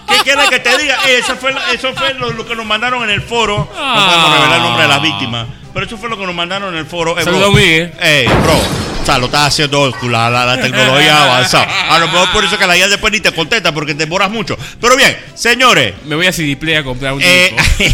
¿Qué 0.07 0.15
quieres 0.23 0.49
que 0.49 0.59
te 0.59 0.77
diga? 0.77 0.95
Eh, 1.07 1.19
Eso 1.19 1.35
fue, 1.35 1.53
eso 1.73 1.93
fue 1.93 2.13
lo, 2.15 2.31
lo 2.31 2.45
que 2.45 2.55
nos 2.55 2.65
mandaron 2.65 3.03
en 3.03 3.09
el 3.11 3.21
foro. 3.21 3.57
No 3.57 4.05
podemos 4.05 4.33
revelar 4.33 4.57
el 4.57 4.63
nombre 4.63 4.81
de 4.83 4.89
las 4.89 5.01
víctimas. 5.01 5.47
Pero 5.73 5.85
eso 5.85 5.97
fue 5.97 6.09
lo 6.09 6.17
que 6.17 6.25
nos 6.25 6.35
mandaron 6.35 6.73
en 6.73 6.79
el 6.79 6.85
foro. 6.85 7.17
Eh, 7.17 7.23
Saludos, 7.23 7.51
bro. 7.51 7.61
Miguel. 7.61 7.93
Ey, 8.01 8.27
bro. 8.27 8.90
O 9.01 9.05
sea, 9.05 9.17
lo 9.17 9.25
estás 9.25 9.47
haciendo 9.47 9.91
la, 10.03 10.29
la- 10.29 10.45
la 10.45 10.61
tecnología 10.61 11.17
ha 11.21 11.23
avanzado. 11.25 11.65
A 11.89 11.97
lo 11.99 12.07
mejor 12.07 12.31
por 12.31 12.45
eso 12.45 12.57
que 12.57 12.67
la 12.67 12.77
IA 12.77 12.87
después 12.87 13.11
ni 13.11 13.19
te 13.19 13.31
contesta 13.31 13.73
porque 13.73 13.93
te 13.95 14.05
demoras 14.05 14.29
mucho. 14.29 14.55
Pero 14.79 14.95
bien, 14.95 15.17
señores. 15.33 15.95
Me 16.05 16.15
voy 16.15 16.27
a 16.27 16.31
CD 16.33 16.77
a 16.77 16.83
comprar 16.83 17.13
un 17.13 17.21
eh, 17.23 17.55
disco. 17.77 17.93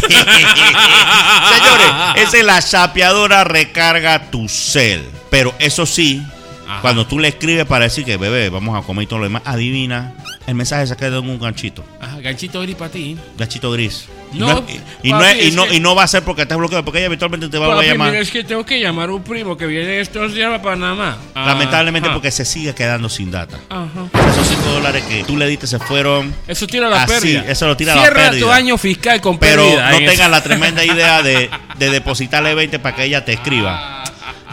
señores, 1.54 1.86
esa 2.16 2.36
es 2.38 2.44
la 2.44 2.60
chapeadora 2.62 3.44
recarga 3.44 4.30
tu 4.30 4.48
cel. 4.48 5.08
Pero 5.30 5.54
eso 5.58 5.86
sí, 5.86 6.22
Ajá. 6.68 6.80
cuando 6.82 7.06
tú 7.06 7.18
le 7.18 7.28
escribes 7.28 7.66
para 7.66 7.84
decir 7.84 8.04
que 8.04 8.16
bebé, 8.16 8.48
vamos 8.50 8.78
a 8.78 8.86
comer 8.86 9.04
y 9.04 9.06
todo 9.06 9.20
lo 9.20 9.24
demás, 9.26 9.42
adivina, 9.44 10.12
el 10.48 10.54
mensaje 10.54 10.86
se 10.86 10.96
queda 10.96 11.18
en 11.18 11.28
un 11.28 11.38
ganchito. 11.38 11.84
Ajá, 12.00 12.20
ganchito 12.20 12.62
gris 12.62 12.74
para 12.74 12.90
ti. 12.90 13.18
Ganchito 13.36 13.70
gris. 13.70 14.08
Y 14.32 14.38
No, 14.38 14.64
y, 14.66 15.10
y 15.10 15.76
y 15.76 15.80
va 15.80 16.02
a 16.02 16.06
ser 16.06 16.22
porque 16.22 16.42
estás 16.42 16.56
bloqueado, 16.56 16.84
porque 16.84 16.98
ella 17.00 17.06
eventualmente 17.06 17.50
te 17.50 17.58
va 17.58 17.66
a 17.66 17.76
Papi, 17.76 17.86
llamar. 17.88 18.10
mira, 18.10 18.22
es 18.22 18.30
que 18.30 18.44
tengo 18.44 18.64
que 18.64 18.80
llamar 18.80 19.10
a 19.10 19.12
un 19.12 19.22
primo 19.22 19.58
que 19.58 19.66
viene 19.66 20.00
estos 20.00 20.32
días 20.32 20.52
a 20.54 20.62
Panamá. 20.62 21.18
Lamentablemente 21.34 22.08
Ajá. 22.08 22.14
porque 22.14 22.30
se 22.30 22.46
sigue 22.46 22.74
quedando 22.74 23.10
sin 23.10 23.30
data. 23.30 23.58
Ajá. 23.68 24.06
Esos 24.30 24.46
5 24.48 24.62
dólares 24.70 25.04
que 25.04 25.22
tú 25.24 25.36
le 25.36 25.46
diste 25.46 25.66
se 25.66 25.78
fueron. 25.78 26.34
Eso 26.46 26.66
tira 26.66 26.88
la 26.88 27.02
Así, 27.02 27.12
pérdida. 27.12 27.44
eso 27.46 27.66
lo 27.66 27.76
tira 27.76 27.94
la 27.94 28.00
Cierra 28.00 28.22
pérdida. 28.30 28.46
tu 28.46 28.50
año 28.50 28.78
fiscal 28.78 29.20
con 29.20 29.38
Pero 29.38 29.64
pérdida. 29.64 29.90
no 29.90 29.96
en 29.98 30.06
tengas 30.06 30.30
la 30.30 30.42
tremenda 30.42 30.82
idea 30.82 31.22
de, 31.22 31.50
de 31.78 31.90
depositarle 31.90 32.54
20 32.54 32.78
para 32.78 32.96
que 32.96 33.04
ella 33.04 33.22
te 33.24 33.34
escriba. 33.34 34.02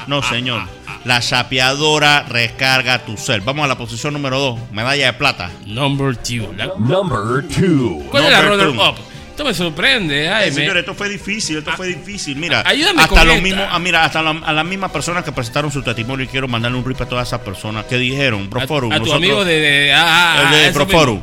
No, 0.08 0.22
señor. 0.22 0.62
La 1.06 1.20
chapeadora 1.22 2.24
recarga 2.28 3.06
tu 3.06 3.16
cel. 3.16 3.42
Vamos 3.42 3.64
a 3.66 3.68
la 3.68 3.78
posición 3.78 4.14
número 4.14 4.40
2. 4.40 4.60
Medalla 4.72 5.06
de 5.06 5.14
plata. 5.14 5.52
Number 5.68 6.16
two. 6.18 6.52
La- 6.58 6.72
Number 6.80 7.48
two. 7.48 8.04
¿Cuál 8.10 8.24
es 8.26 8.32
la 8.32 8.42
Number 8.42 8.58
runner 8.68 8.76
two. 8.76 8.90
up? 8.90 8.96
Esto 9.36 9.44
me 9.44 9.54
sorprende. 9.54 10.30
Ay, 10.30 10.48
Eh, 10.48 10.52
me- 10.52 10.56
señor, 10.62 10.78
esto 10.78 10.94
fue 10.94 11.10
difícil, 11.10 11.58
esto 11.58 11.70
fue 11.76 11.88
difícil. 11.88 12.38
Mira, 12.38 12.64
ayúdame 12.66 13.02
hasta 13.04 13.16
con 13.20 13.28
los 13.28 13.42
mismos, 13.42 13.66
ah, 13.70 13.80
mira, 13.80 14.06
hasta 14.06 14.22
la- 14.22 14.30
a 14.46 14.54
las 14.54 14.64
mismas 14.64 14.92
personas 14.92 15.26
que 15.26 15.34
presentaron 15.34 15.70
su 15.74 15.84
testimonio 15.84 16.24
y 16.24 16.30
quiero 16.30 16.48
mandarle 16.48 16.78
un 16.78 16.86
rip 16.86 17.02
a 17.02 17.06
todas 17.06 17.28
esas 17.28 17.42
personas 17.42 17.84
que 17.84 17.98
dijeron, 17.98 18.50
Proforum, 18.50 18.94
a 18.94 18.96
tu 18.96 19.02
nosotros- 19.02 19.22
amigo 19.22 19.44
de. 19.44 19.60
de- 19.60 19.94
ah, 19.94 20.06
ah, 20.08 20.50
ah, 20.52 20.56
de 20.56 20.72
Proforum. 20.72 21.20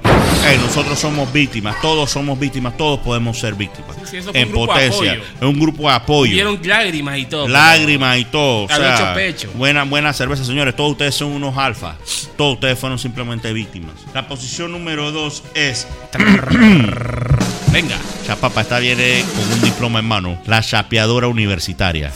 Ey, 0.46 0.58
nosotros 0.58 0.98
somos 0.98 1.32
víctimas, 1.32 1.80
todos 1.80 2.10
somos 2.10 2.38
víctimas, 2.38 2.76
todos 2.76 3.00
podemos 3.00 3.38
ser 3.38 3.54
víctimas. 3.54 3.96
Sí, 3.96 4.02
sí, 4.10 4.16
eso 4.18 4.30
fue 4.32 4.40
en 4.42 4.48
un 4.48 4.54
potencia, 4.66 5.14
es 5.14 5.40
un 5.40 5.58
grupo 5.58 5.88
de 5.88 5.94
apoyo. 5.94 6.32
Hubieron 6.32 6.60
lágrimas 6.64 7.16
y 7.16 7.24
todo. 7.24 7.48
Lágrimas 7.48 8.18
y 8.18 8.24
todo. 8.26 8.64
O 8.64 8.68
sea, 8.68 9.14
pecho. 9.14 9.50
Buena, 9.54 9.84
buena 9.84 10.12
cerveza, 10.12 10.44
señores. 10.44 10.76
Todos 10.76 10.90
ustedes 10.92 11.14
son 11.14 11.28
unos 11.32 11.56
alfa. 11.56 11.96
Todos 12.36 12.54
ustedes 12.56 12.78
fueron 12.78 12.98
simplemente 12.98 13.50
víctimas. 13.54 13.94
La 14.12 14.28
posición 14.28 14.70
número 14.70 15.12
dos 15.12 15.44
es 15.54 15.86
Venga. 17.72 17.96
Chapapa 18.26 18.62
está 18.62 18.78
viene 18.78 19.24
con 19.34 19.52
un 19.52 19.60
diploma 19.62 19.98
en 19.98 20.04
mano. 20.04 20.40
La 20.46 20.62
chapeadora 20.62 21.28
universitaria. 21.28 22.12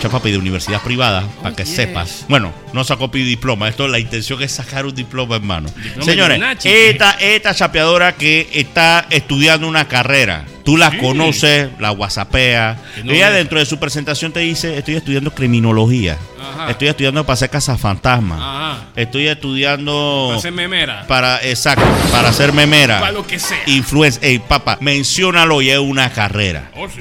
Chapapa 0.00 0.28
y 0.28 0.32
de 0.32 0.38
universidad 0.38 0.82
privada, 0.82 1.28
para 1.42 1.54
que 1.54 1.66
sepas. 1.66 2.24
Bueno, 2.28 2.54
no 2.72 2.84
sacó 2.84 3.08
diploma. 3.08 3.68
Esto 3.68 3.86
la 3.86 3.98
intención 3.98 4.42
es 4.42 4.52
sacar 4.52 4.86
un 4.86 4.94
diploma 4.94 5.36
en 5.36 5.46
mano. 5.46 5.68
Diploma 5.68 6.04
Señores, 6.04 6.40
esta, 6.64 7.12
esta 7.12 7.54
chapeadora 7.54 8.14
que 8.14 8.48
está 8.52 9.06
estudiando 9.10 9.68
una 9.68 9.88
carrera. 9.88 10.46
Tú 10.64 10.76
la 10.76 10.90
Sí. 10.90 10.98
conoces, 10.98 11.68
la 11.78 11.92
whatsappea. 11.92 12.78
Que 12.96 13.04
no 13.04 13.12
Ella 13.12 13.30
dentro 13.30 13.58
de 13.58 13.66
su 13.66 13.78
presentación 13.78 14.32
te 14.32 14.40
dice, 14.40 14.76
estoy 14.76 14.96
estudiando 14.96 15.30
criminología. 15.32 16.18
Ajá. 16.38 16.70
Estoy 16.70 16.88
estudiando 16.88 17.24
para 17.24 17.36
ser 17.36 17.50
cazafantasma. 17.50 18.88
Estoy 18.96 19.28
estudiando 19.28 20.26
Para 20.30 20.40
ser 20.42 20.52
memera. 20.52 21.06
para, 21.06 21.42
exacto, 21.44 21.84
para 22.12 22.32
ser 22.32 22.52
memera. 22.52 23.00
Para 23.00 23.12
lo 23.12 23.26
que 23.26 23.38
sea. 23.38 23.58
Influencer. 23.66 24.24
Ey, 24.24 24.38
papá, 24.38 24.76
menciónalo 24.80 25.62
y 25.62 25.70
es 25.70 25.78
una 25.78 26.10
carrera. 26.12 26.70
Oh, 26.76 26.88
sí. 26.88 27.00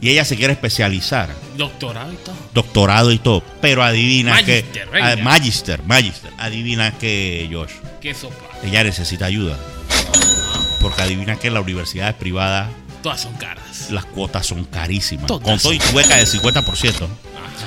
Y 0.00 0.10
ella 0.10 0.24
se 0.24 0.36
quiere 0.36 0.52
especializar. 0.52 1.30
Doctorado 1.56 2.12
y 2.12 2.16
todo. 2.16 2.34
Doctorado 2.52 3.12
y 3.12 3.18
todo. 3.18 3.42
Pero 3.60 3.82
adivina 3.82 4.32
Magister, 4.32 4.64
que. 4.72 4.84
venga. 4.90 5.12
ah, 5.12 5.16
Magister, 5.16 5.82
Magister. 5.84 6.30
Adivina 6.38 6.92
que, 6.98 7.48
Josh. 7.52 7.70
Qué 8.00 8.14
sopa. 8.14 8.34
Ella 8.64 8.82
necesita 8.84 9.26
ayuda. 9.26 9.56
Porque 10.84 11.00
adivina 11.00 11.36
que 11.36 11.50
las 11.50 11.62
universidades 11.62 12.14
privadas 12.14 12.68
Todas 13.02 13.22
son 13.22 13.32
caras. 13.34 13.88
las 13.90 14.04
cuotas 14.04 14.46
son 14.46 14.64
carísimas. 14.66 15.26
Todas 15.26 15.42
Con 15.42 15.58
todo 15.58 15.72
y 15.72 15.78
tu 15.78 15.92
beca 15.96 16.16
del 16.16 16.26
50%. 16.26 16.62
Ajá. 16.62 17.08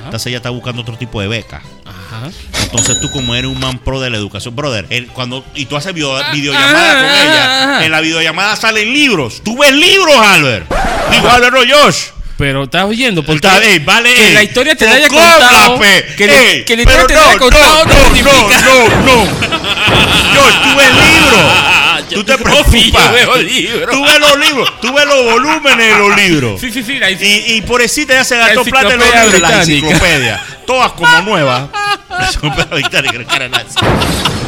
Entonces 0.05 0.27
ella 0.27 0.37
está 0.37 0.51
buscando 0.51 0.83
otro 0.83 0.95
tipo 0.97 1.19
de 1.19 1.27
beca. 1.27 1.63
Ajá. 1.83 2.29
Entonces 2.61 2.99
tú 3.01 3.09
como 3.09 3.33
eres 3.33 3.49
un 3.49 3.59
man 3.59 3.79
pro 3.79 3.99
de 3.99 4.11
la 4.11 4.17
educación, 4.17 4.55
brother, 4.55 4.85
él- 4.91 5.07
cuando 5.07 5.43
y 5.55 5.65
tú 5.65 5.75
haces 5.75 5.95
video- 5.95 6.15
Ah, 6.15 6.29
videollamada 6.31 6.91
ah, 6.91 6.95
con 6.95 7.05
ah, 7.09 7.23
ella, 7.23 7.77
ah. 7.79 7.85
en 7.85 7.91
la 7.91 8.01
videollamada 8.01 8.55
salen 8.55 8.93
libros. 8.93 9.41
Tú 9.43 9.57
ves 9.57 9.71
libros, 9.73 10.15
Albert. 10.15 10.71
Digo, 11.11 11.27
Albert, 11.29 11.55
no, 11.55 11.75
Josh. 11.83 11.97
Pero 12.37 12.65
estás 12.65 12.83
oyendo, 12.85 13.23
porque 13.25 13.47
ey, 13.63 13.79
vale, 13.79 14.13
que 14.13 14.27
ey. 14.27 14.33
la 14.35 14.43
historia 14.43 14.75
te 14.75 14.85
la 14.85 14.93
haya 14.93 15.07
contado. 15.07 15.79
pe. 15.79 16.05
Que, 16.15 16.25
Ey, 16.25 16.65
que 16.65 16.75
la 16.75 16.81
historia 16.83 16.85
pero 16.85 17.07
te 17.07 17.13
la 17.15 17.21
haya 17.21 17.33
no, 17.33 17.39
contado. 17.39 17.85
no, 17.85 17.93
no, 17.95 18.03
significa- 18.03 18.61
no, 18.61 18.87
no. 19.05 19.25
Josh, 20.35 20.55
tú 20.61 20.77
ves 20.77 20.91
libros. 20.93 21.76
Tú 22.09 22.23
te 22.23 22.37
preocupas. 22.37 22.65
Tú 22.65 24.03
ves 24.03 24.19
los 24.19 24.37
libros. 24.39 24.81
Tú 24.81 24.93
ves 24.93 25.05
los 25.05 25.23
volúmenes 25.25 25.77
de 25.93 25.97
los 25.99 26.15
libros. 26.21 26.61
Sí, 26.61 26.71
sí, 26.71 26.83
sí. 26.83 26.99
la- 26.99 27.11
Y, 27.11 27.43
y 27.55 27.61
pobrecita 27.61 28.13
ya 28.13 28.23
se 28.23 28.37
gastó 28.37 28.63
La 28.63 28.69
plata 28.69 28.93
en 28.93 28.99
los 28.99 29.07
libros, 29.07 29.23
la 29.41 29.47
británica. 29.49 29.59
enciclopedia. 29.61 30.43
Todas 30.65 30.91
como 30.93 31.21
nuevas. 31.23 31.69
La. 32.09 32.29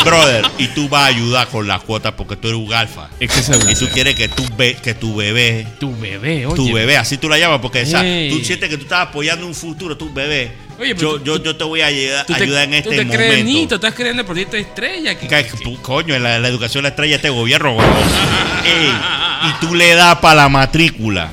Brother, 0.05 0.45
y 0.57 0.67
tú 0.67 0.87
vas 0.89 1.03
a 1.03 1.05
ayudar 1.07 1.47
con 1.49 1.67
las 1.67 1.81
cuotas 1.83 2.13
porque 2.13 2.35
tú 2.35 2.47
eres 2.47 2.59
un 2.59 2.73
alfa. 2.73 3.09
Es 3.19 3.29
que 3.31 3.71
Y 3.71 3.75
tú 3.75 3.87
quieres 3.89 4.15
que 4.15 4.27
tu, 4.29 4.43
be- 4.55 4.75
que 4.75 4.93
tu 4.93 5.15
bebé, 5.15 5.67
Tu 5.79 5.93
bebé, 5.95 6.45
oye. 6.45 6.55
tu 6.55 6.73
bebé, 6.73 6.97
así 6.97 7.17
tú 7.17 7.27
la 7.29 7.37
llamas, 7.37 7.59
porque 7.61 7.81
o 7.81 7.85
sea, 7.85 8.03
Ey. 8.05 8.29
tú 8.31 8.43
sientes 8.43 8.69
que 8.69 8.77
tú 8.77 8.83
estás 8.83 9.07
apoyando 9.09 9.45
un 9.45 9.53
futuro, 9.53 9.97
tu 9.97 10.11
bebé. 10.13 10.51
Oye, 10.79 10.95
pero 10.95 11.11
yo, 11.11 11.17
tú- 11.19 11.23
yo, 11.25 11.43
yo 11.43 11.55
te 11.57 11.63
voy 11.65 11.81
a 11.81 11.87
ayudar, 11.87 12.25
Tú 12.25 12.33
te, 12.33 12.43
ayudar 12.43 12.63
en 12.63 12.69
tú 12.83 12.89
este 12.91 13.03
te 13.05 13.07
crees 13.11 13.29
momento. 13.39 13.59
nito, 13.59 13.75
estás 13.75 13.93
creyendo 13.93 14.21
el 14.21 14.25
proyecto 14.25 14.55
de 14.55 14.61
estrella. 14.61 15.17
Que, 15.19 15.47
Coño, 15.81 16.15
en 16.15 16.23
la, 16.23 16.39
la 16.39 16.47
educación 16.47 16.83
la 16.83 16.89
estrella 16.89 17.11
de 17.11 17.15
este 17.17 17.29
gobierno. 17.29 17.77
Ey, 18.65 18.89
y 19.49 19.53
tú 19.65 19.75
le 19.75 19.93
das 19.95 20.17
para 20.19 20.35
la 20.35 20.49
matrícula. 20.49 21.31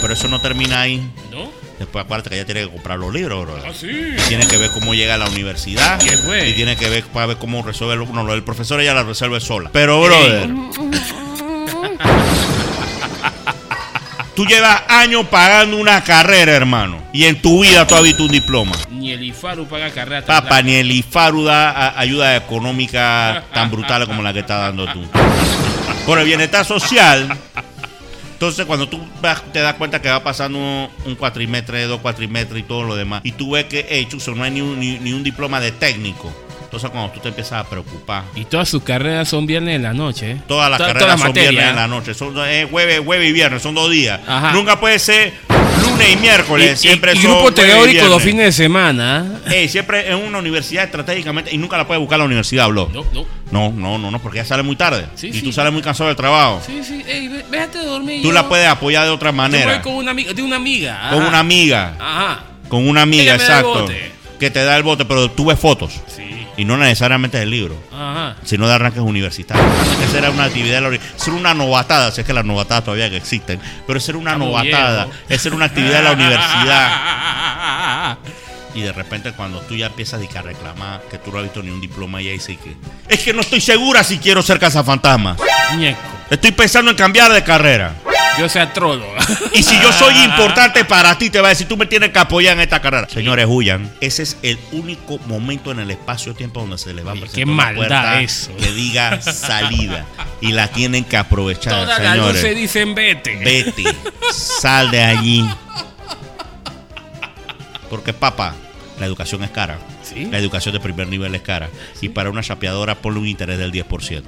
Pero 0.00 0.12
eso 0.14 0.28
no 0.28 0.40
termina 0.40 0.80
ahí. 0.80 1.06
¿No? 1.30 1.50
Después 1.78 2.04
acuérdate 2.04 2.30
que 2.30 2.36
ella 2.36 2.44
tiene 2.46 2.62
que 2.62 2.70
comprar 2.70 2.98
los 2.98 3.12
libros, 3.12 3.44
bro. 3.46 3.56
Ah, 3.64 3.72
sí. 3.78 3.86
Y 3.88 4.20
tiene 4.28 4.46
que 4.46 4.56
ver 4.56 4.70
cómo 4.70 4.94
llega 4.94 5.14
a 5.14 5.18
la 5.18 5.28
universidad. 5.28 5.98
¿Qué 6.00 6.16
fue? 6.16 6.48
Y 6.48 6.54
tiene 6.54 6.74
que 6.76 6.88
ver 6.88 7.04
para 7.04 7.26
ver 7.26 7.36
cómo 7.36 7.62
resuelve 7.62 7.96
lo- 7.96 8.04
uno. 8.04 8.24
Lo 8.24 8.32
del 8.32 8.42
profesor 8.42 8.80
ella 8.80 8.94
la 8.94 9.02
resuelve 9.04 9.38
sola. 9.40 9.70
Pero, 9.72 10.00
brother. 10.02 10.48
tú 14.38 14.46
llevas 14.46 14.82
años 14.86 15.26
pagando 15.26 15.76
una 15.78 16.04
carrera, 16.04 16.52
hermano. 16.52 17.02
Y 17.12 17.24
en 17.24 17.42
tu 17.42 17.62
vida 17.62 17.84
tú 17.88 17.96
has 17.96 18.04
visto 18.04 18.22
un 18.22 18.30
diploma. 18.30 18.76
Ni 18.88 19.10
el 19.10 19.24
IFARU 19.24 19.66
paga 19.66 19.90
carrera 19.90 20.24
tan 20.24 20.44
Papá, 20.44 20.62
ni 20.62 20.74
el 20.74 20.92
IFARU 20.92 21.42
da 21.42 21.98
ayuda 21.98 22.36
económica 22.36 23.42
tan 23.52 23.68
brutal 23.68 24.06
como 24.06 24.22
la 24.22 24.32
que 24.32 24.38
estás 24.38 24.60
dando 24.60 24.86
tú. 24.92 25.04
Por 26.06 26.20
el 26.20 26.26
bienestar 26.26 26.64
social. 26.64 27.36
Entonces, 28.34 28.64
cuando 28.64 28.88
tú 28.88 29.00
te 29.52 29.58
das 29.58 29.74
cuenta 29.74 30.00
que 30.00 30.08
va 30.08 30.22
pasando 30.22 30.88
un, 31.04 31.16
cuatrimestre, 31.16 31.86
dos 31.86 32.00
cuatrimestres 32.00 32.60
y 32.60 32.62
todo 32.62 32.84
lo 32.84 32.94
demás, 32.94 33.22
y 33.24 33.32
tú 33.32 33.50
ves 33.50 33.64
que, 33.64 33.88
hey, 33.88 34.06
chuzo, 34.08 34.36
no 34.36 34.44
hay 34.44 34.52
ni 34.52 34.60
un, 34.60 34.78
ni, 34.78 35.00
ni 35.00 35.14
un 35.14 35.24
diploma 35.24 35.58
de 35.58 35.72
técnico. 35.72 36.32
Entonces, 36.68 36.90
cuando 36.90 37.10
tú 37.12 37.20
te 37.20 37.28
empiezas 37.28 37.64
a 37.64 37.64
preocupar, 37.64 38.24
Y 38.34 38.44
todas 38.44 38.68
sus 38.68 38.82
carreras 38.82 39.26
son 39.28 39.46
viernes 39.46 39.76
en 39.76 39.82
la 39.84 39.94
noche. 39.94 40.32
¿eh? 40.32 40.36
todas 40.46 40.68
las 40.70 40.78
carreras 40.78 41.02
todas 41.02 41.20
son 41.20 41.32
viernes 41.32 41.64
en 41.66 41.76
la 41.76 41.88
noche, 41.88 42.12
son 42.12 42.34
eh, 42.46 42.68
jueves, 42.70 43.00
jueves 43.02 43.30
y 43.30 43.32
viernes, 43.32 43.62
son 43.62 43.74
dos 43.74 43.90
días. 43.90 44.20
Ajá. 44.26 44.52
Nunca 44.52 44.78
puede 44.78 44.98
ser 44.98 45.32
lunes 45.80 46.08
y 46.10 46.12
Y, 46.12 46.16
miércoles, 46.16 46.78
siempre 46.78 47.12
y- 47.14 47.18
y 47.18 47.22
grupo 47.22 47.48
y 47.48 47.54
teórico 47.54 48.06
los 48.08 48.22
fines 48.22 48.44
de 48.44 48.52
semana. 48.52 49.40
Ey, 49.50 49.66
siempre 49.70 50.10
en 50.10 50.16
una 50.16 50.38
universidad 50.38 50.84
estratégicamente 50.84 51.54
y 51.54 51.56
nunca 51.56 51.78
la 51.78 51.86
puedes 51.86 52.00
buscar 52.00 52.18
la 52.18 52.26
universidad, 52.26 52.68
bro. 52.68 52.90
No, 52.92 53.04
no. 53.14 53.24
No, 53.50 53.70
no, 53.72 53.96
no, 53.96 54.10
no, 54.10 54.18
porque 54.18 54.36
ya 54.36 54.44
sale 54.44 54.62
muy 54.62 54.76
tarde. 54.76 55.06
Sí, 55.14 55.28
y 55.28 55.32
sí. 55.32 55.40
tú 55.42 55.52
sales 55.52 55.72
muy 55.72 55.80
cansado 55.80 56.08
del 56.08 56.16
trabajo. 56.16 56.60
Sí, 56.66 56.82
sí. 56.84 57.02
Ey, 57.08 57.28
déjate 57.50 57.78
de 57.78 57.86
dormir. 57.86 58.20
Tú 58.20 58.28
yo- 58.28 58.34
la 58.34 58.46
puedes 58.46 58.68
apoyar 58.68 59.04
de 59.06 59.10
otra 59.10 59.30
yo 59.30 59.36
manera. 59.36 59.72
voy 59.72 59.80
con 59.82 59.94
una 59.94 60.10
amiga. 60.10 60.34
De 60.34 60.42
una 60.42 60.56
amiga. 60.56 61.08
Con 61.10 61.22
una 61.22 61.38
amiga. 61.38 61.94
Ajá. 61.98 62.44
Con 62.68 62.86
una 62.86 63.00
amiga, 63.00 63.34
exacto. 63.36 63.68
bote. 63.84 64.12
Que 64.38 64.50
te 64.50 64.62
da 64.62 64.76
el 64.76 64.82
bote, 64.82 65.04
pero 65.06 65.30
tú 65.30 65.46
ves 65.46 65.58
fotos. 65.58 65.94
Sí. 66.14 66.27
Y 66.58 66.64
no 66.66 66.76
necesariamente 66.76 67.38
del 67.38 67.50
libro. 67.50 67.76
Ajá. 67.92 68.36
Sino 68.44 68.68
de 68.68 68.74
arranques 68.74 69.00
universitarios. 69.00 69.66
Esa 70.06 70.18
era 70.18 70.30
una 70.30 70.44
actividad 70.44 70.76
de 70.76 70.80
la 70.82 70.88
uni- 70.88 71.00
Ser 71.16 71.32
una 71.32 71.54
novatada, 71.54 72.10
si 72.12 72.20
es 72.20 72.26
que 72.26 72.34
las 72.34 72.44
novatadas 72.44 72.84
todavía 72.84 73.08
que 73.08 73.16
existen. 73.16 73.58
Pero 73.86 73.98
ser 74.00 74.16
una 74.16 74.32
Estamos 74.32 74.48
novatada. 74.48 75.06
Es 75.28 75.40
ser 75.40 75.54
una 75.54 75.64
actividad 75.66 75.98
de 75.98 76.02
la 76.02 76.12
universidad. 76.12 78.18
Y 78.74 78.82
de 78.82 78.92
repente 78.92 79.32
cuando 79.32 79.60
tú 79.62 79.74
ya 79.74 79.86
empiezas 79.86 80.20
a 80.36 80.42
reclamar 80.42 81.00
que 81.10 81.18
tú 81.18 81.32
no 81.32 81.38
has 81.38 81.44
visto 81.44 81.62
ni 81.62 81.70
un 81.70 81.80
diploma, 81.80 82.20
ella 82.20 82.30
dice 82.32 82.56
que 82.56 82.76
es 83.08 83.20
que 83.20 83.32
no 83.32 83.40
estoy 83.40 83.60
segura 83.60 84.04
si 84.04 84.18
quiero 84.18 84.42
ser 84.42 84.58
cazafantasma. 84.60 85.36
Ñeco. 85.76 85.98
Estoy 86.30 86.52
pensando 86.52 86.90
en 86.90 86.96
cambiar 86.96 87.32
de 87.32 87.42
carrera. 87.42 87.94
Yo 88.38 88.48
soy 88.48 88.62
astrólogo. 88.62 89.12
Y 89.52 89.62
si 89.64 89.80
yo 89.80 89.92
soy 89.92 90.14
importante 90.24 90.84
para 90.84 91.18
ti, 91.18 91.28
te 91.28 91.40
va 91.40 91.48
a 91.48 91.50
decir, 91.50 91.66
tú 91.66 91.76
me 91.76 91.86
tienes 91.86 92.10
que 92.10 92.18
apoyar 92.20 92.54
en 92.54 92.60
esta 92.60 92.80
carrera. 92.80 93.08
Señores, 93.08 93.46
huyan. 93.48 93.92
Ese 94.00 94.22
es 94.22 94.36
el 94.42 94.58
único 94.70 95.18
momento 95.26 95.72
en 95.72 95.80
el 95.80 95.90
espacio-tiempo 95.90 96.60
donde 96.60 96.78
se 96.78 96.94
les 96.94 97.04
va 97.04 97.10
a 97.10 97.14
presentar 97.14 97.34
qué 97.34 97.44
una 97.44 97.54
maldad 97.54 97.76
puerta 97.88 98.20
eso. 98.20 98.56
que 98.56 98.70
diga 98.72 99.20
salida. 99.20 100.06
Y 100.40 100.52
la 100.52 100.68
tienen 100.68 101.04
que 101.04 101.16
aprovechar, 101.16 101.72
Todas 101.72 102.00
las 102.00 102.16
luces 102.16 102.54
dicen 102.54 102.94
vete. 102.94 103.36
Vete, 103.38 103.84
sal 104.32 104.90
de 104.92 105.02
allí. 105.02 105.48
Porque, 107.90 108.12
papá, 108.12 108.54
la 109.00 109.06
educación 109.06 109.42
es 109.42 109.50
cara. 109.50 109.78
Sí. 110.08 110.26
La 110.30 110.38
educación 110.38 110.74
de 110.74 110.80
primer 110.80 111.08
nivel 111.08 111.34
es 111.34 111.42
cara. 111.42 111.68
Y 112.00 112.08
para 112.08 112.30
una 112.30 112.42
chapeadora 112.42 112.94
ponle 112.94 113.20
un 113.20 113.26
interés 113.26 113.58
del 113.58 113.72
10%. 113.72 114.22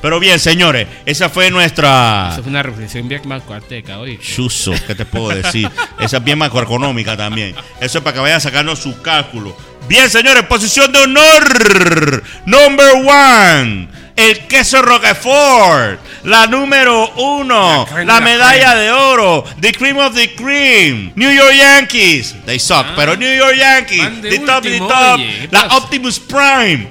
Pero 0.00 0.20
bien, 0.20 0.38
señores, 0.38 0.88
esa 1.06 1.28
fue 1.28 1.50
nuestra... 1.50 2.30
Eso 2.32 2.42
fue 2.42 2.50
una 2.50 2.62
reflexión 2.62 3.08
bien 3.08 3.22
macroarteca, 3.24 3.98
oye. 3.98 4.18
Chuzo, 4.18 4.72
¿qué 4.86 4.94
te 4.94 5.04
puedo 5.04 5.28
decir? 5.30 5.70
Esa 6.00 6.16
es 6.18 6.24
bien 6.24 6.38
macroeconómica 6.38 7.16
también. 7.16 7.54
Eso 7.80 7.98
es 7.98 8.04
para 8.04 8.14
que 8.14 8.20
vayan 8.20 8.40
sacando 8.40 8.76
sus 8.76 8.96
cálculos. 8.96 9.54
Bien, 9.88 10.08
señores, 10.08 10.44
posición 10.44 10.92
de 10.92 11.00
honor. 11.00 12.22
Number 12.46 12.90
one. 12.94 13.88
El 14.16 14.46
queso 14.46 14.82
Roquefort. 14.82 16.00
La 16.24 16.46
número 16.46 17.10
uno. 17.16 17.86
La 18.04 18.20
medalla 18.20 18.74
de 18.76 18.90
oro. 18.92 19.44
The 19.60 19.72
cream 19.72 19.96
of 19.98 20.14
the 20.14 20.34
cream. 20.36 21.12
New 21.16 21.30
York 21.30 21.52
Yankees. 21.56 22.34
They 22.46 22.58
suck, 22.60 22.86
Ah. 22.90 22.92
pero 22.96 23.16
New 23.16 23.32
York 23.34 23.56
Yankees. 23.56 24.20
The 24.22 24.38
top, 24.38 24.62
the 24.62 24.70
último, 24.70 24.88
top. 24.88 25.14
oye, 25.18 25.38
¿qué 25.40 25.48
La 25.50 25.62
pasa? 25.64 25.76
Optimus 25.78 26.20
Prime. 26.20 26.88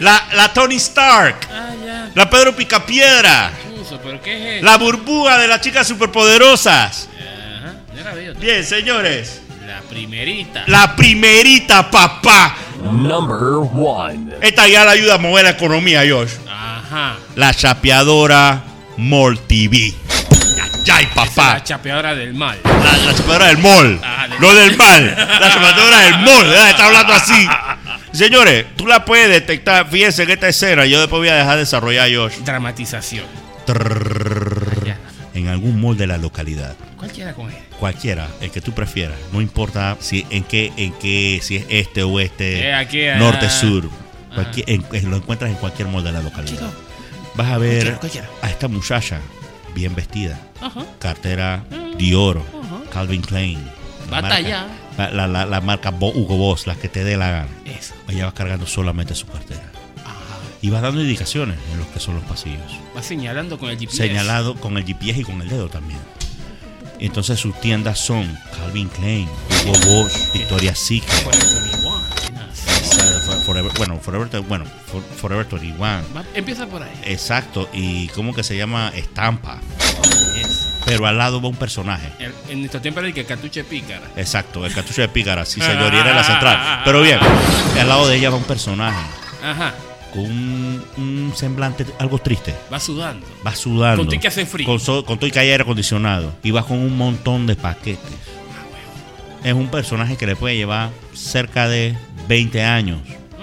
La, 0.00 0.26
la 0.34 0.52
Tony 0.52 0.76
Stark. 0.76 1.36
Ah, 1.52 1.70
ya. 1.84 2.10
La 2.14 2.28
Pedro 2.30 2.56
Picapiedra. 2.56 3.52
La 4.62 4.78
burbuja 4.78 5.38
de 5.38 5.46
las 5.48 5.60
chicas 5.60 5.86
superpoderosas. 5.86 7.08
Ajá. 7.18 7.74
Ya 7.94 8.02
la 8.04 8.12
veo. 8.14 8.34
Bien, 8.34 8.64
señores. 8.64 9.42
La 9.66 9.80
primerita. 9.82 10.64
La 10.66 10.96
primerita, 10.96 11.90
papá. 11.90 12.56
Number 12.90 13.58
one. 13.74 14.32
Esta 14.40 14.66
ya 14.66 14.84
la 14.84 14.92
ayuda 14.92 15.14
a 15.14 15.18
mover 15.18 15.44
la 15.44 15.50
economía, 15.50 16.00
Josh. 16.08 16.32
Ajá. 16.92 17.16
La 17.36 17.54
chapeadora 17.54 18.62
Mall 18.98 19.38
TV. 19.46 19.94
Ya, 20.84 21.00
La 21.00 21.08
papá. 21.14 21.62
chapeadora 21.64 22.14
del 22.14 22.34
mal. 22.34 22.58
La, 22.64 22.96
la 22.98 23.14
chapeadora 23.14 23.46
del 23.46 23.58
mall. 23.58 24.00
Ah, 24.04 24.26
del- 24.28 24.40
No 24.40 24.54
del 24.54 24.76
mal. 24.76 25.14
La 25.16 25.48
chapeadora 25.48 25.98
del. 26.00 26.14
¿verdad? 26.48 26.70
Está 26.70 26.86
hablando 26.86 27.12
así. 27.14 27.48
Señores, 28.12 28.66
tú 28.76 28.86
la 28.86 29.04
puedes 29.04 29.28
detectar. 29.30 29.88
Fíjense 29.88 30.24
en 30.24 30.30
esta 30.30 30.48
escena. 30.48 30.84
Yo 30.84 31.00
después 31.00 31.20
voy 31.20 31.28
a 31.28 31.36
dejar 31.36 31.54
de 31.54 31.60
desarrollar, 31.60 32.10
Josh. 32.14 32.34
Dramatización. 32.44 33.24
En 35.34 35.48
algún 35.48 35.80
mall 35.80 35.96
de 35.96 36.06
la 36.06 36.18
localidad. 36.18 36.76
Cualquiera 36.98 37.32
con 37.32 37.48
él. 37.50 37.56
Cualquiera, 37.80 38.28
el 38.40 38.50
que 38.50 38.60
tú 38.60 38.72
prefieras. 38.72 39.16
No 39.32 39.40
importa 39.40 39.96
si 40.00 40.26
en 40.30 40.44
qué, 40.44 40.72
en 40.76 40.92
qué, 40.94 41.40
si 41.42 41.56
es 41.56 41.64
este, 41.70 42.02
oeste, 42.02 42.66
Eh, 42.68 42.74
aquí, 42.74 43.06
ah, 43.06 43.16
norte, 43.16 43.48
sur. 43.48 43.88
Cualquier- 44.34 44.70
en- 44.70 44.84
en- 44.92 45.10
lo 45.10 45.16
encuentras 45.16 45.50
en 45.50 45.56
cualquier 45.56 45.88
mall 45.88 46.04
de 46.04 46.12
la 46.12 46.20
localidad. 46.22 46.52
Chico. 46.70 46.72
Vas 47.34 47.48
a 47.50 47.58
ver 47.58 47.70
Cualquiera, 47.72 47.98
cualquiera. 47.98 48.28
a 48.42 48.50
esta 48.50 48.68
muchacha 48.68 49.20
bien 49.74 49.94
vestida. 49.94 50.38
Ajá. 50.60 50.84
Cartera 50.98 51.64
Dior, 51.96 52.38
Ajá. 52.38 52.90
Calvin 52.92 53.22
Klein. 53.22 53.58
la 54.10 54.20
Batalla. 54.20 54.66
marca- 54.98 55.12
La, 55.14 55.26
la- 55.26 55.46
la 55.46 55.60
marca 55.62 55.90
Hugo 55.90 56.36
Boss, 56.36 56.66
las 56.66 56.76
que 56.76 56.88
te 56.88 57.02
dé 57.04 57.16
la 57.16 57.30
gana. 57.30 57.48
Eso. 57.64 57.94
Ella 58.08 58.26
va 58.26 58.34
cargando 58.34 58.66
solamente 58.66 59.14
su 59.14 59.26
cartera. 59.26 59.62
y 60.64 60.70
vas 60.70 60.80
dando 60.80 61.00
indicaciones 61.00 61.58
en 61.72 61.78
los 61.78 61.88
que 61.88 61.98
son 61.98 62.14
los 62.14 62.22
pasillos. 62.24 62.60
Va 62.96 63.02
señalando 63.02 63.58
con 63.58 63.68
el 63.70 63.76
GPS. 63.78 63.96
Señalado 63.96 64.54
con 64.54 64.76
el 64.76 64.84
GPS 64.84 65.20
y 65.20 65.24
con 65.24 65.42
el 65.42 65.48
dedo 65.48 65.68
también. 65.68 65.98
Entonces 67.00 67.40
sus 67.40 67.58
tiendas 67.60 67.98
son 67.98 68.38
Calvin 68.56 68.88
Klein, 68.88 69.28
Hugo 69.66 69.72
Boss, 70.04 70.30
Victoria's 70.32 70.78
Secret, 70.78 71.26
Forever 73.44 73.72
21. 73.72 74.00
Forever, 74.00 74.28
bueno, 74.28 74.40
Forever, 74.40 74.40
bueno, 74.42 74.64
For- 74.86 75.02
Forever 75.16 75.46
21. 75.46 75.78
Va- 76.14 76.24
Empieza 76.34 76.66
por 76.66 76.82
ahí. 76.82 76.90
Exacto, 77.04 77.68
y 77.72 78.08
¿cómo 78.08 78.34
que 78.34 78.42
se 78.42 78.56
llama? 78.56 78.90
Estampa. 78.94 79.60
Yes. 80.36 80.68
Pero 80.84 81.06
al 81.06 81.16
lado 81.18 81.40
va 81.40 81.48
un 81.48 81.56
personaje. 81.56 82.08
El- 82.18 82.34
en 82.48 82.58
nuestro 82.60 82.80
tiempo 82.80 83.00
era 83.00 83.08
el 83.08 83.14
que 83.14 83.24
cartuche 83.24 83.64
pícara. 83.64 84.02
Exacto, 84.16 84.64
el 84.66 84.72
cartucho 84.74 85.02
de 85.02 85.08
pícara, 85.08 85.44
sí 85.44 85.60
señor, 85.60 85.92
y 85.92 85.96
era 85.96 86.10
en 86.10 86.16
la 86.16 86.24
central. 86.24 86.80
Pero 86.84 87.02
bien, 87.02 87.18
al 87.80 87.88
lado 87.88 88.08
de 88.08 88.16
ella 88.16 88.30
va 88.30 88.36
un 88.36 88.44
personaje 88.44 88.98
Ajá. 89.44 89.74
con 90.12 90.24
un, 90.24 90.84
un 90.96 91.32
semblante 91.36 91.86
algo 91.98 92.18
triste. 92.18 92.54
Va 92.72 92.80
sudando. 92.80 93.26
Va 93.46 93.54
sudando. 93.54 93.98
Con 94.02 94.08
todo 94.08 94.20
que 94.20 94.28
hace 94.28 94.46
frío. 94.46 94.66
Con, 94.66 94.80
so- 94.80 95.04
con 95.04 95.18
todo 95.18 95.26
y 95.28 95.30
que 95.30 95.38
hay 95.40 95.50
aire 95.50 95.62
acondicionado. 95.62 96.32
Y 96.42 96.50
va 96.50 96.64
con 96.66 96.78
un 96.78 96.96
montón 96.96 97.46
de 97.46 97.54
paquetes. 97.56 98.10
Es 99.44 99.52
un 99.54 99.68
personaje 99.68 100.16
que 100.16 100.26
le 100.26 100.36
puede 100.36 100.56
llevar 100.56 100.90
cerca 101.14 101.68
de 101.68 101.96
20 102.28 102.62
años. 102.62 103.00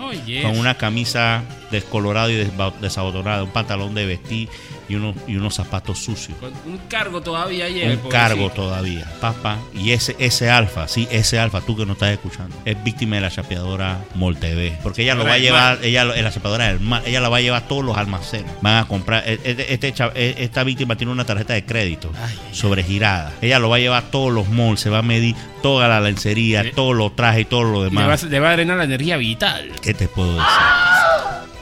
Oh, 0.09 0.25
yes. 0.25 0.43
Con 0.43 0.57
una 0.57 0.75
camisa 0.75 1.43
descolorada 1.71 2.31
y 2.31 2.49
desabotonada, 2.81 3.43
un 3.43 3.51
pantalón 3.51 3.93
de 3.93 4.05
vestir 4.05 4.49
y 4.89 4.95
unos, 4.95 5.15
y 5.27 5.35
unos 5.37 5.53
zapatos 5.55 5.99
sucios. 5.99 6.37
Con 6.39 6.51
un 6.65 6.77
cargo 6.89 7.21
todavía 7.21 7.67
Un 7.85 8.09
cargo 8.09 8.49
todavía, 8.49 9.05
papá. 9.21 9.57
Y 9.73 9.91
ese, 9.91 10.15
ese 10.19 10.49
alfa, 10.49 10.87
sí, 10.87 11.07
ese 11.11 11.39
alfa, 11.39 11.61
tú 11.61 11.77
que 11.77 11.85
no 11.85 11.93
estás 11.93 12.09
escuchando, 12.11 12.55
es 12.65 12.83
víctima 12.83 13.15
de 13.17 13.21
la 13.21 13.29
chapeadora 13.31 13.99
Moltv. 14.15 14.73
Porque 14.83 15.03
ella 15.03 15.15
lo 15.15 15.23
va 15.25 15.33
a 15.33 15.37
llevar, 15.37 15.79
ella 15.83 16.03
la 16.05 16.31
chapeadora 16.31 16.67
del 16.67 16.79
mal, 16.79 17.03
ella 17.05 17.21
la 17.21 17.29
va 17.29 17.37
a 17.37 17.41
llevar 17.41 17.63
a 17.63 17.67
todos 17.67 17.85
los 17.85 17.95
almacenes. 17.97 18.51
Van 18.61 18.77
a 18.83 18.87
comprar, 18.87 19.23
e- 19.27 19.39
e- 19.43 19.65
este, 19.69 19.93
cha- 19.93 20.11
e- 20.15 20.35
esta 20.39 20.63
víctima 20.63 20.95
tiene 20.95 21.13
una 21.13 21.23
tarjeta 21.25 21.53
de 21.53 21.63
crédito 21.65 22.11
Ay, 22.21 22.37
sobregirada. 22.51 23.31
Ella 23.41 23.59
lo 23.59 23.69
va 23.69 23.75
a 23.75 23.79
llevar 23.79 24.03
a 24.03 24.11
todos 24.11 24.33
los 24.33 24.49
malls, 24.49 24.79
se 24.79 24.89
va 24.89 24.99
a 24.99 25.03
medir 25.03 25.35
toda 25.61 25.87
la 25.87 26.01
lencería, 26.01 26.63
Le- 26.63 26.71
todos 26.71 26.95
los 26.95 27.15
trajes 27.15 27.41
y 27.41 27.45
todo 27.45 27.63
lo 27.63 27.83
Le 27.83 27.95
va, 27.95 28.01
demás. 28.01 28.23
le 28.23 28.39
va 28.39 28.49
a 28.49 28.53
drenar 28.53 28.77
la 28.77 28.85
energía 28.85 29.17
vital. 29.17 29.71
¿Qué 29.81 29.93
te 29.93 30.07
puedo 30.07 30.33
decir? 30.33 30.47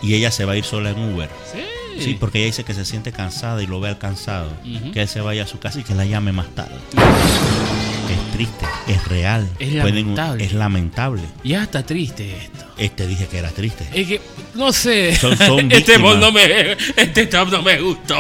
Y 0.01 0.13
ella 0.13 0.31
se 0.31 0.45
va 0.45 0.53
a 0.53 0.55
ir 0.55 0.63
sola 0.63 0.91
en 0.91 0.99
Uber. 1.13 1.29
Sí. 1.51 1.59
Sí, 1.99 2.17
porque 2.19 2.39
ella 2.39 2.47
dice 2.47 2.63
que 2.63 2.73
se 2.73 2.85
siente 2.85 3.11
cansada 3.11 3.61
y 3.63 3.67
lo 3.67 3.79
ve 3.79 3.89
alcanzado. 3.89 4.51
Ujú. 4.65 4.91
Que 4.91 5.01
él 5.01 5.07
se 5.07 5.21
vaya 5.21 5.43
a 5.43 5.47
su 5.47 5.59
casa 5.59 5.79
y 5.79 5.83
que 5.83 5.93
la 5.95 6.05
llame 6.05 6.31
más 6.31 6.47
tarde. 6.55 6.75
Es 8.09 8.31
triste, 8.33 8.65
es 8.87 9.05
real. 9.07 9.47
Es 9.59 9.69
Pueden- 9.69 9.95
lamentable. 9.95 10.45
es 10.45 10.53
lamentable. 10.53 11.21
Ya 11.43 11.63
está 11.63 11.83
triste 11.85 12.37
esto. 12.37 12.65
Este 12.77 13.07
dije 13.07 13.27
que 13.27 13.37
era 13.39 13.49
triste. 13.49 13.87
Es 13.93 14.07
que, 14.07 14.21
no 14.53 14.71
sé. 14.71 15.15
Son- 15.15 15.37
son 15.37 15.71
este 15.71 15.97
no 15.99 16.31
me, 16.31 16.73
este 16.95 17.25
top 17.27 17.49
no 17.51 17.61
me 17.61 17.79
gustó. 17.81 18.15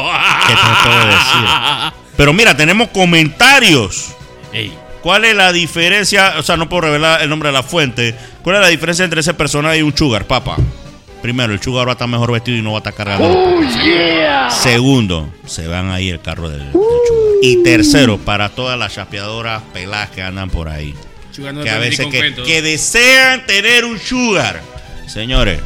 ¿Qué 0.47 0.53
te 0.53 0.89
puedo 0.89 1.05
decir? 1.05 1.93
Pero 2.17 2.33
mira, 2.33 2.57
tenemos 2.57 2.89
comentarios. 2.89 4.13
Ey, 4.51 4.73
¿Cuál 5.03 5.23
es 5.25 5.35
la 5.35 5.53
diferencia? 5.53 6.33
O 6.37 6.43
sea, 6.43 6.57
no 6.57 6.67
puedo 6.67 6.81
revelar 6.81 7.21
el 7.21 7.29
nombre 7.29 7.49
de 7.49 7.53
la 7.53 7.63
fuente. 7.63 8.15
¿Cuál 8.43 8.57
es 8.57 8.61
la 8.63 8.67
diferencia 8.69 9.05
entre 9.05 9.21
ese 9.21 9.33
personaje 9.35 9.77
y 9.77 9.81
un 9.83 9.95
sugar, 9.95 10.25
papá? 10.25 10.57
Primero, 11.27 11.51
el 11.51 11.61
sugar 11.61 11.85
va 11.85 11.91
a 11.91 11.95
estar 11.95 12.07
mejor 12.07 12.31
vestido 12.31 12.57
y 12.57 12.61
no 12.61 12.71
va 12.71 12.77
a 12.77 12.79
estar 12.79 12.93
cargando. 12.93 13.59
Segundo, 14.49 15.29
se 15.45 15.67
van 15.67 15.91
ahí 15.91 16.07
el 16.07 16.21
carro 16.21 16.47
del, 16.47 16.59
del 16.61 16.71
sugar. 16.71 17.33
Y 17.41 17.63
tercero, 17.63 18.17
para 18.17 18.47
todas 18.47 18.79
las 18.79 18.93
chapeadoras 18.93 19.61
peladas 19.73 20.09
que 20.11 20.21
andan 20.21 20.49
por 20.49 20.69
ahí. 20.69 20.95
Sugar 21.33 21.53
no 21.53 21.63
que 21.63 21.69
a 21.69 21.79
veces 21.79 22.05
que, 22.05 22.33
que 22.33 22.61
desean 22.61 23.45
tener 23.45 23.83
un 23.83 23.99
sugar. 23.99 24.61
Señores, 25.05 25.59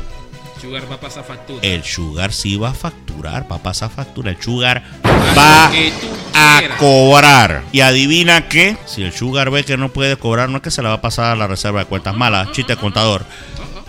Sugar 0.59 0.89
va 0.89 0.95
a 0.95 0.99
pasar 0.99 1.23
factura. 1.23 1.59
el 1.61 1.83
sugar 1.83 2.33
sí 2.33 2.57
va 2.57 2.69
a 2.69 2.73
facturar, 2.73 3.45
va 3.51 3.57
a 3.57 3.61
pasar 3.63 3.91
factura. 3.91 4.31
El 4.31 4.41
sugar 4.41 4.81
va 5.37 5.69
que 5.71 5.93
a 6.33 6.61
cobrar. 6.79 7.61
Y 7.71 7.81
adivina 7.81 8.47
qué, 8.47 8.77
si 8.87 9.03
el 9.03 9.13
sugar 9.13 9.51
ve 9.51 9.63
que 9.63 9.77
no 9.77 9.89
puede 9.89 10.17
cobrar, 10.17 10.49
no 10.49 10.57
es 10.57 10.63
que 10.63 10.71
se 10.71 10.81
le 10.81 10.87
va 10.87 10.95
a 10.95 11.01
pasar 11.01 11.25
a 11.31 11.35
la 11.35 11.45
reserva 11.45 11.81
de 11.81 11.85
cuentas 11.85 12.15
malas, 12.15 12.51
chiste 12.51 12.75
contador. 12.77 13.25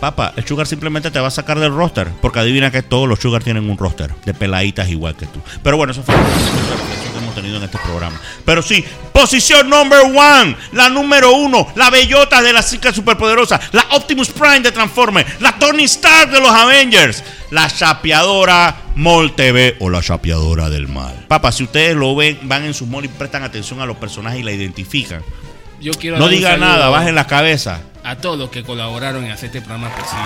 Papá, 0.03 0.33
el 0.35 0.45
sugar 0.45 0.67
simplemente 0.67 1.13
te 1.13 1.21
va 1.21 1.29
a 1.29 1.31
sacar 1.31 1.61
del 1.61 1.73
roster, 1.73 2.09
porque 2.21 2.41
adivina 2.41 2.73
que 2.73 2.83
todos 2.83 3.09
los 3.09 3.21
sugar 3.21 3.45
tienen 3.45 3.71
un 3.71 3.79
roster 3.79 4.13
de 4.25 4.35
peladitas 4.35 4.89
igual 4.89 5.15
que 5.15 5.27
tú. 5.27 5.39
Pero 5.63 5.77
bueno, 5.77 5.93
eso 5.93 6.03
fue 6.03 6.13
la 6.17 6.23
reflexión 6.23 7.13
que 7.13 7.19
hemos 7.19 7.35
tenido 7.37 7.57
en 7.59 7.63
este 7.63 7.79
programa. 7.79 8.21
Pero 8.45 8.63
sí, 8.63 8.85
posición 9.13 9.71
number 9.71 10.01
one, 10.01 10.57
la 10.73 10.89
número 10.89 11.37
uno, 11.37 11.69
la 11.77 11.89
bellota 11.89 12.43
de 12.43 12.53
las 12.53 12.69
chicas 12.69 12.97
superpoderosas, 12.97 13.61
la 13.71 13.87
Optimus 13.93 14.31
Prime 14.31 14.59
de 14.59 14.73
Transformers, 14.73 15.41
la 15.41 15.57
Tony 15.57 15.85
Stark 15.85 16.33
de 16.33 16.41
los 16.41 16.51
Avengers, 16.51 17.23
la 17.53 17.71
chapeadora 17.71 18.77
Mall 18.97 19.37
TV 19.37 19.77
o 19.79 19.89
la 19.89 20.03
chapeadora 20.03 20.69
del 20.69 20.89
mal. 20.89 21.15
Papá, 21.29 21.53
si 21.53 21.63
ustedes 21.63 21.95
lo 21.95 22.17
ven, 22.17 22.41
van 22.43 22.65
en 22.65 22.75
su 22.75 22.87
mall 22.87 23.05
y 23.05 23.09
prestan 23.09 23.45
atención 23.45 23.81
a 23.81 23.87
los 23.87 23.99
personajes 23.99 24.41
y 24.41 24.43
la 24.43 24.51
identifican. 24.51 25.23
Yo 25.83 25.93
quiero 25.95 26.17
No 26.17 26.29
diga 26.29 26.57
nada, 26.57 26.89
bajen 26.91 27.17
la 27.17 27.27
cabeza. 27.27 27.81
A 28.05 28.15
todos 28.17 28.39
los 28.39 28.51
que 28.51 28.63
colaboraron 28.63 29.25
en 29.25 29.33
hacer 29.33 29.47
este 29.47 29.61
programa 29.61 29.89
posible. 29.95 30.23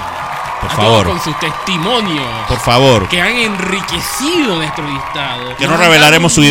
Por 0.61 0.71
a 0.71 0.75
favor. 0.75 1.07
Todos 1.07 1.23
con 1.23 1.33
sus 1.33 1.41
testimonios. 1.41 2.27
Por 2.47 2.59
favor. 2.59 3.09
Que 3.09 3.23
han 3.23 3.37
enriquecido 3.37 4.57
nuestro 4.57 4.87
listado. 4.87 5.57
Que 5.57 5.67
no 5.67 5.79
revelaremos 5.79 6.35
dado 6.35 6.35
su 6.35 6.43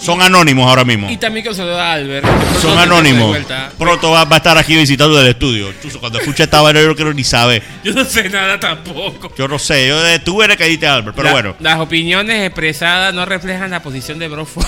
Son 0.00 0.22
anónimos 0.22 0.66
ahora 0.68 0.84
mismo. 0.84 1.10
Y 1.10 1.16
también 1.18 1.44
que 1.44 1.50
a 1.62 1.92
Albert. 1.92 2.26
que 2.26 2.58
Son 2.60 2.78
anónimos. 2.78 3.36
Pronto 3.78 4.10
va, 4.10 4.24
va 4.24 4.36
a 4.36 4.38
estar 4.38 4.56
aquí 4.56 4.74
visitando 4.74 5.20
el 5.20 5.26
estudio. 5.28 5.72
Chuzo, 5.82 6.00
cuando 6.00 6.18
escuche 6.18 6.44
esta 6.44 6.60
vaina, 6.62 6.80
yo 6.80 6.88
no 6.88 6.96
quiero 6.96 7.12
ni 7.12 7.22
saber. 7.24 7.62
Yo 7.84 7.92
no 7.92 8.04
sé 8.04 8.28
nada 8.30 8.58
tampoco. 8.58 9.32
Yo 9.36 9.46
no 9.46 9.58
sé. 9.58 9.88
Yo, 9.88 10.06
eh, 10.06 10.18
tú 10.20 10.42
eres 10.42 10.56
que 10.56 10.64
diste 10.64 10.86
Albert, 10.86 11.14
pero 11.14 11.26
La- 11.28 11.32
bueno. 11.32 11.56
Las 11.60 11.78
opiniones 11.80 12.46
expresadas 12.46 13.12
no 13.14 13.26
reflejan 13.26 13.70
la 13.70 13.82
posición 13.82 14.18
de 14.18 14.28
Brofo. 14.28 14.64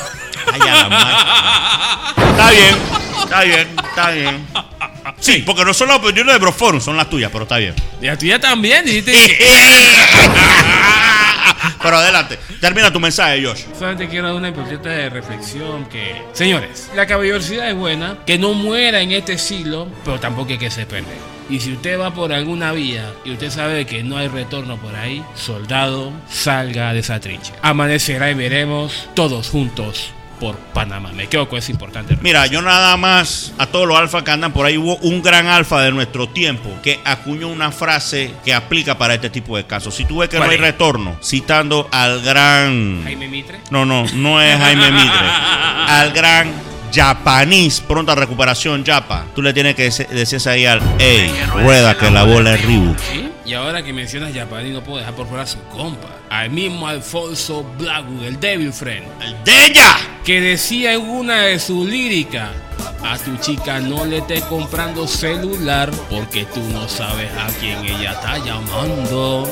Ay, 0.52 0.60
a 0.60 0.74
la 0.74 0.88
madre. 0.88 1.16
Está 2.32 2.50
bien, 2.50 2.76
está 3.22 3.42
bien, 3.44 3.68
está 3.88 4.10
bien. 4.10 4.46
Sí, 5.18 5.42
porque 5.44 5.64
no 5.64 5.74
son 5.74 5.88
las 5.88 5.98
opiniones 5.98 6.34
de 6.34 6.38
Broforum, 6.38 6.80
son 6.80 6.96
las 6.96 7.08
tuyas, 7.08 7.30
pero 7.32 7.44
está 7.44 7.58
bien. 7.58 7.74
y 8.00 8.06
la 8.06 8.16
tuya 8.16 8.40
también. 8.40 8.84
Dijiste. 8.84 9.12
Pero 11.82 11.96
adelante, 11.96 12.38
termina 12.60 12.92
tu 12.92 13.00
mensaje, 13.00 13.44
Josh. 13.44 13.62
Solamente 13.76 14.08
quiero 14.08 14.28
dar 14.28 14.36
una 14.36 14.48
importante 14.48 14.88
de 14.88 15.10
reflexión 15.10 15.84
que... 15.86 16.22
Señores, 16.32 16.90
la 16.94 17.06
caballerosidad 17.06 17.68
es 17.68 17.76
buena, 17.76 18.18
que 18.24 18.38
no 18.38 18.52
muera 18.54 19.00
en 19.00 19.10
este 19.12 19.36
siglo, 19.38 19.88
pero 20.04 20.20
tampoco 20.20 20.52
hay 20.52 20.58
que 20.58 20.70
se 20.70 20.86
perder. 20.86 21.16
Y 21.50 21.60
si 21.60 21.72
usted 21.72 21.98
va 21.98 22.14
por 22.14 22.32
alguna 22.32 22.72
vía 22.72 23.12
y 23.24 23.32
usted 23.32 23.50
sabe 23.50 23.84
que 23.84 24.04
no 24.04 24.16
hay 24.16 24.28
retorno 24.28 24.76
por 24.76 24.94
ahí, 24.94 25.24
soldado, 25.34 26.12
salga 26.30 26.92
de 26.92 27.00
esa 27.00 27.18
trinche. 27.18 27.52
Amanecerá 27.62 28.30
y 28.30 28.34
veremos 28.34 29.08
todos 29.14 29.48
juntos 29.50 30.12
por 30.42 30.56
Panamá. 30.56 31.12
Me 31.12 31.28
quedo 31.28 31.48
con 31.48 31.60
eso 31.60 31.70
importante. 31.70 32.18
Mira, 32.20 32.46
yo 32.46 32.60
nada 32.62 32.96
más 32.96 33.52
a 33.58 33.66
todos 33.66 33.86
los 33.86 33.96
alfa 33.96 34.24
que 34.24 34.32
andan 34.32 34.52
por 34.52 34.66
ahí, 34.66 34.76
hubo 34.76 34.96
un 34.96 35.22
gran 35.22 35.46
alfa 35.46 35.80
de 35.82 35.92
nuestro 35.92 36.28
tiempo 36.28 36.68
que 36.82 37.00
acuñó 37.04 37.46
una 37.46 37.70
frase 37.70 38.34
que 38.44 38.52
aplica 38.52 38.98
para 38.98 39.14
este 39.14 39.30
tipo 39.30 39.56
de 39.56 39.66
casos. 39.66 39.94
Si 39.94 40.04
tú 40.04 40.18
ves 40.18 40.28
que 40.28 40.38
no 40.38 40.40
¿Cuál 40.40 40.50
hay 40.50 40.56
es? 40.56 40.60
retorno, 40.60 41.16
citando 41.22 41.88
al 41.92 42.22
gran... 42.22 43.02
Jaime 43.04 43.28
Mitre. 43.28 43.60
No, 43.70 43.86
no, 43.86 44.04
no 44.14 44.42
es 44.42 44.58
Jaime 44.58 44.90
Mitre. 44.90 45.28
al 45.86 46.10
gran 46.10 46.52
japanís, 46.92 47.80
pronta 47.80 48.16
recuperación, 48.16 48.84
Japa. 48.84 49.26
Tú 49.36 49.42
le 49.42 49.52
tienes 49.52 49.76
que 49.76 49.84
decirse 49.84 50.50
ahí 50.50 50.66
al, 50.66 50.82
ey, 50.98 51.32
rueda 51.54 51.96
que 51.96 52.10
la 52.10 52.24
bola 52.24 52.54
es. 52.54 52.62
¿Sí? 52.62 53.31
Y 53.44 53.54
ahora 53.54 53.82
que 53.82 53.92
mencionas 53.92 54.32
Japaní, 54.34 54.70
no 54.70 54.82
puedo 54.82 54.98
dejar 54.98 55.14
por 55.14 55.26
fuera 55.26 55.42
a 55.42 55.46
su 55.46 55.58
compa. 55.64 56.08
Al 56.30 56.50
mismo 56.50 56.86
Alfonso 56.86 57.64
Blackwood, 57.78 58.24
el 58.24 58.40
Devil 58.40 58.72
Friend. 58.72 59.04
¡El 59.20 59.44
de 59.44 59.66
ella! 59.66 59.96
que 60.24 60.40
decía 60.40 60.92
en 60.92 61.00
una 61.00 61.42
de 61.42 61.58
sus 61.58 61.88
líricas, 61.88 62.50
a 63.04 63.18
tu 63.18 63.36
chica 63.38 63.80
no 63.80 64.04
le 64.04 64.18
estés 64.18 64.44
comprando 64.44 65.08
celular 65.08 65.90
porque 66.08 66.44
tú 66.44 66.60
no 66.72 66.88
sabes 66.88 67.28
a 67.32 67.48
quién 67.58 67.84
ella 67.84 68.12
está 68.12 68.38
llamando. 68.38 69.50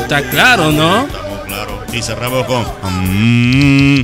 Está 0.00 0.22
claro, 0.30 0.72
¿no? 0.72 1.06
Estamos 1.06 1.40
claros. 1.42 1.94
Y 1.94 2.02
cerramos 2.02 2.46
con. 2.46 2.64
mm, 2.82 4.00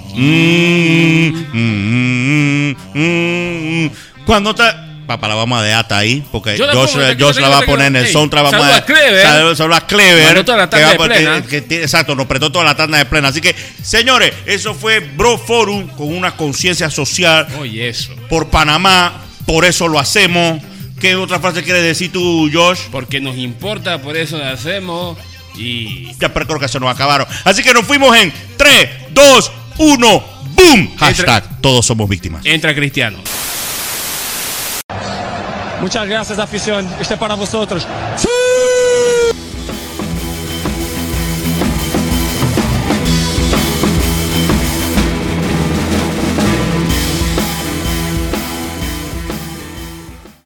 mm, 1.54 2.76
mm. 2.94 3.90
Cuando 4.26 4.54
te. 4.54 4.87
Papá, 5.08 5.26
la 5.26 5.34
vamos 5.36 5.58
a 5.58 5.62
dejar 5.62 5.80
hasta 5.80 5.96
ahí. 5.96 6.22
Porque 6.30 6.54
Yo 6.58 6.66
la 6.66 6.74
Josh, 6.74 6.92
pongo, 6.92 7.04
Josh 7.18 7.34
yo 7.36 7.40
la 7.40 7.48
va 7.48 7.58
a 7.60 7.62
poner 7.62 7.86
en 7.86 7.96
el 7.96 8.08
soundtrack. 8.08 8.44
Vamos 8.52 8.66
a 8.68 8.84
Clever. 8.84 9.26
A 9.26 9.80
Clever. 9.86 10.24
Mandó 10.26 10.44
toda 10.44 10.58
la 10.58 10.68
tanda 10.68 10.78
que 10.78 10.82
va 10.84 10.88
de 10.90 10.94
a 10.94 10.98
poner- 10.98 11.18
plena. 11.24 11.42
que 11.46 11.60
tiene- 11.62 11.82
exacto, 11.84 12.14
nos 12.14 12.26
prestó 12.26 12.52
toda 12.52 12.66
la 12.66 12.76
tanda 12.76 12.98
de 12.98 13.06
plena. 13.06 13.28
Así 13.28 13.40
que, 13.40 13.56
señores, 13.82 14.34
eso 14.44 14.74
fue 14.74 15.00
Bro 15.00 15.38
Forum 15.38 15.88
con 15.96 16.14
una 16.14 16.36
conciencia 16.36 16.90
social 16.90 17.48
Oye, 17.58 17.88
eso. 17.88 18.14
por 18.28 18.50
Panamá. 18.50 19.24
Por 19.46 19.64
eso 19.64 19.88
lo 19.88 19.98
hacemos. 19.98 20.62
¿Qué 21.00 21.16
otra 21.16 21.40
frase 21.40 21.62
quieres 21.62 21.82
decir 21.84 22.12
tú, 22.12 22.50
Josh? 22.52 22.80
Porque 22.92 23.18
nos 23.18 23.38
importa, 23.38 24.02
por 24.02 24.14
eso 24.14 24.36
lo 24.36 24.44
hacemos. 24.44 25.16
Y. 25.56 26.12
Ya 26.20 26.34
pero 26.34 26.46
creo 26.46 26.60
que 26.60 26.68
se 26.68 26.78
nos 26.78 26.94
acabaron. 26.94 27.26
Así 27.44 27.62
que 27.62 27.72
nos 27.72 27.86
fuimos 27.86 28.14
en 28.14 28.30
3, 28.58 28.90
2, 29.12 29.50
1, 29.78 30.24
¡boom! 30.50 30.96
Hashtag 30.98 31.62
todos 31.62 31.86
somos 31.86 32.06
víctimas. 32.10 32.44
Entra 32.44 32.74
Cristiano. 32.74 33.16
Muchas 35.80 36.06
gracias, 36.08 36.38
afición. 36.38 36.88
Este 37.00 37.14
es 37.14 37.20
para 37.20 37.34
vosotros. 37.34 37.86
¡Sí! 38.16 38.28